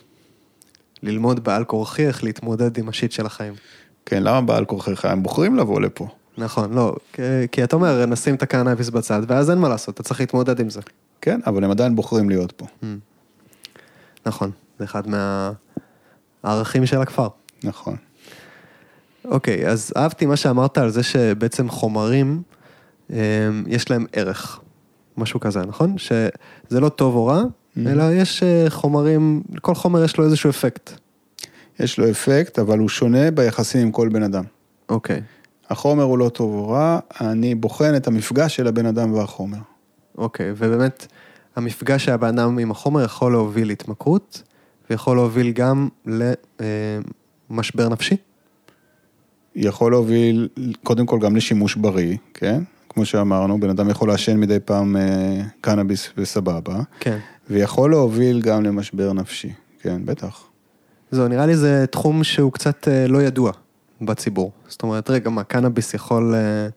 ללמוד 1.04 1.44
בעל 1.44 1.63
כורחי 1.63 2.08
איך 2.08 2.24
להתמודד 2.24 2.78
עם 2.78 2.89
השיט 2.89 3.12
של 3.12 3.26
החיים. 3.26 3.54
כן, 4.06 4.24
למה 4.24 4.41
בעל 4.41 4.65
כורחך? 4.65 5.06
הם 5.06 5.24
בוחרים 5.24 5.56
לבוא 5.56 5.82
לפה. 5.82 6.08
נכון, 6.38 6.74
לא, 6.74 6.96
כי- 7.13 7.22
כי 7.52 7.63
אתה 7.63 7.76
אומר, 7.76 8.06
נשים 8.06 8.36
את 8.36 8.44
הקנאביס 8.44 8.89
בצד, 8.89 9.22
ואז 9.28 9.50
אין 9.50 9.58
מה 9.58 9.70
לעשות, 9.70 9.94
אתה 9.96 10.04
צריך 10.04 10.20
להתמודד 10.20 10.60
עם 10.60 10.70
זה. 10.70 10.82
כן, 11.22 11.39
אבל 11.48 11.63
הם 11.63 11.72
עדיין 11.72 11.96
בוחרים 11.96 12.30
להיות 12.30 12.52
פה. 12.52 12.65
נכון, 14.26 14.52
זה 14.80 14.86
אחד 14.86 15.04
מהערכים 16.43 16.86
של 16.86 17.01
הכפר. 17.01 17.27
נכון. 17.63 17.95
אוקיי, 19.25 19.67
אז 19.67 19.93
אהבתי 19.97 20.25
מה 20.25 20.36
שאמרת 20.36 20.77
על 20.77 20.89
זה 20.89 21.04
שבעצם 21.04 21.69
חומרים, 21.69 22.41
אמ, 23.10 23.15
יש 23.67 23.89
להם 23.89 24.06
ערך. 24.13 24.60
משהו 25.17 25.39
כזה, 25.39 25.60
נכון? 25.60 25.97
שזה 25.97 26.80
לא 26.80 26.89
טוב 26.89 27.15
או 27.15 27.25
רע, 27.25 27.43
אלא 27.77 28.04
יש 28.13 28.44
אה, 28.44 28.65
חומרים, 28.69 29.42
כל 29.62 29.75
חומר 29.75 30.04
יש 30.04 30.17
לו 30.17 30.25
איזשהו 30.25 30.50
אפקט. 30.50 30.92
יש 31.79 31.98
לו 31.98 32.10
אפקט, 32.10 32.60
אבל 32.60 32.79
הוא 32.79 32.89
שונה 32.89 33.31
ביחסים 33.31 33.81
עם 33.81 33.92
כל 33.92 34.10
בן 34.10 34.23
אדם. 34.23 34.44
אוקיי, 34.89 35.21
החומר 35.69 36.04
הוא 36.04 36.17
לא 36.17 36.29
טוב 36.29 36.54
או 36.54 36.69
רע, 36.69 37.00
אני 37.21 37.56
בוחן 37.56 37.96
את 37.96 38.08
המפגש 38.08 38.56
של 38.56 38.67
הבן 38.67 38.85
אדם 38.85 39.13
והחומר. 39.13 39.58
אוקיי, 40.17 40.52
ובאמת, 40.52 41.08
המפגש 41.56 42.06
של 42.06 42.12
הבן 42.12 42.39
אדם 42.39 42.58
עם 42.58 42.71
החומר 42.71 43.04
יכול 43.04 43.31
להוביל 43.31 43.67
להתמכרות, 43.67 44.44
ויכול 44.90 45.17
להוביל 45.17 45.52
גם 45.52 45.90
למשבר 47.50 47.90
נפשי. 47.90 48.15
יכול 49.56 49.92
להוביל, 49.92 50.48
קודם 50.84 51.06
כל 51.06 51.19
גם 51.19 51.36
לשימוש 51.36 51.75
בריא, 51.75 52.17
כן? 52.34 52.63
כמו 52.90 53.06
שאמרנו, 53.06 53.60
בן 53.60 53.69
אדם 53.69 53.90
יכול 53.90 54.08
לעשן 54.08 54.38
מדי 54.38 54.60
פעם 54.65 54.98
אה, 54.98 55.42
קנאביס 55.62 56.10
וסבבה, 56.17 56.79
כן. 57.00 57.17
ויכול 57.50 57.92
להוביל 57.92 58.42
גם 58.42 58.63
למשבר 58.63 59.13
נפשי, 59.13 59.54
כן, 59.82 60.02
בטח. 60.06 60.44
זהו, 61.12 61.27
נראה 61.27 61.46
לי 61.46 61.56
זה 61.56 61.86
תחום 61.92 62.23
שהוא 62.23 62.52
קצת 62.52 62.88
אה, 62.88 63.08
לא 63.08 63.21
ידוע 63.21 63.52
בציבור. 64.02 64.52
זאת 64.67 64.84
אומרת, 64.84 65.10
רגע, 65.10 65.29
מה, 65.29 65.44
קנאביס 65.44 65.94
יכול... 65.94 66.36
אה, 66.36 66.67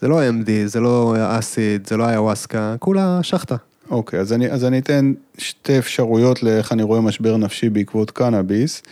זה 0.00 0.08
לא 0.08 0.28
MD, 0.28 0.50
זה 0.66 0.80
לא 0.80 1.16
אסיד, 1.18 1.86
זה 1.86 1.96
לא 1.96 2.10
איוואסקה, 2.10 2.74
כולה 2.78 3.18
שחטה. 3.22 3.56
אוקיי, 3.90 4.20
אז 4.20 4.32
אני, 4.32 4.50
אז 4.50 4.64
אני 4.64 4.78
אתן 4.78 5.12
שתי 5.38 5.78
אפשרויות 5.78 6.42
לאיך 6.42 6.72
אני 6.72 6.82
רואה 6.82 7.00
משבר 7.00 7.36
נפשי 7.36 7.68
בעקבות 7.68 8.10
קנאביס. 8.10 8.82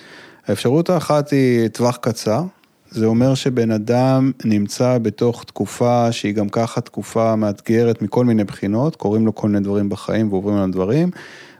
האפשרות 0.46 0.90
האחת 0.90 1.30
היא 1.30 1.68
טווח 1.68 1.96
קצר, 1.96 2.42
זה 2.90 3.07
אומר 3.07 3.34
שבן 3.34 3.70
אדם 3.70 4.32
נמצא 4.44 4.99
בתוך 4.99 5.44
תקופה 5.44 6.12
שהיא 6.12 6.34
גם 6.34 6.49
ככה 6.49 6.80
תקופה 6.80 7.36
מאתגרת 7.36 8.03
מכל 8.03 8.24
מיני 8.24 8.44
בחינות, 8.44 8.96
קורים 8.96 9.26
לו 9.26 9.34
כל 9.34 9.49
מיני 9.49 9.64
דברים 9.64 9.88
בחיים 9.88 10.32
ועוברים 10.32 10.57
על 10.57 10.70
דברים, 10.70 11.11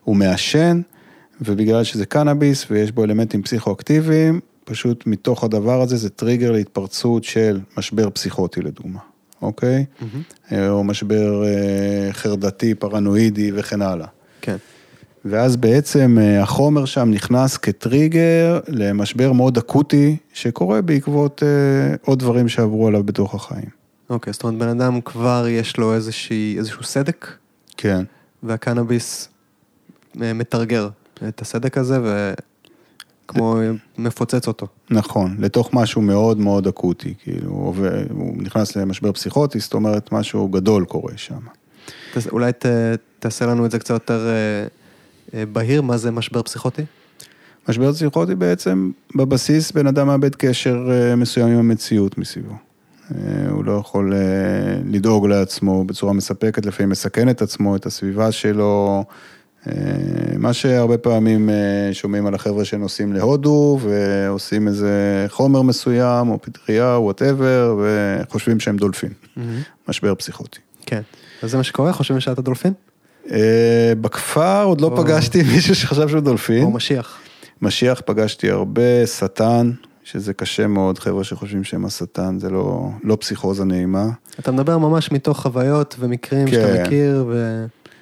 הוא 0.05 0.17
מעשן, 0.17 0.81
ובגלל 1.41 1.85
שזה 1.85 2.07
קנאביס 2.07 2.67
ויש 2.71 2.93
בו 2.93 3.05
אלמנטים 3.05 3.43
פסיכואקטיביים, 3.43 4.41
פשוט 4.65 5.07
מתוך 5.07 5.45
הדבר 5.45 5.81
הזה 5.81 5.97
זה 5.97 6.11
טריגר 6.11 6.53
להתפרצות 6.53 7.25
של 7.25 7.61
משבר 7.79 8.11
פסיכוטי 8.11 8.61
לדוגמה, 8.61 9.01
אוקיי? 9.43 9.85
Mm-hmm. 10.01 10.55
או 10.69 10.85
משבר 10.85 11.45
אה, 11.45 12.13
חרדתי, 12.13 12.75
פרנואידי 12.75 13.51
וכן 13.55 13.83
הלאה. 13.83 14.07
כן. 14.41 14.57
ואז 15.25 15.57
בעצם 15.57 16.19
אה, 16.21 16.43
החומר 16.43 16.85
שם 16.85 17.11
נכנס 17.11 17.57
כטריגר 17.57 18.61
למשבר 18.69 19.33
מאוד 19.33 19.59
אקוטי 19.59 20.17
שקורה 20.33 20.83
בעקבות 20.83 21.43
עוד 22.03 22.19
דברים 22.19 22.49
שעברו 22.49 22.87
עליו 22.87 23.05
בתוך 23.05 23.35
החיים. 23.35 23.79
אוקיי, 24.11 24.33
זאת 24.33 24.43
אומרת, 24.43 24.59
בן 24.59 24.69
אדם 24.69 25.01
כבר 25.01 25.47
יש 25.49 25.77
לו 25.77 25.95
איזושהי, 25.95 26.55
איזשהו 26.59 26.83
סדק, 26.83 27.27
כן, 27.77 28.05
והקנאביס 28.43 29.29
מתרגר 30.15 30.89
את 31.29 31.41
הסדק 31.41 31.79
הזה 31.79 31.99
וכמו 33.31 33.57
מפוצץ 33.99 34.49
אותו. 34.49 34.67
נכון, 34.91 35.37
לתוך 35.39 35.71
משהו 35.73 36.03
מאוד 36.03 36.39
מאוד 36.39 36.67
אקוטי, 36.67 37.15
כאילו, 37.23 37.51
הוא 37.51 37.67
עובר- 37.69 38.03
הוא 38.11 38.43
נכנס 38.43 38.77
למשבר 38.77 39.13
פסיכוטי, 39.13 39.59
זאת 39.59 39.75
אומרת, 39.75 40.13
משהו 40.13 40.49
גדול 40.49 40.85
קורה 40.85 41.13
שם. 41.17 41.39
אולי 42.33 42.53
ת, 42.53 42.67
תעשה 43.19 43.47
לנו 43.47 43.67
את 43.67 43.71
זה 43.71 43.79
קצת 43.79 43.91
יותר 43.95 44.29
אה, 44.29 44.67
אה, 45.39 45.47
בהיר, 45.47 45.83
מה 45.83 45.97
זה 45.97 46.11
משבר 46.11 46.43
פסיכוטי? 46.43 46.83
משבר 47.69 47.93
פסיכוטי 47.93 48.35
בעצם, 48.35 48.91
בבסיס 49.15 49.73
בן 49.73 49.87
אדם 49.87 50.07
מאבד 50.07 50.35
קשר 50.35 50.89
אה, 50.91 51.17
מסוים 51.17 51.49
עם 51.49 51.59
המציאות 51.59 52.19
מסביבו. 52.19 52.55
הוא 53.51 53.65
לא 53.65 53.73
יכול 53.73 54.15
לדאוג 54.85 55.27
לעצמו 55.27 55.85
בצורה 55.85 56.13
מספקת, 56.13 56.67
לפעמים 56.67 56.91
מסכן 56.91 57.29
את 57.29 57.43
עצמו, 57.43 57.77
את 57.77 57.87
הסביבה 57.87 58.33
שלו. 58.33 59.05
אה, 59.67 59.73
מה 60.39 60.53
שהרבה 60.53 60.99
פעמים 60.99 61.51
אה, 61.51 61.55
שומעים 61.93 62.27
על 62.27 62.35
החבר'ה 62.35 62.65
שנוסעים 62.65 63.13
להודו 63.13 63.79
ועושים 63.83 64.69
איזה 64.69 64.93
חומר 65.29 65.63
מסוים 65.63 66.29
או 66.31 66.39
פטריה 66.43 66.95
או 66.95 67.03
whatever 67.03 67.77
וחושבים 67.83 68.61
שהם 68.61 68.77
דולפין. 68.77 69.11
משבר 69.89 70.15
פסיכוטי. 70.15 70.59
כן. 70.87 71.01
אז 71.43 71.51
זה 71.51 71.57
מה 71.57 71.63
שקורה? 71.63 71.93
חושבים 71.93 72.21
שאתה 72.21 72.43
דולפין? 72.43 72.73
אה, 73.31 73.93
בכפר 74.01 74.63
עוד 74.65 74.81
לא 74.81 74.87
או- 74.87 74.97
פגשתי 74.97 75.43
מישהו 75.53 75.75
שחשב 75.75 76.09
שהוא 76.09 76.21
דולפין. 76.21 76.63
או 76.65 76.71
משיח? 76.71 77.19
משיח 77.63 78.03
פגשתי 78.07 78.51
הרבה, 78.51 79.07
שטן, 79.07 79.71
שזה 80.05 80.35
קשה 80.35 80.67
מאוד, 80.67 80.99
חבר'ה 80.99 81.25
שחושבים 81.25 81.65
שהם 81.65 81.85
השטן, 81.85 82.39
זה 82.39 82.51
לא, 82.51 82.89
לא 83.05 83.17
פסיכוזה 83.21 83.65
נעימה. 83.65 84.07
אתה 84.39 84.53
מדבר 84.53 84.79
ממש 84.79 85.13
מתוך 85.13 85.41
חוויות 85.43 85.97
ומקרים 85.99 86.49
שאתה 86.49 86.77
כן. 86.77 86.83
מכיר 86.87 87.27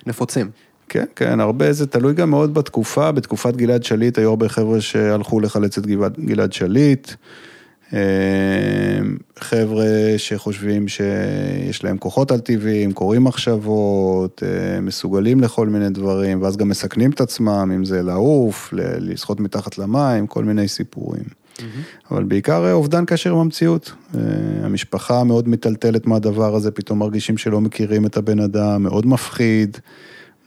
ונפוצים. 0.06 0.50
כן, 0.88 1.04
כן, 1.16 1.40
הרבה, 1.40 1.72
זה 1.72 1.86
תלוי 1.86 2.14
גם 2.14 2.30
מאוד 2.30 2.54
בתקופה, 2.54 3.12
בתקופת 3.12 3.56
גלעד 3.56 3.84
שליט 3.84 4.18
היו 4.18 4.30
הרבה 4.30 4.48
חבר'ה 4.48 4.80
שהלכו 4.80 5.40
לחלץ 5.40 5.78
את 5.78 5.86
גלעד, 5.86 6.16
גלעד 6.20 6.52
שליט. 6.52 7.12
אה, 7.92 7.98
חבר'ה 9.38 9.86
שחושבים 10.16 10.88
שיש 10.88 11.84
להם 11.84 11.98
כוחות 11.98 12.30
על 12.30 12.40
טבעיים, 12.40 12.92
קוראים 12.92 13.24
מחשבות, 13.24 14.42
אה, 14.46 14.80
מסוגלים 14.80 15.40
לכל 15.40 15.68
מיני 15.68 15.90
דברים, 15.90 16.42
ואז 16.42 16.56
גם 16.56 16.68
מסכנים 16.68 17.10
את 17.10 17.20
עצמם, 17.20 17.72
אם 17.74 17.84
זה 17.84 18.02
לעוף, 18.02 18.68
לשחות 18.72 19.40
מתחת 19.40 19.78
למים, 19.78 20.26
כל 20.26 20.44
מיני 20.44 20.68
סיפורים. 20.68 21.24
אבל 22.10 22.24
בעיקר 22.24 22.64
אה, 22.64 22.72
אובדן 22.72 23.04
קשר 23.04 23.32
עם 23.32 23.38
המציאות. 23.38 23.92
המשפחה 24.62 25.24
מאוד 25.24 25.48
מטלטלת 25.48 26.06
מהדבר 26.06 26.54
הזה, 26.54 26.70
פתאום 26.70 26.98
מרגישים 26.98 27.38
שלא 27.38 27.60
מכירים 27.60 28.06
את 28.06 28.16
הבן 28.16 28.40
אדם, 28.40 28.82
מאוד 28.82 29.06
מפחיד, 29.06 29.76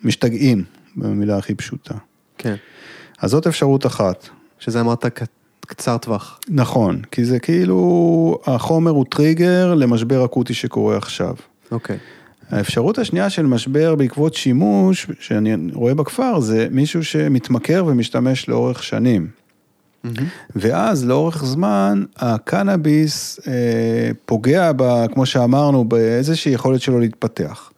משתגעים, 0.04 0.64
במילה 0.96 1.38
הכי 1.38 1.56
פשוטה. 1.56 1.94
כן. 2.38 2.56
אז 3.22 3.32
זאת 3.32 3.48
אפשרות 3.48 3.86
אחת. 3.86 4.30
שזה 4.60 4.80
אמרת 4.82 5.06
ק- 5.06 5.24
קצר 5.68 5.98
טווח. 5.98 6.40
נכון, 6.50 7.02
כי 7.12 7.26
זה 7.26 7.40
כאילו, 7.40 8.40
החומר 8.46 8.92
הוא 8.92 9.06
טריגר 9.10 9.74
למשבר 9.76 10.26
אקוטי 10.26 10.54
שקורה 10.54 10.98
עכשיו. 10.98 11.36
אוקיי. 11.72 11.98
האפשרות 12.50 12.98
השנייה 12.98 13.30
של 13.30 13.46
משבר 13.46 13.96
בעקבות 13.96 14.34
שימוש, 14.34 15.08
שאני 15.20 15.56
רואה 15.74 15.94
בכפר, 15.94 16.40
זה 16.40 16.68
מישהו 16.72 17.04
שמתמכר 17.04 17.84
ומשתמש 17.88 18.50
לאורך 18.50 18.84
שנים. 18.84 19.28
ואז 20.56 21.06
לאורך 21.06 21.46
זמן 21.46 22.04
הקנאביס 22.18 23.40
אה, 23.48 23.54
פוגע, 24.26 24.72
ב, 24.76 25.06
כמו 25.14 25.26
שאמרנו, 25.26 25.86
באיזושהי 25.86 26.52
יכולת 26.52 26.82
שלו 26.82 27.00
להתפתח. 27.00 27.72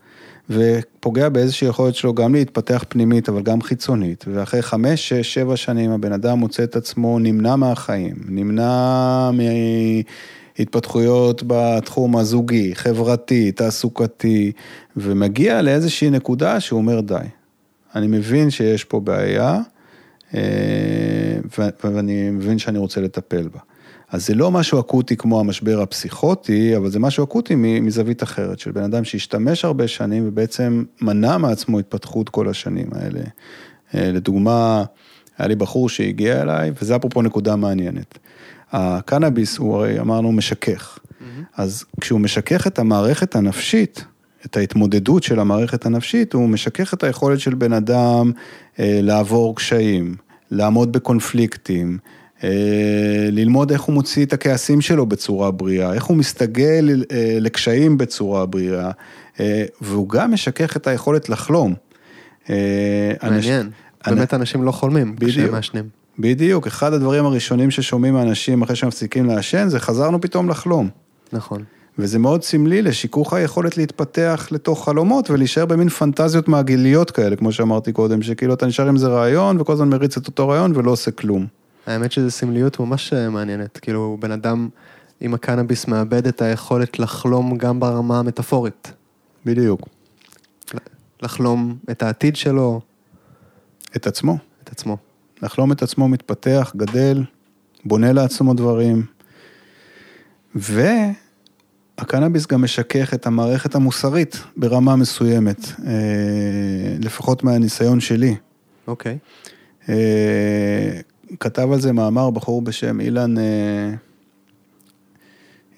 ופוגע 1.02 1.30
באיזושהי 1.30 1.68
יכולת 1.68 1.96
שלו 1.96 2.14
גם 2.14 2.36
להתפתח 2.36 2.84
פנימית, 2.90 3.30
אבל 3.30 3.42
גם 3.42 3.62
חיצונית. 3.62 4.26
ואחרי 4.28 4.62
חמש, 4.62 5.10
שש, 5.10 5.34
שבע 5.34 5.58
שנים 5.58 5.92
הבן 5.92 6.14
אדם 6.14 6.40
מוצא 6.40 6.64
את 6.64 6.76
עצמו 6.76 7.20
נמנע 7.20 7.56
מהחיים, 7.56 8.16
נמנע 8.30 9.30
מהתפתחויות 10.58 11.44
בתחום 11.48 12.18
הזוגי, 12.18 12.76
חברתי, 12.76 13.52
תעסוקתי, 13.52 14.52
ומגיע 14.98 15.62
לאיזושהי 15.62 16.10
נקודה 16.10 16.60
שהוא 16.60 16.78
אומר 16.78 17.02
די. 17.02 17.16
אני 17.96 18.08
מבין 18.08 18.50
שיש 18.50 18.84
פה 18.84 19.00
בעיה, 19.00 19.60
אה, 20.34 20.42
ואני 21.84 22.30
מבין 22.30 22.60
שאני 22.60 22.78
רוצה 22.78 23.02
לטפל 23.02 23.48
בה. 23.48 23.60
אז 24.12 24.28
זה 24.28 24.36
לא 24.36 24.52
משהו 24.52 24.80
אקוטי 24.80 25.16
כמו 25.16 25.40
המשבר 25.40 25.82
הפסיכוטי, 25.82 26.78
אבל 26.78 26.90
זה 26.90 27.00
משהו 27.00 27.24
אקוטי 27.24 27.56
מזווית 27.56 28.24
אחרת, 28.24 28.60
של 28.60 28.72
בן 28.72 28.84
אדם 28.84 29.04
שהשתמש 29.04 29.66
הרבה 29.66 29.88
שנים 29.88 30.28
ובעצם 30.28 30.84
מנע 31.02 31.38
מעצמו 31.38 31.80
התפתחות 31.80 32.30
כל 32.30 32.50
השנים 32.50 32.88
האלה. 32.92 33.20
אה, 33.96 34.12
לדוגמה, 34.12 34.84
היה 35.38 35.48
לי 35.48 35.56
בחור 35.56 35.90
שהגיע 35.90 36.42
אליי, 36.42 36.72
וזה 36.82 36.96
אפרופו 36.96 37.22
נקודה 37.22 37.56
מעניינת. 37.56 38.20
הקנאביס 38.72 39.58
הוא 39.58 39.76
הרי 39.76 40.00
אמרנו 40.00 40.32
משכך, 40.32 41.00
אז 41.58 41.86
כשהוא 42.02 42.20
משכך 42.20 42.68
את 42.68 42.80
המערכת 42.80 43.36
הנפשית, 43.36 44.06
את 44.46 44.58
ההתמודדות 44.58 45.24
של 45.24 45.40
המערכת 45.40 45.86
הנפשית, 45.86 46.34
הוא 46.34 46.50
משכך 46.50 46.94
את 46.94 47.04
היכולת 47.04 47.40
של 47.40 47.56
בן 47.56 47.74
אדם 47.74 48.32
אה, 48.80 49.00
לעבור 49.02 49.56
קשיים, 49.56 50.16
לעמוד 50.52 50.92
בקונפליקטים, 50.92 51.98
ללמוד 53.32 53.72
איך 53.72 53.82
הוא 53.82 53.94
מוציא 53.94 54.26
את 54.26 54.34
הכעסים 54.34 54.82
שלו 54.82 55.06
בצורה 55.06 55.52
בריאה, 55.52 55.94
איך 55.94 56.04
הוא 56.04 56.18
מסתגל 56.18 57.04
אה, 57.12 57.38
לקשיים 57.42 57.98
בצורה 57.98 58.46
בריאה, 58.46 58.92
אה, 59.40 59.64
והוא 59.82 60.10
גם 60.10 60.32
משכך 60.34 60.78
את 60.78 60.88
היכולת 60.88 61.30
לחלום. 61.30 61.74
אה, 62.50 62.56
אנש- 63.22 63.26
מעניין. 63.30 63.70
אנ- 64.08 64.10
באמת 64.16 64.34
אנשים 64.34 64.64
לא 64.64 64.72
חולמים 64.72 65.16
כשהם 65.16 65.30
בדיוק. 65.30 65.52
מעשנים. 65.52 65.86
בדיוק, 66.20 66.68
אחד 66.68 66.94
הדברים 66.94 67.26
הראשונים 67.26 67.72
ששומעים 67.72 68.14
מאנשים 68.14 68.62
אחרי 68.62 68.76
שמפסיקים 68.76 69.26
לעשן, 69.26 69.68
זה 69.70 69.80
חזרנו 69.80 70.22
פתאום 70.22 70.50
לחלום. 70.50 70.90
נכון. 71.34 71.64
וזה 72.00 72.20
מאוד 72.20 72.44
סמלי 72.44 72.82
לשיכוך 72.82 73.34
היכולת 73.34 73.78
להתפתח 73.78 74.48
לתוך 74.52 74.86
חלומות 74.86 75.30
ולהישאר 75.30 75.66
במין 75.66 75.90
פנטזיות 75.90 76.48
מעגליות 76.48 77.12
כאלה, 77.12 77.36
כמו 77.36 77.52
שאמרתי 77.52 77.92
קודם, 77.92 78.22
שכאילו 78.22 78.54
אתה 78.54 78.66
נשאר 78.66 78.88
עם 78.88 78.98
זה 78.98 79.08
רעיון 79.08 79.62
וכל 79.62 79.74
הזמן 79.74 79.90
מריץ 79.90 80.18
את 80.18 80.28
אותו 80.28 80.48
רעיון 80.48 80.72
ולא 80.76 80.92
עושה 80.92 81.12
כלום. 81.12 81.46
האמת 81.86 82.12
שזו 82.12 82.32
סמליות 82.32 82.80
ממש 82.80 83.14
אה, 83.14 83.30
מעניינת. 83.30 83.78
כאילו, 83.78 84.18
בן 84.20 84.32
אדם 84.32 84.70
עם 85.22 85.34
הקנאביס 85.34 85.88
מאבד 85.88 86.28
את 86.28 86.42
היכולת 86.42 87.00
לחלום 87.00 87.58
גם 87.58 87.80
ברמה 87.80 88.20
המטאפורית. 88.20 88.94
בדיוק. 89.46 89.82
לחלום 91.22 91.78
את 91.92 92.04
העתיד 92.04 92.36
שלו, 92.36 92.82
את 93.96 94.08
עצמו. 94.08 94.38
את 94.64 94.72
עצמו. 94.72 94.98
לחלום 95.42 95.72
את 95.72 95.82
עצמו 95.82 96.08
מתפתח, 96.08 96.74
גדל, 96.76 97.24
בונה 97.86 98.14
לעצמו 98.14 98.54
דברים. 98.54 99.06
והקנאביס 100.56 102.48
גם 102.48 102.62
משכך 102.62 103.14
את 103.14 103.28
המערכת 103.28 103.76
המוסרית 103.76 104.44
ברמה 104.58 104.96
מסוימת, 104.96 105.66
אה, 105.88 106.96
לפחות 107.00 107.44
מהניסיון 107.44 108.00
שלי. 108.00 108.36
אוקיי. 108.88 109.18
אה, 109.90 111.00
כתב 111.40 111.72
על 111.72 111.80
זה 111.80 111.92
מאמר 111.92 112.30
בחור 112.30 112.62
בשם 112.62 113.02
אילן, 113.02 113.38
אה, 113.38 113.94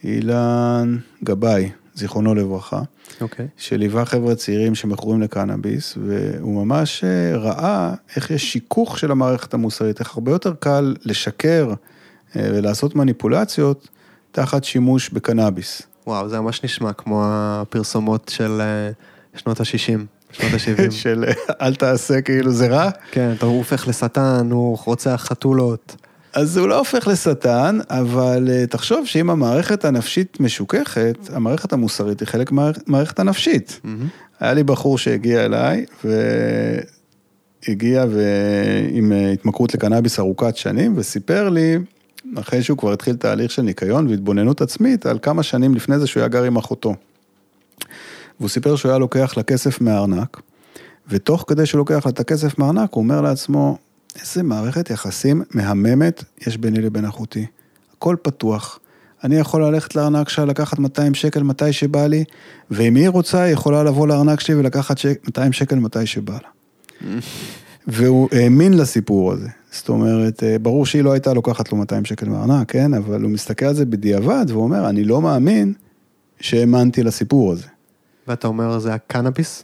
אילן 0.03 0.97
גבאי, 1.23 1.69
זיכרונו 1.95 2.35
לברכה, 2.35 2.81
אוקיי. 3.21 3.47
שליווה 3.57 4.05
חבר'ה 4.05 4.35
צעירים 4.35 4.75
שמכורים 4.75 5.21
לקנאביס, 5.21 5.97
והוא 6.07 6.65
ממש 6.65 7.03
אה, 7.03 7.37
ראה 7.37 7.93
איך 8.15 8.31
יש 8.31 8.51
שיכוך 8.51 8.99
של 8.99 9.11
המערכת 9.11 9.53
המוסרית, 9.53 9.99
איך 9.99 10.17
הרבה 10.17 10.31
יותר 10.31 10.53
קל 10.59 10.95
לשקר 11.05 11.73
אה, 12.35 12.49
ולעשות 12.53 12.95
מניפולציות 12.95 13.87
תחת 14.31 14.63
שימוש 14.63 15.09
בקנאביס. 15.09 15.81
וואו, 16.07 16.29
זה 16.29 16.39
ממש 16.39 16.63
נשמע 16.63 16.93
כמו 16.93 17.23
הפרסומות 17.25 18.31
של 18.35 18.61
שנות 19.35 19.59
ה-60, 19.59 19.99
שנות 20.33 20.53
ה-70. 20.53 20.91
של 21.01 21.23
אל 21.61 21.75
תעשה 21.75 22.21
כאילו 22.21 22.51
זה 22.51 22.67
רע. 22.67 22.89
כן, 23.11 23.31
אתה- 23.37 23.45
הופך 23.45 23.87
לשטן, 23.87 24.47
הוא 24.51 24.77
רוצח 24.85 25.25
חתולות. 25.29 25.95
אז 26.33 26.57
הוא 26.57 26.67
לא 26.67 26.77
הופך 26.79 27.07
לשטן, 27.07 27.79
אבל 27.89 28.47
אה, 28.51 28.65
תחשוב 28.67 29.05
שאם 29.05 29.29
המערכת 29.29 29.85
הנפשית 29.85 30.39
משוככת, 30.39 31.17
המערכת 31.33 31.73
המוסרית 31.73 32.19
היא 32.19 32.27
חלק 32.27 32.51
מהמערכת 32.51 33.19
הנפשית. 33.19 33.79
מהמם. 33.83 34.07
היה 34.39 34.53
לי 34.53 34.63
בחור 34.63 34.97
שהגיע 34.97 35.45
אליי, 35.45 35.85
והגיע 37.67 38.05
ו... 38.09 38.21
עם 38.91 39.11
אה, 39.11 39.31
התמכרות 39.31 39.73
לקנאביס 39.73 40.19
ארוכת 40.19 40.57
שנים, 40.57 40.93
וסיפר 40.97 41.49
לי, 41.49 41.77
אחרי 42.39 42.63
שהוא 42.63 42.77
כבר 42.77 42.93
התחיל 42.93 43.15
תהליך 43.15 43.51
של 43.51 43.61
ניקיון 43.61 44.07
והתבוננות 44.07 44.61
עצמית, 44.61 45.05
על 45.05 45.19
כמה 45.21 45.43
שנים 45.43 45.75
לפני 45.75 45.99
זה 45.99 46.07
שהוא 46.07 46.21
היה 46.21 46.27
גר 46.27 46.43
עם 46.43 46.57
אחותו. 46.57 46.95
והוא 48.39 48.49
סיפר 48.49 48.75
שהוא 48.75 48.89
היה 48.89 48.99
לוקח 48.99 49.33
לה 49.37 49.43
כסף 49.43 49.81
מהארנק, 49.81 50.41
ותוך 51.07 51.45
כדי 51.47 51.65
שהוא 51.65 51.79
לוקח 51.79 52.05
לה 52.05 52.11
את 52.11 52.19
הכסף 52.19 52.59
מהארנק, 52.59 52.93
הוא 52.93 53.03
אומר 53.03 53.21
לעצמו, 53.21 53.77
איזה 54.21 54.43
מערכת 54.43 54.89
יחסים 54.89 55.43
מהממת 55.51 56.23
יש 56.47 56.57
ביני 56.57 56.81
לבין 56.81 57.05
אחותי. 57.05 57.45
הכל 57.97 58.15
פתוח. 58.21 58.79
אני 59.23 59.35
יכול 59.35 59.63
ללכת 59.65 59.95
לארנק 59.95 60.29
שלה, 60.29 60.45
לקחת 60.45 60.79
200 60.79 61.13
שקל 61.13 61.43
מתי 61.43 61.73
שבא 61.73 62.07
לי, 62.07 62.23
ואם 62.71 62.95
היא 62.95 63.09
רוצה, 63.09 63.41
היא 63.41 63.53
יכולה 63.53 63.83
לבוא 63.83 64.07
לארנק 64.07 64.39
שלי 64.39 64.55
ולקחת 64.55 64.97
שק, 64.97 65.19
200 65.25 65.53
שקל 65.53 65.75
מתי 65.75 66.05
שבא 66.05 66.33
לה. 66.33 66.49
והוא 67.87 68.29
האמין 68.31 68.77
לסיפור 68.77 69.31
הזה. 69.31 69.47
זאת 69.71 69.89
אומרת, 69.89 70.43
אה, 70.43 70.59
ברור 70.59 70.85
שהיא 70.85 71.03
לא 71.03 71.11
הייתה 71.11 71.33
לוקחת 71.33 71.71
לו 71.71 71.77
200 71.77 72.05
שקל 72.05 72.29
מהארנק, 72.29 72.71
כן? 72.71 72.93
אבל 72.93 73.21
הוא 73.21 73.31
מסתכל 73.31 73.65
על 73.65 73.75
זה 73.75 73.85
בדיעבד, 73.85 74.45
והוא 74.47 74.63
אומר, 74.63 74.89
אני 74.89 75.03
לא 75.03 75.21
מאמין 75.21 75.73
שהאמנתי 76.39 77.03
לסיפור 77.03 77.51
הזה. 77.51 77.67
ואתה 78.27 78.47
אומר, 78.47 78.79
זה 78.79 78.93
הקנאביס? 78.93 79.63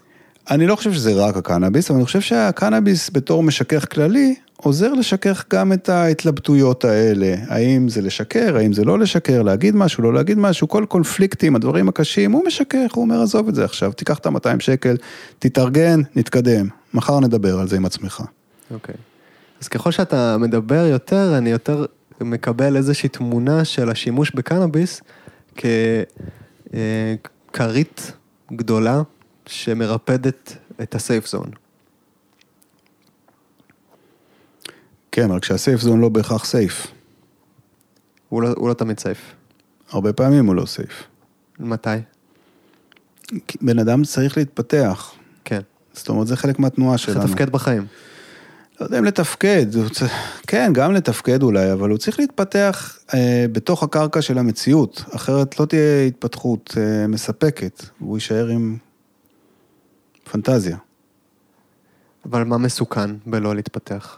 אני 0.52 0.68
לא 0.68 0.76
חושב 0.76 0.94
שזה 0.94 1.14
רק 1.14 1.38
הקנאביס, 1.38 1.90
אבל 1.90 1.98
אני 1.98 2.06
חושב 2.06 2.22
שהקנאביס 2.22 3.10
בתור 3.14 3.44
משכך 3.44 3.94
כללי, 3.94 4.36
עוזר 4.58 4.94
לשכך 4.94 5.46
גם 5.54 5.74
את 5.74 5.90
ההתלבטויות 5.90 6.86
האלה. 6.86 7.36
האם 7.48 7.90
זה 7.90 8.02
לשקר, 8.02 8.58
האם 8.58 8.74
זה 8.74 8.84
לא 8.86 9.00
לשקר, 9.00 9.42
להגיד 9.42 9.76
משהו, 9.76 10.04
לא 10.04 10.14
להגיד 10.14 10.38
משהו, 10.38 10.68
כל 10.68 10.86
קונפליקטים, 10.88 11.56
הדברים 11.56 11.90
הקשים, 11.90 12.32
הוא 12.32 12.46
משכך, 12.46 12.94
הוא 12.94 13.04
אומר, 13.04 13.22
עזוב 13.22 13.48
את 13.48 13.56
זה 13.56 13.66
עכשיו, 13.66 13.92
תיקח 13.92 14.18
את 14.18 14.26
ה-200 14.26 14.60
שקל, 14.60 14.98
תתארגן, 15.40 16.02
נתקדם. 16.16 16.68
מחר 16.94 17.20
נדבר 17.20 17.60
על 17.60 17.68
זה 17.68 17.76
עם 17.76 17.86
עצמך. 17.86 18.24
אוקיי. 18.72 18.96
אז 19.62 19.68
ככל 19.68 19.92
שאתה 19.92 20.38
מדבר 20.38 20.86
יותר, 20.86 21.38
אני 21.38 21.50
יותר 21.50 21.86
מקבל 22.22 22.76
איזושהי 22.76 23.10
תמונה 23.10 23.66
של 23.66 23.90
השימוש 23.90 24.32
בקנאביס 24.32 25.02
ככרית 27.52 28.12
גדולה 28.52 29.02
שמרפדת 29.46 30.58
את 30.82 30.96
הסייף 30.96 31.28
זון. 31.28 31.52
כן, 35.12 35.32
רק 35.32 35.46
שהסייף 35.46 35.82
זון 35.82 36.00
לא 36.00 36.10
בהכרח 36.10 36.46
סייף. 36.46 36.88
הוא 38.30 38.42
לא, 38.42 38.50
הוא 38.58 38.70
לא 38.70 38.74
תמיד 38.74 39.00
סייף. 39.00 39.18
הרבה 39.90 40.14
פעמים 40.14 40.46
הוא 40.46 40.56
לא 40.56 40.66
סייף. 40.66 41.04
מתי? 41.60 41.90
בן 43.62 43.80
אדם 43.80 44.04
צריך 44.04 44.38
להתפתח. 44.38 45.14
כן. 45.46 45.62
זאת 45.94 46.10
אומרת, 46.10 46.28
זה 46.28 46.36
חלק 46.36 46.60
מהתנועה 46.60 46.98
צריך 46.98 47.10
שלנו. 47.10 47.26
לתפקד 47.26 47.50
בחיים. 47.50 47.86
לא 48.80 48.86
יודע 48.86 49.00
אם 49.00 49.06
לתפקד, 49.06 49.76
הוא. 49.76 49.86
כן, 50.48 50.72
גם 50.74 50.94
לתפקד 50.94 51.44
אולי, 51.44 51.74
אבל 51.74 51.90
הוא 51.90 51.98
צריך 51.98 52.20
להתפתח 52.20 52.98
אה, 53.14 53.46
בתוך 53.52 53.84
הקרקע 53.84 54.22
של 54.22 54.38
המציאות, 54.38 55.04
אחרת 55.16 55.60
לא 55.60 55.66
תהיה 55.66 56.06
התפתחות 56.06 56.78
אה, 56.78 57.08
מספקת, 57.08 57.84
והוא 58.02 58.18
יישאר 58.18 58.48
עם 58.48 58.78
פנטזיה. 60.32 60.78
אבל 62.26 62.44
מה 62.44 62.58
מסוכן 62.58 63.10
בלא 63.26 63.56
להתפתח? 63.56 64.18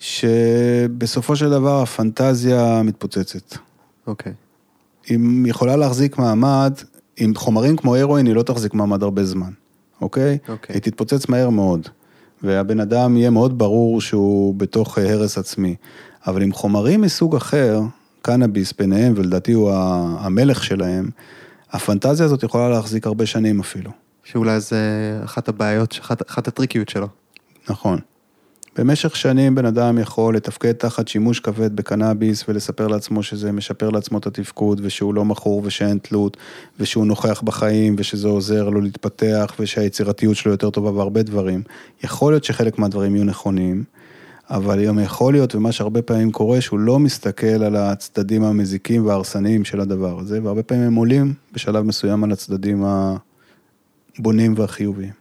שבסופו 0.00 1.36
של 1.36 1.50
דבר 1.50 1.82
הפנטזיה 1.82 2.82
מתפוצצת. 2.84 3.56
אוקיי. 4.06 4.32
היא 5.06 5.18
יכולה 5.46 5.76
להחזיק 5.76 6.18
מעמד, 6.18 6.72
עם 7.16 7.34
חומרים 7.34 7.76
כמו 7.76 7.96
הרואין 7.96 8.26
היא 8.26 8.34
לא 8.34 8.42
תחזיק 8.42 8.74
מעמד 8.74 9.02
הרבה 9.02 9.24
זמן, 9.24 9.50
אוקיי? 10.00 10.38
אוקיי. 10.48 10.76
היא 10.76 10.82
תתפוצץ 10.82 11.28
מהר 11.28 11.50
מאוד, 11.50 11.88
והבן 12.44 12.80
אדם 12.80 13.16
יהיה 13.16 13.30
מאוד 13.30 13.58
ברור 13.58 14.00
שהוא 14.00 14.54
בתוך 14.54 14.98
אה, 14.98 15.12
הרס 15.12 15.38
עצמי. 15.38 15.74
אבל 16.26 16.42
עם 16.42 16.52
חומרים 16.52 17.00
מסוג 17.00 17.36
אחר, 17.36 17.80
קנאביס 18.22 18.72
ביניהם, 18.78 19.12
ולדעתי 19.16 19.52
הוא 19.52 19.72
המלך 20.18 20.64
שלהם, 20.64 21.08
הפנטזיה 21.72 22.26
הזאת 22.26 22.42
יכולה 22.42 22.68
להחזיק 22.68 23.06
הרבה 23.06 23.26
שנים 23.26 23.60
אפילו. 23.60 23.90
שאולי 24.24 24.60
זה 24.60 24.78
אחת 25.24 25.48
הבעיות, 25.48 25.92
אחת, 25.92 26.30
אחת 26.30 26.48
הטריקיות 26.48 26.88
שלו. 26.88 27.08
נכון. 27.70 27.98
במשך 28.78 29.16
שנים 29.16 29.54
בן 29.54 29.66
אדם 29.66 29.98
יכול 29.98 30.36
לתפקד 30.36 30.72
תחת 30.72 31.08
שימוש 31.08 31.40
כבד 31.40 31.76
בקנאביס 31.76 32.44
ולספר 32.48 32.88
לעצמו 32.88 33.22
שזה 33.22 33.52
משפר 33.52 33.90
לעצמו 33.90 34.18
את 34.18 34.26
התפקוד 34.26 34.80
ושהוא 34.84 35.14
לא 35.14 35.24
מכור 35.24 35.62
ושאין 35.64 35.98
תלות 35.98 36.36
ושהוא 36.80 37.06
נוכח 37.06 37.42
בחיים 37.44 37.96
ושזה 37.98 38.28
עוזר 38.28 38.68
לו 38.68 38.80
להתפתח 38.80 39.54
ושהיצירתיות 39.58 40.36
שלו 40.36 40.52
יותר 40.52 40.70
טובה 40.70 40.90
והרבה 40.90 41.22
דברים. 41.22 41.62
יכול 42.04 42.32
להיות 42.32 42.44
שחלק 42.44 42.78
מהדברים 42.78 43.16
יהיו 43.16 43.24
נכונים, 43.24 43.84
אבל 44.50 44.86
גם 44.86 44.98
יכול 44.98 45.32
להיות, 45.32 45.54
ומה 45.54 45.72
שהרבה 45.72 46.02
פעמים 46.02 46.32
קורה, 46.32 46.60
שהוא 46.60 46.78
לא 46.78 46.98
מסתכל 46.98 47.46
על 47.46 47.76
הצדדים 47.76 48.44
המזיקים 48.44 49.06
וההרסניים 49.06 49.64
של 49.64 49.80
הדבר 49.80 50.18
הזה, 50.18 50.42
והרבה 50.42 50.62
פעמים 50.62 50.84
הם 50.84 50.94
עולים 50.94 51.34
בשלב 51.52 51.84
מסוים 51.84 52.24
על 52.24 52.32
הצדדים 52.32 52.84
הבונים 54.18 54.54
והחיוביים. 54.56 55.12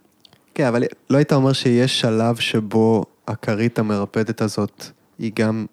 כן, 0.56 0.66
אבל 0.66 0.84
לא 1.10 1.18
היית 1.18 1.34
אומר 1.34 1.54
שיש 1.54 2.02
שלב 2.02 2.36
שבו 2.36 3.06
הכרית 3.28 3.80
המרפדת 3.80 4.42
הזאת 4.42 4.86
היא 5.20 5.32
גם 5.36 5.66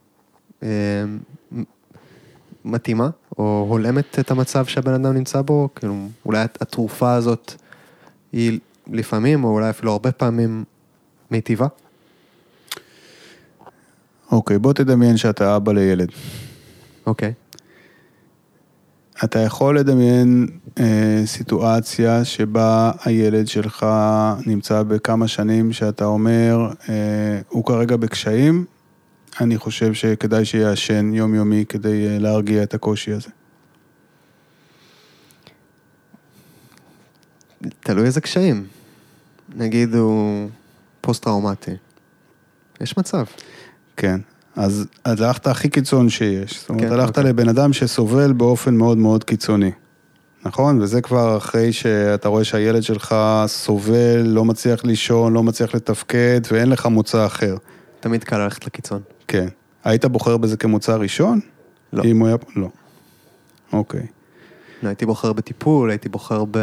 אה, 0.62 0.68
מתאימה, 2.64 3.10
או 3.38 3.66
הולמת 3.68 4.18
את 4.18 4.30
המצב 4.30 4.66
שהבן 4.66 4.94
אדם 4.94 5.14
נמצא 5.14 5.42
בו? 5.42 5.68
כאילו, 5.74 6.08
אולי 6.26 6.44
התרופה 6.60 7.14
הזאת 7.14 7.52
היא 8.32 8.58
לפעמים, 8.86 9.44
או 9.44 9.48
אולי 9.48 9.70
אפילו 9.70 9.92
הרבה 9.92 10.12
פעמים, 10.12 10.64
מיטיבה? 11.30 11.66
אוקיי, 14.32 14.58
בוא 14.58 14.72
תדמיין 14.72 15.16
שאתה 15.16 15.56
אבא 15.56 15.72
לילד. 15.72 16.08
אוקיי. 17.06 17.32
אתה 19.24 19.38
יכול 19.38 19.78
לדמיין 19.78 20.46
אה, 20.80 21.22
סיטואציה 21.26 22.24
שבה 22.24 22.92
הילד 23.04 23.48
שלך 23.48 23.86
נמצא 24.46 24.82
בכמה 24.82 25.28
שנים 25.28 25.72
שאתה 25.72 26.04
אומר, 26.04 26.70
אה, 26.88 27.40
הוא 27.48 27.64
כרגע 27.64 27.96
בקשיים, 27.96 28.64
אני 29.40 29.58
חושב 29.58 29.94
שכדאי 29.94 30.44
שיעשן 30.44 31.14
יומיומי 31.14 31.64
כדי 31.68 32.08
אה, 32.08 32.18
להרגיע 32.18 32.62
את 32.62 32.74
הקושי 32.74 33.12
הזה. 33.12 33.30
תלוי 37.80 38.06
איזה 38.06 38.20
קשיים. 38.20 38.66
נגיד 39.56 39.94
הוא 39.94 40.48
פוסט-טראומטי. 41.00 41.74
יש 42.80 42.98
מצב. 42.98 43.24
כן. 43.96 44.20
אז, 44.56 44.86
אז 45.04 45.20
הלכת 45.20 45.46
הכי 45.46 45.68
קיצון 45.68 46.08
שיש. 46.08 46.60
זאת 46.60 46.68
אומרת, 46.68 46.84
כן, 46.84 46.92
הלכת 46.92 47.18
אוקיי. 47.18 47.24
לבן 47.24 47.48
אדם 47.48 47.72
שסובל 47.72 48.32
באופן 48.32 48.74
מאוד 48.74 48.98
מאוד 48.98 49.24
קיצוני. 49.24 49.70
נכון? 50.44 50.82
וזה 50.82 51.00
כבר 51.00 51.36
אחרי 51.36 51.72
שאתה 51.72 52.28
רואה 52.28 52.44
שהילד 52.44 52.82
שלך 52.82 53.14
סובל, 53.46 54.22
לא 54.24 54.44
מצליח 54.44 54.84
לישון, 54.84 55.32
לא 55.32 55.42
מצליח 55.42 55.74
לתפקד, 55.74 56.40
ואין 56.52 56.68
לך 56.68 56.86
מוצא 56.86 57.26
אחר. 57.26 57.56
תמיד 58.00 58.24
קל 58.24 58.38
ללכת 58.38 58.66
לקיצון. 58.66 59.02
כן. 59.28 59.48
היית 59.84 60.04
בוחר 60.04 60.36
בזה 60.36 60.56
כמוצא 60.56 60.96
ראשון? 60.96 61.40
לא. 61.92 62.04
אם 62.04 62.18
הוא 62.18 62.28
היה... 62.28 62.36
לא. 62.56 62.68
אוקיי. 63.72 64.06
לא, 64.82 64.88
הייתי 64.88 65.06
בוחר 65.06 65.32
בטיפול, 65.32 65.90
הייתי 65.90 66.08
בוחר 66.08 66.44
ב... 66.50 66.58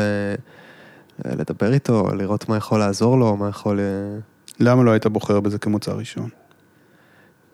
לדבר 1.25 1.73
איתו, 1.73 2.07
לראות 2.15 2.49
מה 2.49 2.57
יכול 2.57 2.79
לעזור 2.79 3.19
לו, 3.19 3.35
מה 3.35 3.49
יכול... 3.49 3.79
אה, 3.79 4.19
למה 4.59 4.83
לא 4.83 4.91
היית 4.91 5.07
בוחר 5.07 5.39
בזה 5.39 5.57
כמוצא 5.57 5.91
ראשון? 5.91 6.29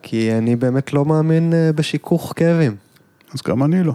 כי 0.04 0.34
אני 0.34 0.56
באמת 0.56 0.94
לא 0.94 1.06
מאמין 1.06 1.54
אה, 1.54 1.74
בשיכוך 1.74 2.34
כאבים. 2.36 2.76
אז 3.34 3.42
גם 3.48 3.64
אני 3.64 3.84
לא. 3.84 3.94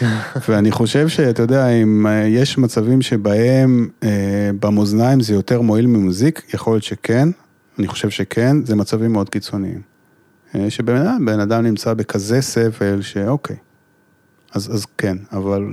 ואני 0.48 0.70
חושב 0.70 1.08
שאתה 1.08 1.42
יודע, 1.42 1.68
אם 1.68 2.06
אה, 2.06 2.26
יש 2.26 2.58
מצבים 2.58 3.02
שבהם 3.02 3.88
אה, 4.02 4.50
במאזניים 4.60 5.20
זה 5.20 5.34
יותר 5.34 5.60
מועיל 5.60 5.86
ממוזיק, 5.86 6.42
יכול 6.54 6.72
להיות 6.72 6.84
שכן, 6.84 7.28
אני 7.78 7.86
חושב 7.86 8.10
שכן, 8.10 8.64
זה 8.64 8.76
מצבים 8.76 9.12
מאוד 9.12 9.28
קיצוניים. 9.28 9.80
אה, 10.54 10.70
שבן 10.70 10.96
אדם, 10.96 11.28
אדם 11.28 11.62
נמצא 11.62 11.94
בכזה 11.94 12.40
סבל 12.40 13.02
שאוקיי, 13.02 13.56
אז, 14.52 14.74
אז 14.74 14.86
כן, 14.98 15.16
אבל 15.32 15.64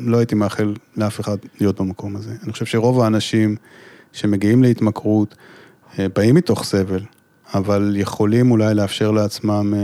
לא 0.00 0.18
הייתי 0.18 0.34
מאחל 0.34 0.74
לאף 0.96 1.20
אחד 1.20 1.36
להיות 1.60 1.80
במקום 1.80 2.16
הזה. 2.16 2.34
אני 2.42 2.52
חושב 2.52 2.64
שרוב 2.64 3.00
האנשים 3.00 3.56
שמגיעים 4.12 4.62
להתמכרות, 4.62 5.34
אה, 5.98 6.06
באים 6.14 6.34
מתוך 6.34 6.64
סבל, 6.64 7.00
אבל 7.54 7.92
יכולים 7.96 8.50
אולי 8.50 8.74
לאפשר 8.74 9.10
לעצמם 9.10 9.74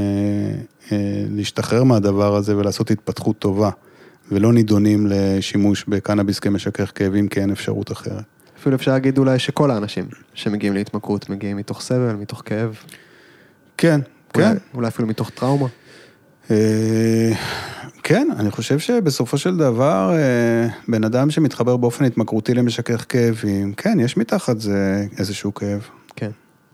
להשתחרר 1.30 1.84
מהדבר 1.84 2.36
הזה 2.36 2.56
ולעשות 2.56 2.90
התפתחות 2.90 3.38
טובה, 3.38 3.70
ולא 4.32 4.52
נידונים 4.52 5.06
לשימוש 5.06 5.84
בקנאביס 5.88 6.38
כמשכך 6.38 6.92
כאבים, 6.94 7.28
כי 7.28 7.40
אין 7.40 7.50
אפשרות 7.50 7.92
אחרת. 7.92 8.24
אפילו 8.60 8.76
אפשר 8.76 8.90
להגיד 8.92 9.18
אולי 9.18 9.38
שכל 9.38 9.70
האנשים 9.70 10.04
שמגיעים 10.34 10.74
להתמכרות 10.74 11.30
מגיעים 11.30 11.56
מתוך 11.56 11.80
סבל, 11.80 12.12
מתוך 12.12 12.42
כאב. 12.44 12.76
כן, 13.76 14.00
אולי, 14.34 14.46
כן. 14.46 14.56
אולי 14.74 14.88
אפילו 14.88 15.08
מתוך 15.08 15.30
טראומה. 15.30 15.66
אה, 16.50 17.32
כן, 18.02 18.28
אני 18.38 18.50
חושב 18.50 18.78
שבסופו 18.78 19.38
של 19.38 19.56
דבר, 19.56 20.12
אה, 20.14 20.68
בן 20.88 21.04
אדם 21.04 21.30
שמתחבר 21.30 21.76
באופן 21.76 22.04
התמכרותי 22.04 22.54
למשכך 22.54 23.04
כאבים, 23.08 23.72
כן, 23.72 24.00
יש 24.00 24.16
מתחת 24.16 24.60
זה 24.60 25.06
איזשהו 25.18 25.54
כאב. 25.54 25.88
כן, 26.16 26.30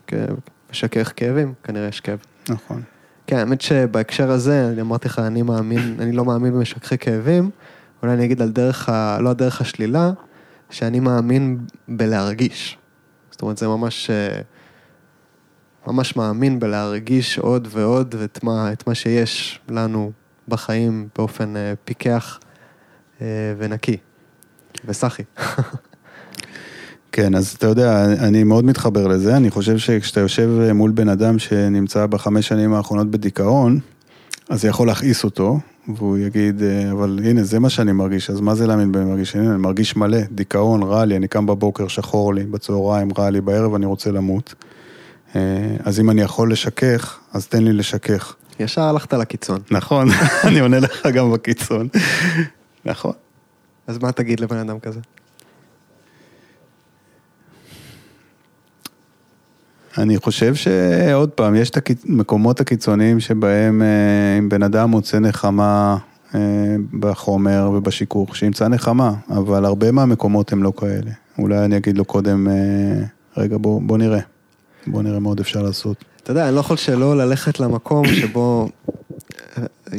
כאב, 0.07 0.37
משכך 0.73 1.13
כאבים, 1.17 1.55
כנראה 1.65 1.89
יש 1.89 2.01
כאב. 2.01 2.19
נכון. 2.49 2.83
כן, 3.27 3.37
האמת 3.37 3.61
שבהקשר 3.61 4.31
הזה, 4.31 4.69
אני 4.69 4.81
אמרתי 4.81 5.09
לך, 5.09 5.19
אני 5.19 5.43
מאמין, 5.43 5.97
אני 6.01 6.13
לא 6.13 6.25
מאמין 6.25 6.53
במשככי 6.53 6.99
כאבים, 6.99 7.51
אולי 8.03 8.15
אני 8.15 8.25
אגיד 8.25 8.43
על 8.43 8.51
דרך 8.51 8.89
ה... 8.89 9.19
לא 9.21 9.29
על 9.29 9.35
דרך 9.35 9.61
השלילה, 9.61 10.11
שאני 10.71 11.01
מאמין 11.01 11.59
בלהרגיש. 11.89 12.79
זאת 13.31 13.43
אומרת, 13.43 13.59
זה 13.59 13.69
ממש... 13.69 14.11
אה, 14.11 14.41
ממש 15.87 16.17
מאמין 16.17 16.61
בלהרגיש 16.61 17.39
עוד 17.39 17.69
ועוד 17.71 18.15
את 18.25 18.45
מה, 18.45 18.73
את 18.73 18.87
מה 18.87 18.95
שיש 18.95 19.61
לנו 19.69 20.13
בחיים 20.49 21.09
באופן 21.17 21.57
אה, 21.57 21.73
פיקח 21.85 22.41
אה, 23.21 23.55
ונקי. 23.59 23.97
וסחי. 24.85 25.23
כן, 27.13 27.35
אז 27.35 27.55
אתה 27.59 27.67
יודע, 27.67 28.05
אני 28.05 28.45
מאוד 28.45 28.65
מתחבר 28.65 29.07
לזה, 29.07 29.37
אני 29.37 29.51
חושב 29.51 29.79
שכשאתה 29.79 30.21
יושב 30.21 30.71
מול 30.75 30.91
בן 30.91 31.09
אדם 31.09 31.39
שנמצא 31.39 32.07
בחמש 32.07 32.49
שנים 32.49 32.75
האחרונות 32.75 33.11
בדיכאון, 33.11 33.79
אז 34.49 34.61
זה 34.61 34.69
יכול 34.69 34.87
להכעיס 34.87 35.25
אותו, 35.25 35.59
והוא 35.97 36.19
יגיד, 36.19 36.63
אבל 36.93 37.21
הנה, 37.25 37.43
זה 37.43 37.59
מה 37.59 37.71
שאני 37.71 37.93
מרגיש, 37.93 38.31
אז 38.31 38.41
מה 38.41 38.55
זה 38.55 38.67
להאמין 38.67 38.93
בני 38.93 39.05
מרגיש? 39.05 39.37
הנה, 39.37 39.51
אני 39.51 39.59
מרגיש 39.59 39.97
מלא, 39.97 40.19
דיכאון, 40.31 40.83
רע 40.83 41.05
לי, 41.05 41.17
אני 41.17 41.29
קם 41.29 41.47
בבוקר, 41.47 41.89
שחור 41.89 42.35
לי, 42.35 42.45
בצהריים, 42.45 43.09
רע 43.19 43.31
לי, 43.31 43.41
בערב 43.41 43.75
אני 43.75 43.87
רוצה 43.87 44.11
למות. 44.11 44.55
אז 45.85 46.01
אם 46.01 46.11
אני 46.11 46.23
יכול 46.23 46.53
לשכך, 46.53 47.19
אז 47.33 47.47
תן 47.47 47.63
לי 47.63 47.73
לשכך. 47.73 48.35
ישר 48.61 48.83
הלכת 48.83 49.13
לקיצון. 49.13 49.61
נכון, 49.71 50.09
אני 50.49 50.61
עונה 50.61 50.79
לך 50.79 51.07
גם 51.07 51.33
בקיצון. 51.33 51.89
נכון. 52.85 53.13
אז 53.87 53.99
מה 53.99 54.13
תגיד 54.13 54.41
לבן 54.41 54.57
אדם 54.57 54.79
כזה? 54.79 55.01
אני 59.99 60.19
חושב 60.19 60.55
שעוד 60.55 61.31
פעם, 61.31 61.55
יש 61.55 61.71
את 61.71 61.91
המקומות 62.07 62.61
הקיצוניים 62.61 63.21
שבהם 63.21 63.83
אה, 63.83 64.39
אם 64.39 64.49
בן 64.49 64.63
אדם 64.63 64.91
מוצא 64.91 65.19
נחמה 65.19 65.97
אה, 66.35 66.41
בחומר 67.01 67.71
ובשיכוך, 67.75 68.37
שימצא 68.37 68.69
נחמה, 68.69 69.13
אבל 69.31 69.65
הרבה 69.65 69.93
מהמקומות 69.93 70.53
הם 70.53 70.63
לא 70.63 70.73
כאלה. 70.77 71.11
אולי 71.39 71.65
אני 71.65 71.77
אגיד 71.77 71.99
לו 71.99 72.05
קודם, 72.05 72.49
אה, 72.49 73.05
רגע, 73.37 73.57
בוא, 73.61 73.83
בוא 73.83 73.99
נראה. 73.99 74.21
בוא 74.87 75.03
נראה 75.03 75.19
מה 75.19 75.29
עוד 75.29 75.41
אפשר 75.41 75.63
לעשות. 75.63 76.05
אתה 76.23 76.31
יודע, 76.31 76.49
אני 76.49 76.55
לא 76.55 76.61
יכול 76.61 76.77
שלא 76.77 77.17
ללכת 77.17 77.61
למקום 77.61 78.07
שבו, 78.07 78.69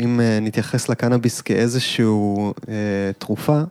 אם 0.04 0.20
נתייחס 0.42 0.90
לקנאביס 0.90 1.42
כאיזושהי 1.42 2.06
אה, 2.70 3.12
תרופה, 3.18 3.62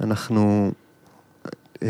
אנחנו 0.00 0.70
אה, 1.82 1.88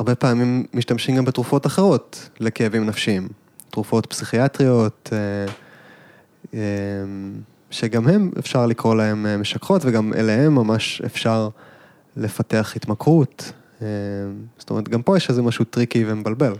הרבה 0.00 0.14
פעמים 0.14 0.66
משתמשים 0.74 1.16
גם 1.16 1.24
בתרופות 1.24 1.66
אחרות 1.66 2.28
לכאבים 2.40 2.86
נפשיים. 2.86 3.28
תרופות 3.70 4.06
פסיכיאטריות, 4.06 5.10
אה, 5.12 5.52
אה, 6.54 6.60
שגם 7.70 8.08
הם 8.08 8.30
אפשר 8.38 8.66
לקרוא 8.66 8.94
להם 8.94 9.26
אה, 9.26 9.36
משככות, 9.36 9.82
וגם 9.84 10.12
אליהם 10.14 10.54
ממש 10.54 11.02
אפשר 11.06 11.48
לפתח 12.16 12.72
התמכרות. 12.76 13.52
זאת 14.58 14.70
אומרת, 14.70 14.88
גם 14.88 15.02
פה 15.02 15.16
יש 15.16 15.30
איזה 15.30 15.42
משהו 15.42 15.64
טריקי 15.64 16.04
ומבלבל. 16.06 16.52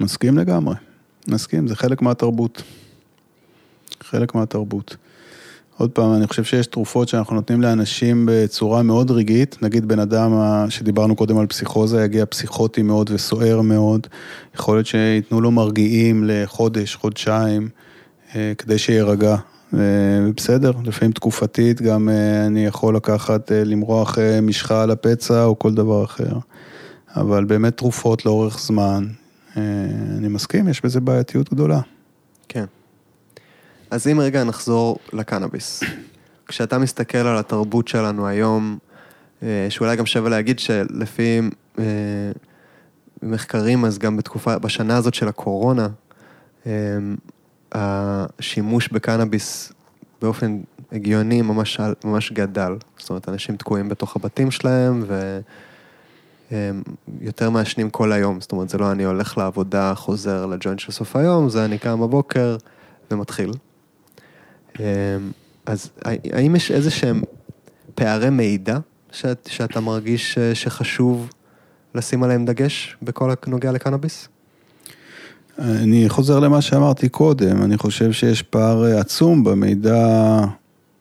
מסכים 0.00 0.38
לגמרי, 0.38 0.74
מסכים, 1.28 1.68
זה 1.68 1.76
חלק 1.76 2.02
מהתרבות. 2.02 2.62
חלק 4.02 4.34
מהתרבות. 4.34 4.96
עוד 5.78 5.90
פעם, 5.90 6.14
אני 6.14 6.26
חושב 6.26 6.44
שיש 6.44 6.66
תרופות 6.66 7.08
שאנחנו 7.08 7.34
נותנים 7.36 7.62
לאנשים 7.62 8.28
בצורה 8.30 8.82
מאוד 8.82 9.10
רגעית, 9.10 9.56
נגיד 9.62 9.88
בן 9.88 9.98
אדם 9.98 10.32
שדיברנו 10.68 11.16
קודם 11.16 11.38
על 11.38 11.46
פסיכוזה, 11.46 12.04
יגיע 12.04 12.26
פסיכוטי 12.26 12.82
מאוד 12.82 13.10
וסוער 13.12 13.60
מאוד, 13.60 14.06
יכול 14.54 14.76
להיות 14.76 14.86
שייתנו 14.86 15.40
לו 15.40 15.50
מרגיעים 15.50 16.24
לחודש, 16.26 16.94
חודשיים, 16.94 17.68
אה, 18.34 18.52
כדי 18.58 18.78
שיירגע. 18.78 19.36
אה, 19.74 19.80
בסדר, 20.36 20.72
לפעמים 20.84 21.12
תקופתית 21.12 21.82
גם 21.82 22.08
אה, 22.08 22.46
אני 22.46 22.66
יכול 22.66 22.96
לקחת, 22.96 23.52
למרוח 23.54 24.18
משחה 24.42 24.82
על 24.82 24.90
הפצע 24.90 25.44
או 25.44 25.58
כל 25.58 25.74
דבר 25.74 26.04
אחר. 26.04 26.38
אבל 27.16 27.44
באמת 27.44 27.76
תרופות 27.76 28.26
לאורך 28.26 28.60
זמן, 28.60 29.06
אני 29.56 30.28
מסכים, 30.28 30.68
יש 30.68 30.84
בזה 30.84 31.00
בעייתיות 31.00 31.52
גדולה. 31.52 31.80
כן. 32.48 32.64
אז 33.90 34.08
אם 34.08 34.20
רגע 34.20 34.44
נחזור 34.44 34.98
לקנאביס. 35.12 35.82
כשאתה 36.48 36.78
מסתכל 36.78 37.18
על 37.18 37.38
התרבות 37.38 37.88
שלנו 37.88 38.26
היום, 38.26 38.78
אה, 39.42 39.66
שאולי 39.68 39.96
גם 39.96 40.06
שווה 40.06 40.30
להגיד 40.30 40.58
שלפי 40.58 41.40
אה, 41.78 41.84
מחקרים, 43.22 43.84
אז 43.84 43.98
גם 43.98 44.16
בתקופה, 44.16 44.58
בשנה 44.58 44.96
הזאת 44.96 45.14
של 45.14 45.28
הקורונה, 45.28 45.88
אה, 46.66 46.72
השימוש 47.72 48.88
בקנאביס 48.88 49.72
באופן 50.22 50.60
הגיוני 50.92 51.42
ממש, 51.42 51.80
ממש 52.04 52.32
גדל. 52.32 52.72
זאת 52.98 53.10
אומרת, 53.10 53.28
אנשים 53.28 53.56
תקועים 53.56 53.88
בתוך 53.88 54.16
הבתים 54.16 54.50
שלהם 54.50 55.04
ויותר 57.20 57.50
מעשנים 57.50 57.90
כל 57.90 58.12
היום. 58.12 58.40
זאת 58.40 58.52
אומרת, 58.52 58.68
זה 58.68 58.78
לא 58.78 58.92
אני 58.92 59.04
הולך 59.04 59.38
לעבודה, 59.38 59.94
חוזר 59.94 60.46
לג'וינט 60.46 60.78
של 60.78 60.92
סוף 60.92 61.16
היום, 61.16 61.48
זה 61.48 61.64
אני 61.64 61.78
קם 61.78 62.00
בבוקר 62.00 62.56
ומתחיל. 63.10 63.52
אמ, 64.80 65.30
אז 65.66 65.90
האם 66.04 66.56
יש 66.56 66.70
איזה 66.70 66.90
שהם 66.90 67.22
פערי 67.94 68.30
מידע 68.30 68.78
שאת, 69.12 69.48
שאתה 69.50 69.80
מרגיש 69.80 70.38
אה, 70.38 70.54
שחשוב 70.54 71.30
לשים 71.94 72.22
עליהם 72.22 72.44
דגש 72.44 72.96
בכל 73.02 73.30
הנוגע 73.46 73.72
לקנאביס? 73.72 74.28
אני 75.58 76.08
חוזר 76.08 76.40
למה 76.40 76.62
שאמרתי 76.62 77.08
קודם, 77.08 77.62
אני 77.62 77.76
חושב 77.76 78.12
שיש 78.12 78.42
פער 78.42 78.84
עצום 78.98 79.44
במידע, 79.44 80.40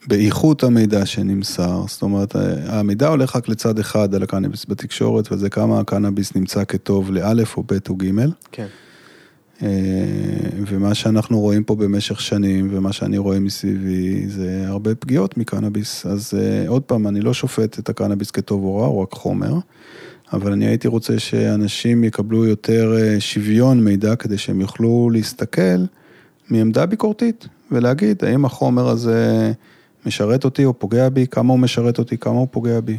באיכות 0.08 0.64
המידע 0.64 1.06
שנמסר. 1.06 1.84
זאת 1.88 2.02
אומרת, 2.02 2.36
המידע 2.68 3.08
הולך 3.08 3.36
רק 3.36 3.48
לצד 3.48 3.80
אחד 3.80 4.16
על 4.16 4.24
הקנאביס 4.24 4.66
בתקשורת, 4.70 5.32
וזה 5.32 5.50
כמה 5.50 5.80
הקנאביס 5.80 6.36
נמצא 6.36 6.64
כטוב 6.64 7.12
לאלף 7.12 7.58
או 7.58 7.64
ב' 7.64 7.78
או 7.90 7.96
ג'. 7.96 8.12
כן. 8.52 8.68
אה, 9.64 9.68
ומה 10.68 10.96
שאנחנו 10.96 11.40
רואים 11.40 11.64
פה 11.64 11.76
במשך 11.76 12.22
שנים, 12.22 12.70
ומה 12.72 12.94
שאני 12.94 13.18
רואה 13.18 13.40
מסביבי, 13.40 14.28
זה 14.28 14.64
הרבה 14.68 14.96
פגיעות 14.96 15.38
מקנאביס. 15.38 16.06
אז 16.06 16.34
אה, 16.38 16.68
עוד 16.68 16.82
פעם, 16.82 17.08
אני 17.08 17.22
לא 17.22 17.34
שופט 17.34 17.80
את 17.80 17.90
הקנאביס 17.90 18.32
כטוב 18.32 18.64
או 18.64 18.78
רע, 18.78 18.86
הוא 18.86 19.02
רק 19.02 19.14
חומר, 19.14 19.54
אבל 20.34 20.52
אני 20.52 20.66
הייתי 20.66 20.88
רוצה 20.88 21.20
שאנשים 21.20 22.04
יקבלו 22.04 22.46
יותר 22.46 22.96
אה, 22.98 23.20
שוויון 23.20 23.84
מידע, 23.84 24.16
כדי 24.16 24.38
שהם 24.38 24.62
יוכלו 24.62 25.10
להסתכל 25.14 25.86
מעמדה 26.50 26.86
ביקורתית, 26.86 27.48
ולהגיד, 27.72 28.24
האם 28.24 28.46
החומר 28.46 28.90
הזה 28.90 29.52
משרת 30.06 30.46
אותי 30.46 30.66
או 30.66 30.80
פוגע 30.80 31.10
בי, 31.10 31.28
כמה 31.28 31.54
הוא 31.54 31.60
משרת 31.60 32.00
אותי, 32.00 32.18
כמה 32.18 32.36
הוא 32.36 32.48
פוגע 32.52 32.80
בי. 32.80 32.98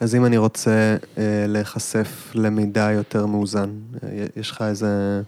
אז 0.00 0.14
אם 0.14 0.24
אני 0.24 0.36
רוצה 0.36 0.96
אה, 1.18 1.44
להיחשף 1.48 2.32
למידע 2.34 2.90
יותר 2.92 3.26
מאוזן, 3.26 3.70
יש 4.36 4.50
לך 4.50 4.62
איזה... 4.62 5.22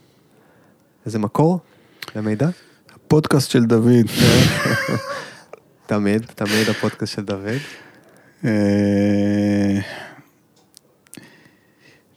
איזה 1.08 1.18
מקור 1.18 1.58
למידע? 2.16 2.48
הפודקאסט 2.94 3.50
של 3.50 3.64
דוד. 3.64 4.06
תמיד, 5.86 6.26
תמיד 6.34 6.68
הפודקאסט 6.68 7.14
של 7.14 7.24
דוד. 7.24 7.58
אה, 8.44 9.78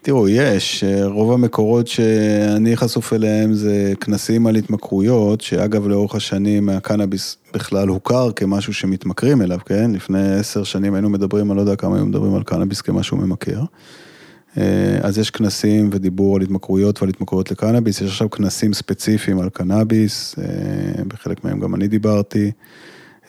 תראו, 0.02 0.30
יש, 0.30 0.84
רוב 1.04 1.32
המקורות 1.32 1.88
שאני 1.88 2.78
חשוף 2.78 3.14
אליהם 3.14 3.54
זה 3.54 3.94
כנסים 4.02 4.48
על 4.48 4.56
התמכרויות, 4.56 5.42
שאגב 5.42 5.88
לאורך 5.88 6.16
השנים 6.16 6.70
הקנאביס 6.70 7.38
בכלל 7.54 7.88
הוכר 7.88 8.32
כמשהו 8.32 8.74
שמתמכרים 8.74 9.42
אליו, 9.42 9.60
כן? 9.66 9.92
לפני 9.92 10.34
עשר 10.34 10.64
שנים 10.64 10.94
היינו 10.94 11.10
מדברים, 11.10 11.52
אני 11.52 11.58
לא 11.58 11.62
יודע 11.62 11.76
כמה 11.76 11.96
היו 11.96 12.06
מדברים 12.06 12.36
על 12.36 12.44
קנאביס 12.44 12.82
כמשהו 12.82 13.18
ממכר. 13.18 13.62
אה, 14.58 14.97
אז 15.02 15.18
יש 15.18 15.30
כנסים 15.30 15.89
ודיבור 15.93 16.36
על 16.36 16.41
התמכרויות 16.41 17.02
ועל 17.02 17.10
התמכרויות 17.10 17.52
לקנאביס, 17.52 18.02
יש 18.02 18.10
עכשיו 18.10 18.30
כנסים 18.30 18.74
ספציפיים 18.74 19.39
על 19.39 19.49
קנאביס, 19.49 20.36
אה, 20.39 21.04
בחלק 21.08 21.43
מהם 21.43 21.60
גם 21.60 21.76
אני 21.76 21.88
דיברתי. 21.88 22.52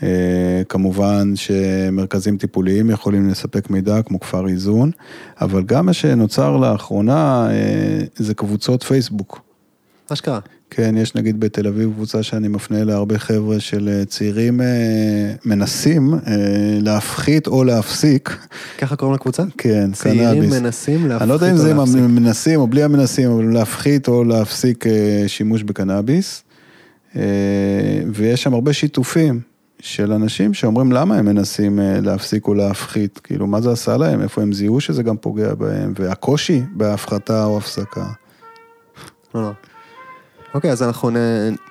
אה, 0.02 0.62
כמובן 0.68 1.32
שמרכזים 1.36 2.36
טיפוליים 2.36 2.90
יכולים 2.90 3.28
לספק 3.28 3.70
מידע 3.70 4.02
כמו 4.02 4.20
כפר 4.20 4.48
איזון, 4.48 4.90
אבל 5.40 5.62
גם 5.62 5.86
מה 5.86 5.92
שנוצר 5.92 6.56
לאחרונה 6.56 7.48
זה 8.16 8.34
קבוצות 8.34 8.82
פייסבוק. 8.82 9.51
אשכרה. 10.12 10.40
כן, 10.74 10.94
יש 10.96 11.14
נגיד 11.14 11.40
בתל 11.40 11.66
אביב 11.66 11.92
קבוצה 11.92 12.22
שאני 12.22 12.48
מפנה 12.48 12.84
להרבה 12.84 13.18
חבר'ה 13.18 13.60
של 13.60 13.88
אה, 13.88 14.04
צעירים 14.04 14.60
אה, 14.60 14.66
מנסים 15.44 16.14
אה, 16.14 16.18
להפחית 16.80 17.46
או 17.46 17.64
להפסיק. 17.64 18.36
ככה 18.78 18.96
קוראים 18.96 19.14
לקבוצה? 19.14 19.42
כן, 19.58 19.92
צעירים 19.92 20.20
קנאביס. 20.20 20.60
מנסים 20.60 21.06
להפחית 21.06 21.22
אני 21.22 21.28
לא 21.28 21.34
יודע 21.34 21.46
אם 21.50 21.52
או 21.52 21.58
זה 21.58 21.70
עם 21.70 21.76
להפסיק. 21.76 21.96
המנסים 21.98 22.60
או 22.60 22.66
בלי 22.66 22.82
המנסים, 22.82 23.30
אבל 23.30 23.44
להפחית 23.52 24.08
או 24.08 24.24
להפסיק 24.24 24.84
שימוש 25.26 25.62
בקנאביס. 25.62 26.42
ויש 28.12 28.42
שם 28.42 28.54
הרבה 28.54 28.72
שיתופים 28.72 29.40
של 29.80 30.12
אנשים 30.12 30.54
שאומרים 30.54 30.92
למה 30.92 31.16
הם 31.16 31.26
מנסים 31.26 31.78
להפסיק 32.02 32.46
או 32.46 32.54
להפחית, 32.54 33.18
כאילו 33.18 33.46
מה 33.46 33.60
זה 33.60 33.72
עשה 33.72 33.96
להם, 33.96 34.22
איפה 34.22 34.42
הם 34.42 34.52
זיהו 34.52 34.80
שזה 34.80 35.02
גם 35.02 35.16
פוגע 35.16 35.54
בהם, 35.54 35.92
והקושי 35.96 36.62
בהפחתה 36.72 37.44
או 37.44 37.58
הפסקה. 37.58 38.06
לא, 39.34 39.42
לא. 39.42 39.71
אוקיי, 40.54 40.72
אז 40.72 40.82
אנחנו 40.82 41.10
נ, 41.10 41.16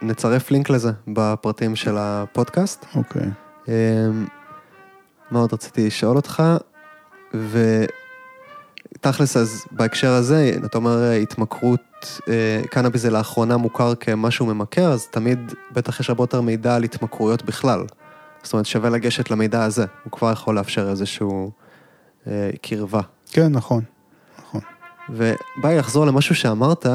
נצרף 0.01 0.51
לינק 0.51 0.69
לזה 0.69 0.91
בפרטים 1.07 1.75
של 1.75 1.95
הפודקאסט. 1.97 2.85
אוקיי. 2.95 3.27
אמ, 3.67 3.73
מה 5.31 5.39
עוד 5.39 5.53
רציתי 5.53 5.87
לשאול 5.87 6.15
אותך? 6.15 6.43
ותכלס, 8.93 9.37
אז 9.37 9.65
בהקשר 9.71 10.11
הזה, 10.11 10.57
אתה 10.65 10.77
אומר 10.77 11.11
התמכרות, 11.11 12.21
אה, 12.29 12.61
קנאביס 12.69 13.01
זה 13.01 13.09
לאחרונה 13.09 13.57
מוכר 13.57 13.95
כמשהו 13.95 14.45
ממכר, 14.45 14.91
אז 14.91 15.07
תמיד 15.07 15.53
בטח 15.71 15.99
יש 15.99 16.09
הרבה 16.09 16.23
יותר 16.23 16.41
מידע 16.41 16.75
על 16.75 16.83
התמכרויות 16.83 17.43
בכלל. 17.43 17.85
זאת 18.43 18.53
אומרת, 18.53 18.65
שווה 18.65 18.89
לגשת 18.89 19.31
למידע 19.31 19.63
הזה, 19.63 19.85
הוא 20.03 20.11
כבר 20.11 20.31
יכול 20.31 20.55
לאפשר 20.55 20.89
איזשהו 20.89 21.51
אה, 22.27 22.49
קרבה. 22.61 23.01
כן, 23.31 23.47
נכון. 23.51 23.83
נכון. 24.39 24.61
ובא 25.09 25.69
לי 25.69 25.77
לחזור 25.77 26.05
למשהו 26.05 26.35
שאמרת, 26.35 26.85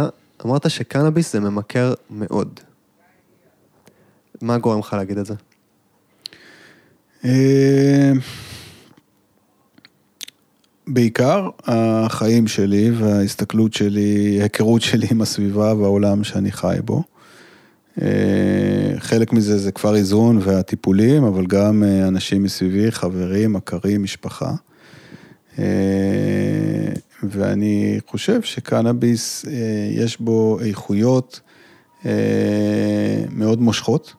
אמרת 0.45 0.71
שקנאביס 0.71 1.33
זה 1.33 1.41
ממכר 1.41 1.95
מאוד. 2.11 2.61
מה 4.43 4.59
גורם 4.59 4.79
לך 4.79 4.93
להגיד 4.93 5.19
את 5.19 5.27
זה? 5.27 5.35
אה, 7.25 8.13
בעיקר 10.87 11.49
החיים 11.65 12.47
שלי 12.47 12.91
וההסתכלות 12.91 13.75
שלי, 13.75 14.37
ההיכרות 14.41 14.83
שלי 14.83 15.07
עם 15.11 15.23
הסביבה 15.23 15.75
והעולם 15.75 16.25
שאני 16.25 16.53
חי 16.53 16.77
בו. 16.85 17.03
אה, 18.03 18.09
חלק 18.99 19.33
מזה 19.33 19.59
זה 19.59 19.73
כפר 19.73 19.95
איזון 19.95 20.39
והטיפולים, 20.43 21.25
אבל 21.25 21.47
גם 21.47 21.85
אה, 21.85 22.09
אנשים 22.09 22.43
מסביבי, 22.43 22.91
חברים, 22.91 23.53
מכרים, 23.53 24.03
משפחה. 24.03 24.55
אה, 27.23 27.29
ואני 27.31 27.99
חושב 28.07 28.43
שקנאביס, 28.43 29.45
יש 29.91 30.21
בו 30.21 30.59
איכויות 30.61 31.41
מאוד 33.31 33.61
מושכות. 33.61 34.15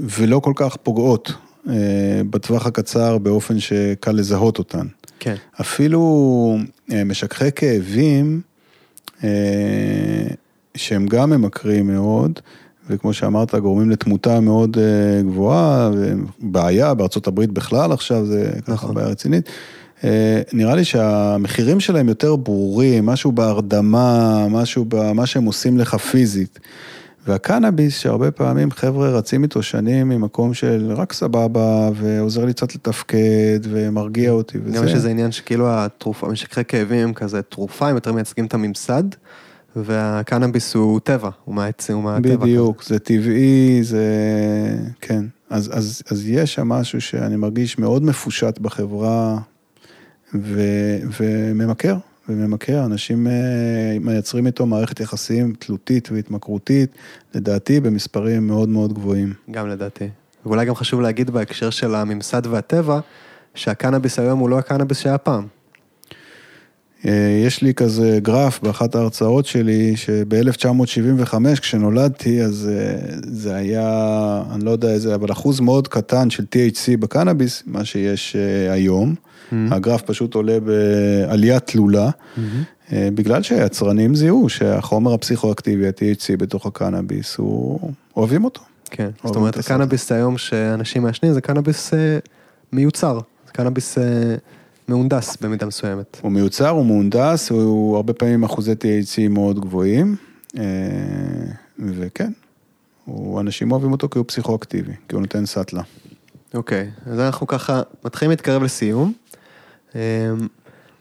ולא 0.00 0.40
כל 0.40 0.52
כך 0.56 0.76
פוגעות 0.76 1.32
אה, 1.68 2.22
בטווח 2.30 2.66
הקצר 2.66 3.18
באופן 3.18 3.60
שקל 3.60 4.12
לזהות 4.12 4.58
אותן. 4.58 4.86
כן. 5.20 5.34
אפילו 5.60 6.58
אה, 6.92 7.04
משככי 7.04 7.52
כאבים, 7.56 8.40
אה, 9.24 9.28
שהם 10.74 11.06
גם 11.06 11.30
ממכרים 11.30 11.86
מאוד, 11.86 12.40
וכמו 12.90 13.12
שאמרת, 13.12 13.54
גורמים 13.54 13.90
לתמותה 13.90 14.40
מאוד 14.40 14.76
גבוהה, 15.20 15.90
ובעיה 15.94 16.94
בארצות 16.94 17.26
הברית 17.26 17.50
בכלל 17.50 17.92
עכשיו, 17.92 18.26
זה 18.26 18.50
ככה 18.62 18.72
נכון. 18.72 18.94
בעיה 18.94 19.08
רצינית. 19.08 19.48
נראה 20.52 20.74
לי 20.74 20.84
שהמחירים 20.84 21.80
שלהם 21.80 22.08
יותר 22.08 22.36
ברורים, 22.36 23.06
משהו 23.06 23.32
בהרדמה, 23.32 24.46
משהו 24.50 24.84
במה 24.88 25.26
שהם 25.26 25.44
עושים 25.44 25.78
לך 25.78 25.94
פיזית. 25.94 26.58
והקנאביס, 27.26 27.98
שהרבה 27.98 28.30
פעמים 28.30 28.70
חבר'ה 28.70 29.08
רצים 29.08 29.42
איתו 29.42 29.62
שנים 29.62 30.08
ממקום 30.08 30.54
של 30.54 30.92
רק 30.96 31.12
סבבה, 31.12 31.90
ועוזר 31.94 32.44
לי 32.44 32.52
קצת 32.52 32.74
לתפקד, 32.74 33.60
ומרגיע 33.62 34.30
אותי 34.30 34.58
וזה. 34.64 34.76
גם 34.76 34.84
יש 34.84 34.94
איזה 34.94 35.10
עניין 35.10 35.32
שכאילו 35.32 35.66
התרופה, 35.68 36.28
משככי 36.28 36.64
כאבים 36.64 37.08
הם 37.08 37.14
כזה 37.14 37.42
תרופה, 37.42 37.88
הם 37.88 37.94
יותר 37.94 38.12
מייצגים 38.12 38.46
את 38.46 38.54
הממסד, 38.54 39.02
והקנאביס 39.76 40.74
הוא 40.74 41.00
טבע, 41.00 41.30
הוא 41.44 41.54
מהטבע. 41.54 42.10
בדיוק, 42.20 42.84
זה 42.84 42.98
טבעי, 42.98 43.78
זה... 43.82 44.04
כן. 45.00 45.24
אז, 45.50 45.70
אז, 45.74 46.02
אז 46.10 46.28
יש 46.28 46.54
שם 46.54 46.68
משהו 46.68 47.00
שאני 47.00 47.36
מרגיש 47.36 47.78
מאוד 47.78 48.02
מפושט 48.02 48.58
בחברה, 48.58 49.38
ו, 50.34 50.60
וממכר. 51.20 51.96
וממכר, 52.28 52.84
אנשים 52.84 53.26
אה, 53.26 53.32
מייצרים 54.00 54.46
איתו 54.46 54.66
מערכת 54.66 55.00
יחסים 55.00 55.54
תלותית 55.58 56.08
והתמכרותית, 56.12 56.90
לדעתי 57.34 57.80
במספרים 57.80 58.46
מאוד 58.46 58.68
מאוד 58.68 58.92
גבוהים. 58.92 59.32
גם 59.50 59.68
לדעתי. 59.68 60.08
ואולי 60.46 60.66
גם 60.66 60.74
חשוב 60.74 61.00
להגיד 61.00 61.30
בהקשר 61.30 61.70
של 61.70 61.94
הממסד 61.94 62.46
והטבע, 62.46 63.00
שהקנאביס 63.54 64.18
היום 64.18 64.38
הוא 64.38 64.48
לא 64.48 64.58
הקנאביס 64.58 64.98
שהיה 64.98 65.18
פעם. 65.18 65.46
אה, 67.06 67.42
יש 67.46 67.62
לי 67.62 67.74
כזה 67.74 68.18
גרף 68.22 68.60
באחת 68.62 68.94
ההרצאות 68.94 69.46
שלי, 69.46 69.96
שב-1975 69.96 71.34
כשנולדתי, 71.60 72.42
אז 72.42 72.70
אה, 72.72 72.96
זה 73.22 73.54
היה, 73.54 74.42
אני 74.54 74.64
לא 74.64 74.70
יודע 74.70 74.88
איזה, 74.88 75.14
אבל 75.14 75.32
אחוז 75.32 75.60
מאוד 75.60 75.88
קטן 75.88 76.30
של 76.30 76.42
THC 76.42 76.96
בקנאביס, 77.00 77.62
מה 77.66 77.84
שיש 77.84 78.36
היום. 78.70 79.14
Mm-hmm. 79.52 79.74
הגרף 79.74 80.02
פשוט 80.02 80.34
עולה 80.34 80.58
בעלייה 80.60 81.60
תלולה, 81.60 82.10
mm-hmm. 82.10 82.90
בגלל 82.90 83.42
שהיצרנים 83.42 84.14
זיהו 84.14 84.48
שהחומר 84.48 85.14
הפסיכואקטיבי, 85.14 85.86
ה-THC 85.86 86.36
בתוך 86.38 86.66
הקנאביס, 86.66 87.36
הוא... 87.36 87.92
אוהבים 88.16 88.44
אותו. 88.44 88.62
כן, 88.90 89.10
זאת 89.24 89.36
אומרת, 89.36 89.56
הקנאביס 89.56 90.12
היום 90.12 90.38
שאנשים 90.38 91.02
מעשנים 91.02 91.32
זה 91.32 91.40
קנאביס 91.40 91.94
אה, 91.94 92.18
מיוצר, 92.72 93.18
זה 93.46 93.52
קנאביס 93.52 93.98
אה, 93.98 94.04
מהונדס 94.88 95.36
במידה 95.40 95.66
מסוימת. 95.66 96.20
הוא 96.22 96.32
מיוצר, 96.32 96.68
הוא 96.68 96.86
מהונדס, 96.86 97.50
הוא 97.50 97.96
הרבה 97.96 98.12
פעמים 98.12 98.44
אחוזי 98.44 98.72
THC 98.72 99.28
מאוד 99.30 99.60
גבוהים, 99.60 100.16
אה, 100.58 100.64
וכן, 101.78 102.32
הוא, 103.04 103.40
אנשים 103.40 103.72
אוהבים 103.72 103.92
אותו 103.92 104.08
כי 104.08 104.18
הוא 104.18 104.24
פסיכואקטיבי, 104.28 104.92
כי 105.08 105.14
הוא 105.14 105.20
נותן 105.20 105.46
סאטלה. 105.46 105.82
אוקיי, 106.54 106.90
אז 107.06 107.20
אנחנו 107.20 107.46
ככה 107.46 107.82
מתחילים 108.04 108.30
להתקרב 108.30 108.62
לסיום. 108.62 109.12
אמ, 109.94 110.00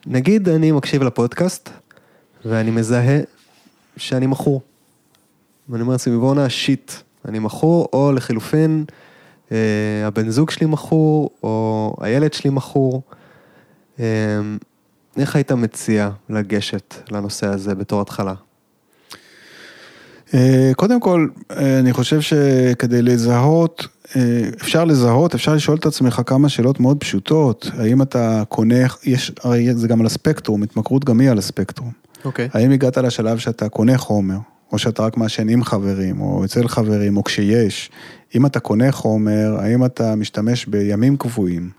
נגיד 0.07 0.49
אני 0.49 0.71
מקשיב 0.71 1.03
לפודקאסט, 1.03 1.69
ואני 2.45 2.71
מזהה 2.71 3.19
שאני 3.97 4.27
מכור. 4.27 4.61
ואני 5.69 5.81
אומר 5.81 5.93
לעצמי, 5.93 6.17
בואנה 6.17 6.49
שיט, 6.49 6.91
אני 7.25 7.39
מכור, 7.39 7.89
או 7.93 8.11
לחילופין, 8.15 8.85
אה, 9.51 9.57
הבן 10.07 10.29
זוג 10.29 10.49
שלי 10.49 10.67
מכור, 10.67 11.29
או 11.43 11.95
הילד 12.01 12.33
שלי 12.33 12.49
מכור. 12.49 13.01
אה, 13.99 14.05
איך 15.17 15.35
היית 15.35 15.51
מציע 15.51 16.09
לגשת 16.29 16.95
לנושא 17.11 17.47
הזה 17.47 17.75
בתור 17.75 18.01
התחלה? 18.01 18.33
אה, 20.33 20.71
קודם 20.75 20.99
כל, 20.99 21.27
אה, 21.51 21.79
אני 21.79 21.93
חושב 21.93 22.21
שכדי 22.21 23.01
לזהות, 23.01 23.87
אפשר 24.61 24.85
לזהות, 24.85 25.35
אפשר 25.35 25.53
לשאול 25.53 25.77
את 25.77 25.85
עצמך 25.85 26.21
כמה 26.25 26.49
שאלות 26.49 26.79
מאוד 26.79 26.97
פשוטות. 26.99 27.71
האם 27.77 28.01
אתה 28.01 28.43
קונה, 28.49 28.85
יש, 29.03 29.31
הרי 29.43 29.75
זה 29.75 29.87
גם 29.87 29.99
על 29.99 30.05
הספקטרום, 30.05 30.63
התמכרות 30.63 31.05
גם 31.05 31.19
היא 31.19 31.29
על 31.29 31.37
הספקטרום. 31.37 31.91
אוקיי. 32.25 32.49
האם 32.53 32.71
הגעת 32.71 32.97
לשלב 32.97 33.37
שאתה 33.37 33.69
קונה 33.69 33.97
חומר, 33.97 34.37
או 34.71 34.77
שאתה 34.77 35.03
רק 35.03 35.17
מעשן 35.17 35.49
עם 35.49 35.63
חברים, 35.63 36.21
או 36.21 36.45
אצל 36.45 36.67
חברים, 36.67 37.17
או 37.17 37.23
כשיש. 37.23 37.91
אם 38.35 38.45
אתה 38.45 38.59
קונה 38.59 38.91
חומר, 38.91 39.55
האם 39.59 39.85
אתה 39.85 40.15
משתמש 40.15 40.65
בימים 40.65 41.17
קבועים, 41.17 41.69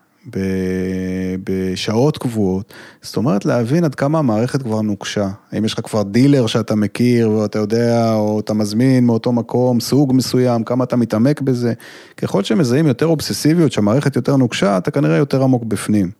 בשעות 1.44 2.18
קבועות, 2.18 2.72
זאת 3.02 3.16
אומרת 3.16 3.44
להבין 3.44 3.84
עד 3.84 3.94
כמה 3.94 4.18
המערכת 4.18 4.62
כבר 4.62 4.80
נוקשה. 4.80 5.28
האם 5.52 5.64
יש 5.64 5.72
לך 5.72 5.80
כבר 5.80 6.02
דילר 6.02 6.46
שאתה 6.46 6.74
מכיר 6.74 7.30
ואתה 7.30 7.58
יודע, 7.58 8.14
או 8.14 8.40
אתה 8.40 8.54
מזמין 8.54 9.06
מאותו 9.06 9.32
מקום, 9.32 9.80
סוג 9.80 10.12
מסוים, 10.14 10.64
כמה 10.64 10.84
אתה 10.84 10.96
מתעמק 10.96 11.40
בזה. 11.40 11.72
ככל 12.16 12.44
שמזהים 12.44 12.86
יותר 12.86 13.06
אובססיביות, 13.06 13.72
שהמערכת 13.72 14.16
יותר 14.16 14.36
נוקשה, 14.36 14.78
אתה 14.78 14.90
כנראה 14.90 15.16
יותר 15.16 15.42
עמוק 15.42 15.64
בפנים. 15.64 16.10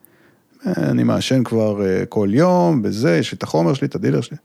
אני 0.66 1.02
מעשן 1.02 1.44
כבר 1.44 1.86
אה, 1.86 2.06
כל 2.06 2.28
יום, 2.32 2.82
בזה, 2.82 3.16
יש 3.16 3.32
לי 3.32 3.36
את 3.36 3.42
החומר 3.42 3.74
שלי, 3.74 3.86
את 3.86 3.94
הדילר 3.94 4.20
שלי. 4.20 4.36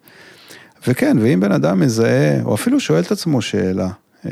וכן, 0.88 1.18
ואם 1.22 1.40
בן 1.40 1.52
אדם 1.52 1.80
מזהה, 1.80 2.42
או 2.44 2.56
אפילו 2.56 2.80
שואל 2.80 3.02
את 3.02 3.12
עצמו 3.12 3.42
שאלה, 3.42 3.90
אה, 4.26 4.32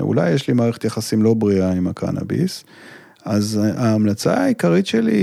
אולי 0.00 0.30
יש 0.30 0.48
לי 0.48 0.54
מערכת 0.54 0.84
יחסים 0.84 1.22
לא 1.22 1.34
בריאה 1.34 1.72
עם 1.72 1.86
הקנאביס, 1.86 2.64
אז 3.24 3.60
ההמלצה 3.76 4.34
העיקרית 4.34 4.86
שלי 4.86 5.16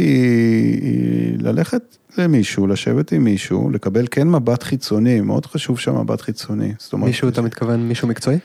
היא 0.81 1.39
ללכת 1.39 1.97
למישהו, 2.17 2.67
לשבת 2.67 3.11
עם 3.11 3.23
מישהו, 3.23 3.69
לקבל 3.69 4.05
כן 4.11 4.27
מבט 4.27 4.63
חיצוני, 4.63 5.21
מאוד 5.21 5.45
חשוב 5.45 5.79
שם 5.79 6.01
מבט 6.01 6.21
חיצוני. 6.21 6.73
זאת 6.79 6.93
אומרת... 6.93 7.07
מישהו, 7.07 7.29
אתה 7.29 7.41
מתכוון 7.41 7.87
מישהו 7.87 8.07
מקצועי? 8.07 8.39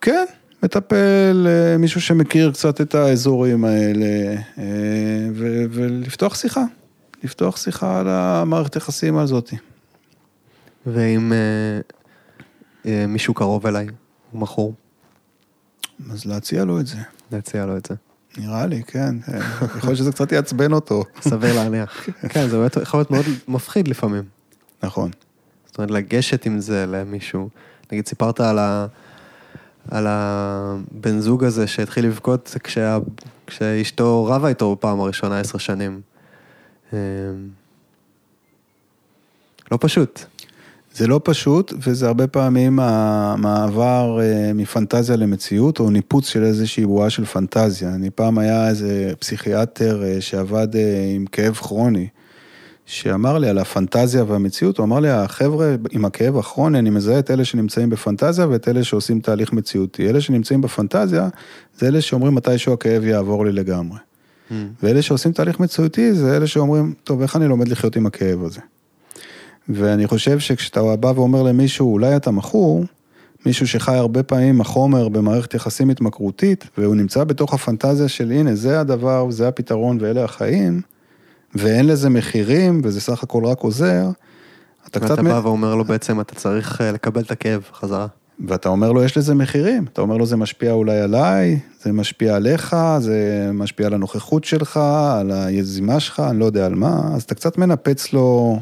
כן, 0.00 0.24
מטפל, 0.62 1.46
אה, 1.48 1.78
מישהו 1.78 2.00
שמכיר 2.00 2.52
קצת 2.52 2.80
את 2.80 2.94
האזורים 2.94 3.64
האלה, 3.64 4.36
אה, 4.58 4.64
ו- 5.34 5.64
ולפתוח 5.70 6.34
שיחה. 6.34 6.64
לפתוח 7.24 7.56
שיחה 7.56 8.00
על 8.00 8.08
המערכת 8.08 8.76
יחסים 8.76 9.16
הזאת. 9.16 9.52
ואם 10.86 11.32
אה, 11.32 11.80
אה, 12.86 13.06
מישהו 13.06 13.34
קרוב 13.34 13.66
אליי, 13.66 13.86
הוא 14.30 14.40
מכור, 14.40 14.74
אז 16.10 16.24
להציע 16.24 16.64
לו 16.64 16.80
את 16.80 16.86
זה. 16.86 16.96
להציע 17.32 17.66
לו 17.66 17.76
את 17.76 17.86
זה. 17.86 17.94
נראה 18.38 18.66
לי, 18.66 18.82
כן. 18.82 19.16
יכול 19.62 19.80
להיות 19.90 19.96
שזה 19.98 20.12
קצת 20.12 20.32
יעצבן 20.32 20.72
אותו. 20.72 21.04
סביר 21.20 21.54
להניח. 21.54 22.06
כן, 22.32 22.48
זה 22.48 22.66
יכול 22.82 23.00
להיות 23.00 23.10
מאוד 23.10 23.24
מפחיד 23.48 23.88
לפעמים. 23.88 24.22
נכון. 24.82 25.10
זאת 25.66 25.78
אומרת, 25.78 25.90
לגשת 25.90 26.46
עם 26.46 26.60
זה 26.60 26.86
למישהו. 26.86 27.48
נגיד, 27.92 28.08
סיפרת 28.08 28.40
על, 28.40 28.58
ה... 28.58 28.86
על 29.90 30.06
הבן 30.08 31.20
זוג 31.20 31.44
הזה 31.44 31.66
שהתחיל 31.66 32.06
לבכות 32.06 32.56
כשה... 32.64 32.98
כשאשתו 33.46 34.24
רבה 34.24 34.48
איתו 34.48 34.76
בפעם 34.76 35.00
הראשונה 35.00 35.40
עשר 35.40 35.58
שנים. 35.58 36.00
אה, 36.92 36.98
לא 39.70 39.78
פשוט. 39.80 40.24
זה 40.96 41.06
לא 41.06 41.20
פשוט, 41.24 41.72
וזה 41.86 42.06
הרבה 42.06 42.26
פעמים 42.26 42.78
המעבר 42.80 44.18
אה, 44.22 44.52
מפנטזיה 44.54 45.16
למציאות, 45.16 45.80
או 45.80 45.90
ניפוץ 45.90 46.28
של 46.28 46.44
איזושהי 46.44 46.86
בועה 46.86 47.10
של 47.10 47.24
פנטזיה. 47.24 47.94
אני 47.94 48.10
פעם 48.10 48.38
היה 48.38 48.68
איזה 48.68 49.12
פסיכיאטר 49.18 50.04
אה, 50.04 50.20
שעבד 50.20 50.76
אה, 50.76 51.12
עם 51.14 51.26
כאב 51.26 51.54
כרוני, 51.54 52.08
שאמר 52.86 53.38
לי 53.38 53.48
על 53.48 53.58
הפנטזיה 53.58 54.24
והמציאות, 54.24 54.78
הוא 54.78 54.84
אמר 54.84 55.00
לי, 55.00 55.10
החבר'ה 55.10 55.74
עם 55.90 56.04
הכאב 56.04 56.38
הכרוני, 56.38 56.78
אני 56.78 56.90
מזהה 56.90 57.18
את 57.18 57.30
אלה 57.30 57.44
שנמצאים 57.44 57.90
בפנטזיה 57.90 58.48
ואת 58.48 58.68
אלה 58.68 58.84
שעושים 58.84 59.20
תהליך 59.20 59.52
מציאותי. 59.52 60.08
אלה 60.08 60.20
שנמצאים 60.20 60.60
בפנטזיה, 60.60 61.28
זה 61.78 61.88
אלה 61.88 62.00
שאומרים 62.00 62.34
מתישהו 62.34 62.72
הכאב 62.72 63.04
יעבור 63.04 63.44
לי 63.44 63.52
לגמרי. 63.52 63.98
ואלה 64.82 65.02
שעושים 65.02 65.32
תהליך 65.32 65.60
מציאותי, 65.60 66.14
זה 66.14 66.36
אלה 66.36 66.46
שאומרים, 66.46 66.94
טוב, 67.04 67.22
איך 67.22 67.36
אני 67.36 67.48
לומד 67.48 67.68
לחיות 67.68 67.96
עם 67.96 68.06
הכאב 68.06 68.44
הזה? 68.44 68.60
ואני 69.68 70.06
חושב 70.06 70.38
שכשאתה 70.38 70.96
בא 70.96 71.12
ואומר 71.16 71.42
למישהו, 71.42 71.92
אולי 71.92 72.16
אתה 72.16 72.30
מכור, 72.30 72.84
מישהו 73.46 73.68
שחי 73.68 73.94
הרבה 73.94 74.22
פעמים 74.22 74.60
החומר 74.60 75.08
במערכת 75.08 75.54
יחסים 75.54 75.90
התמכרותית, 75.90 76.64
והוא 76.78 76.94
נמצא 76.94 77.24
בתוך 77.24 77.54
הפנטזיה 77.54 78.08
של 78.08 78.30
הנה, 78.30 78.54
זה 78.54 78.80
הדבר, 78.80 79.30
זה 79.30 79.48
הפתרון 79.48 79.98
ואלה 80.00 80.24
החיים, 80.24 80.80
ואין 81.54 81.86
לזה 81.86 82.10
מחירים, 82.10 82.80
וזה 82.84 83.00
סך 83.00 83.22
הכל 83.22 83.44
רק 83.44 83.60
עוזר, 83.60 84.10
אתה 84.88 85.00
קצת... 85.00 85.10
ואתה 85.10 85.22
בא 85.22 85.40
ואומר 85.42 85.74
לו 85.74 85.84
בעצם, 85.84 86.20
אתה 86.20 86.34
צריך 86.34 86.80
אה, 86.80 86.92
לקבל 86.92 87.22
את 87.22 87.30
הכאב 87.30 87.62
חזרה. 87.72 88.06
ואתה 88.48 88.68
אומר 88.68 88.92
לו, 88.92 89.04
יש 89.04 89.16
לזה 89.16 89.34
מחירים. 89.34 89.84
אתה 89.92 90.00
אומר 90.00 90.16
לו, 90.16 90.26
זה 90.26 90.36
משפיע 90.36 90.72
אולי 90.72 91.00
עליי, 91.00 91.58
זה 91.82 91.92
משפיע 91.92 92.36
עליך, 92.36 92.76
זה 92.98 93.50
משפיע 93.54 93.86
על 93.86 93.94
הנוכחות 93.94 94.44
שלך, 94.44 94.76
על 95.12 95.30
היזימה 95.30 96.00
שלך, 96.00 96.20
אני 96.30 96.38
לא 96.38 96.44
יודע 96.44 96.66
על 96.66 96.74
מה, 96.74 97.00
אז 97.14 97.22
אתה 97.22 97.34
קצת 97.34 97.58
מנפץ 97.58 98.12
לו 98.12 98.58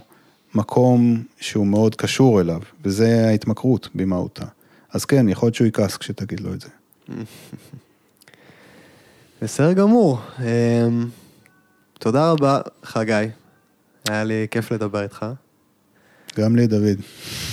מקום 0.55 1.23
שהוא 1.41 1.67
מאוד 1.67 1.95
קשור 1.95 2.41
אליו, 2.41 2.61
וזה 2.85 3.27
ההתמכרות 3.29 3.89
במהותה. 3.95 4.45
אז 4.93 5.05
כן, 5.05 5.29
יכול 5.29 5.47
להיות 5.47 5.55
שהוא 5.55 5.67
יכעס 5.67 5.97
כשתגיד 5.97 6.41
לו 6.41 6.55
את 6.55 6.61
זה. 6.61 6.69
בסדר 9.43 9.73
גמור. 9.73 10.19
אמ, 10.41 10.45
תודה 11.99 12.31
רבה, 12.31 12.61
חגי. 12.85 13.29
היה 14.09 14.25
לי 14.25 14.47
כיף 14.51 14.73
לדבר 14.73 15.03
איתך. 15.03 15.27
גם 16.39 16.57
לי, 16.57 16.67
דוד. 16.67 17.01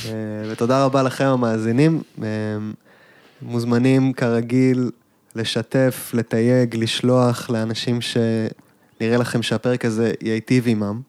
אה, 0.05 0.11
ותודה 0.51 0.85
רבה 0.85 1.03
לכם 1.03 1.25
המאזינים. 1.25 2.01
אה, 2.23 2.27
מוזמנים 3.41 4.13
כרגיל 4.13 4.91
לשתף, 5.35 6.11
לתייג, 6.13 6.75
לשלוח 6.75 7.49
לאנשים 7.49 7.99
שנראה 8.01 9.17
לכם 9.17 9.41
שהפרק 9.43 9.85
הזה 9.85 10.13
ייטיב 10.21 10.67
עמם. 10.67 11.01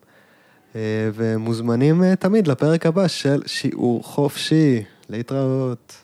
אה, 0.76 0.80
ומוזמנים 1.14 2.04
אה, 2.04 2.16
תמיד 2.16 2.46
לפרק 2.46 2.86
הבא 2.86 3.08
של 3.08 3.42
שיעור 3.46 4.02
חופשי. 4.02 4.82
להתראות. 5.10 6.01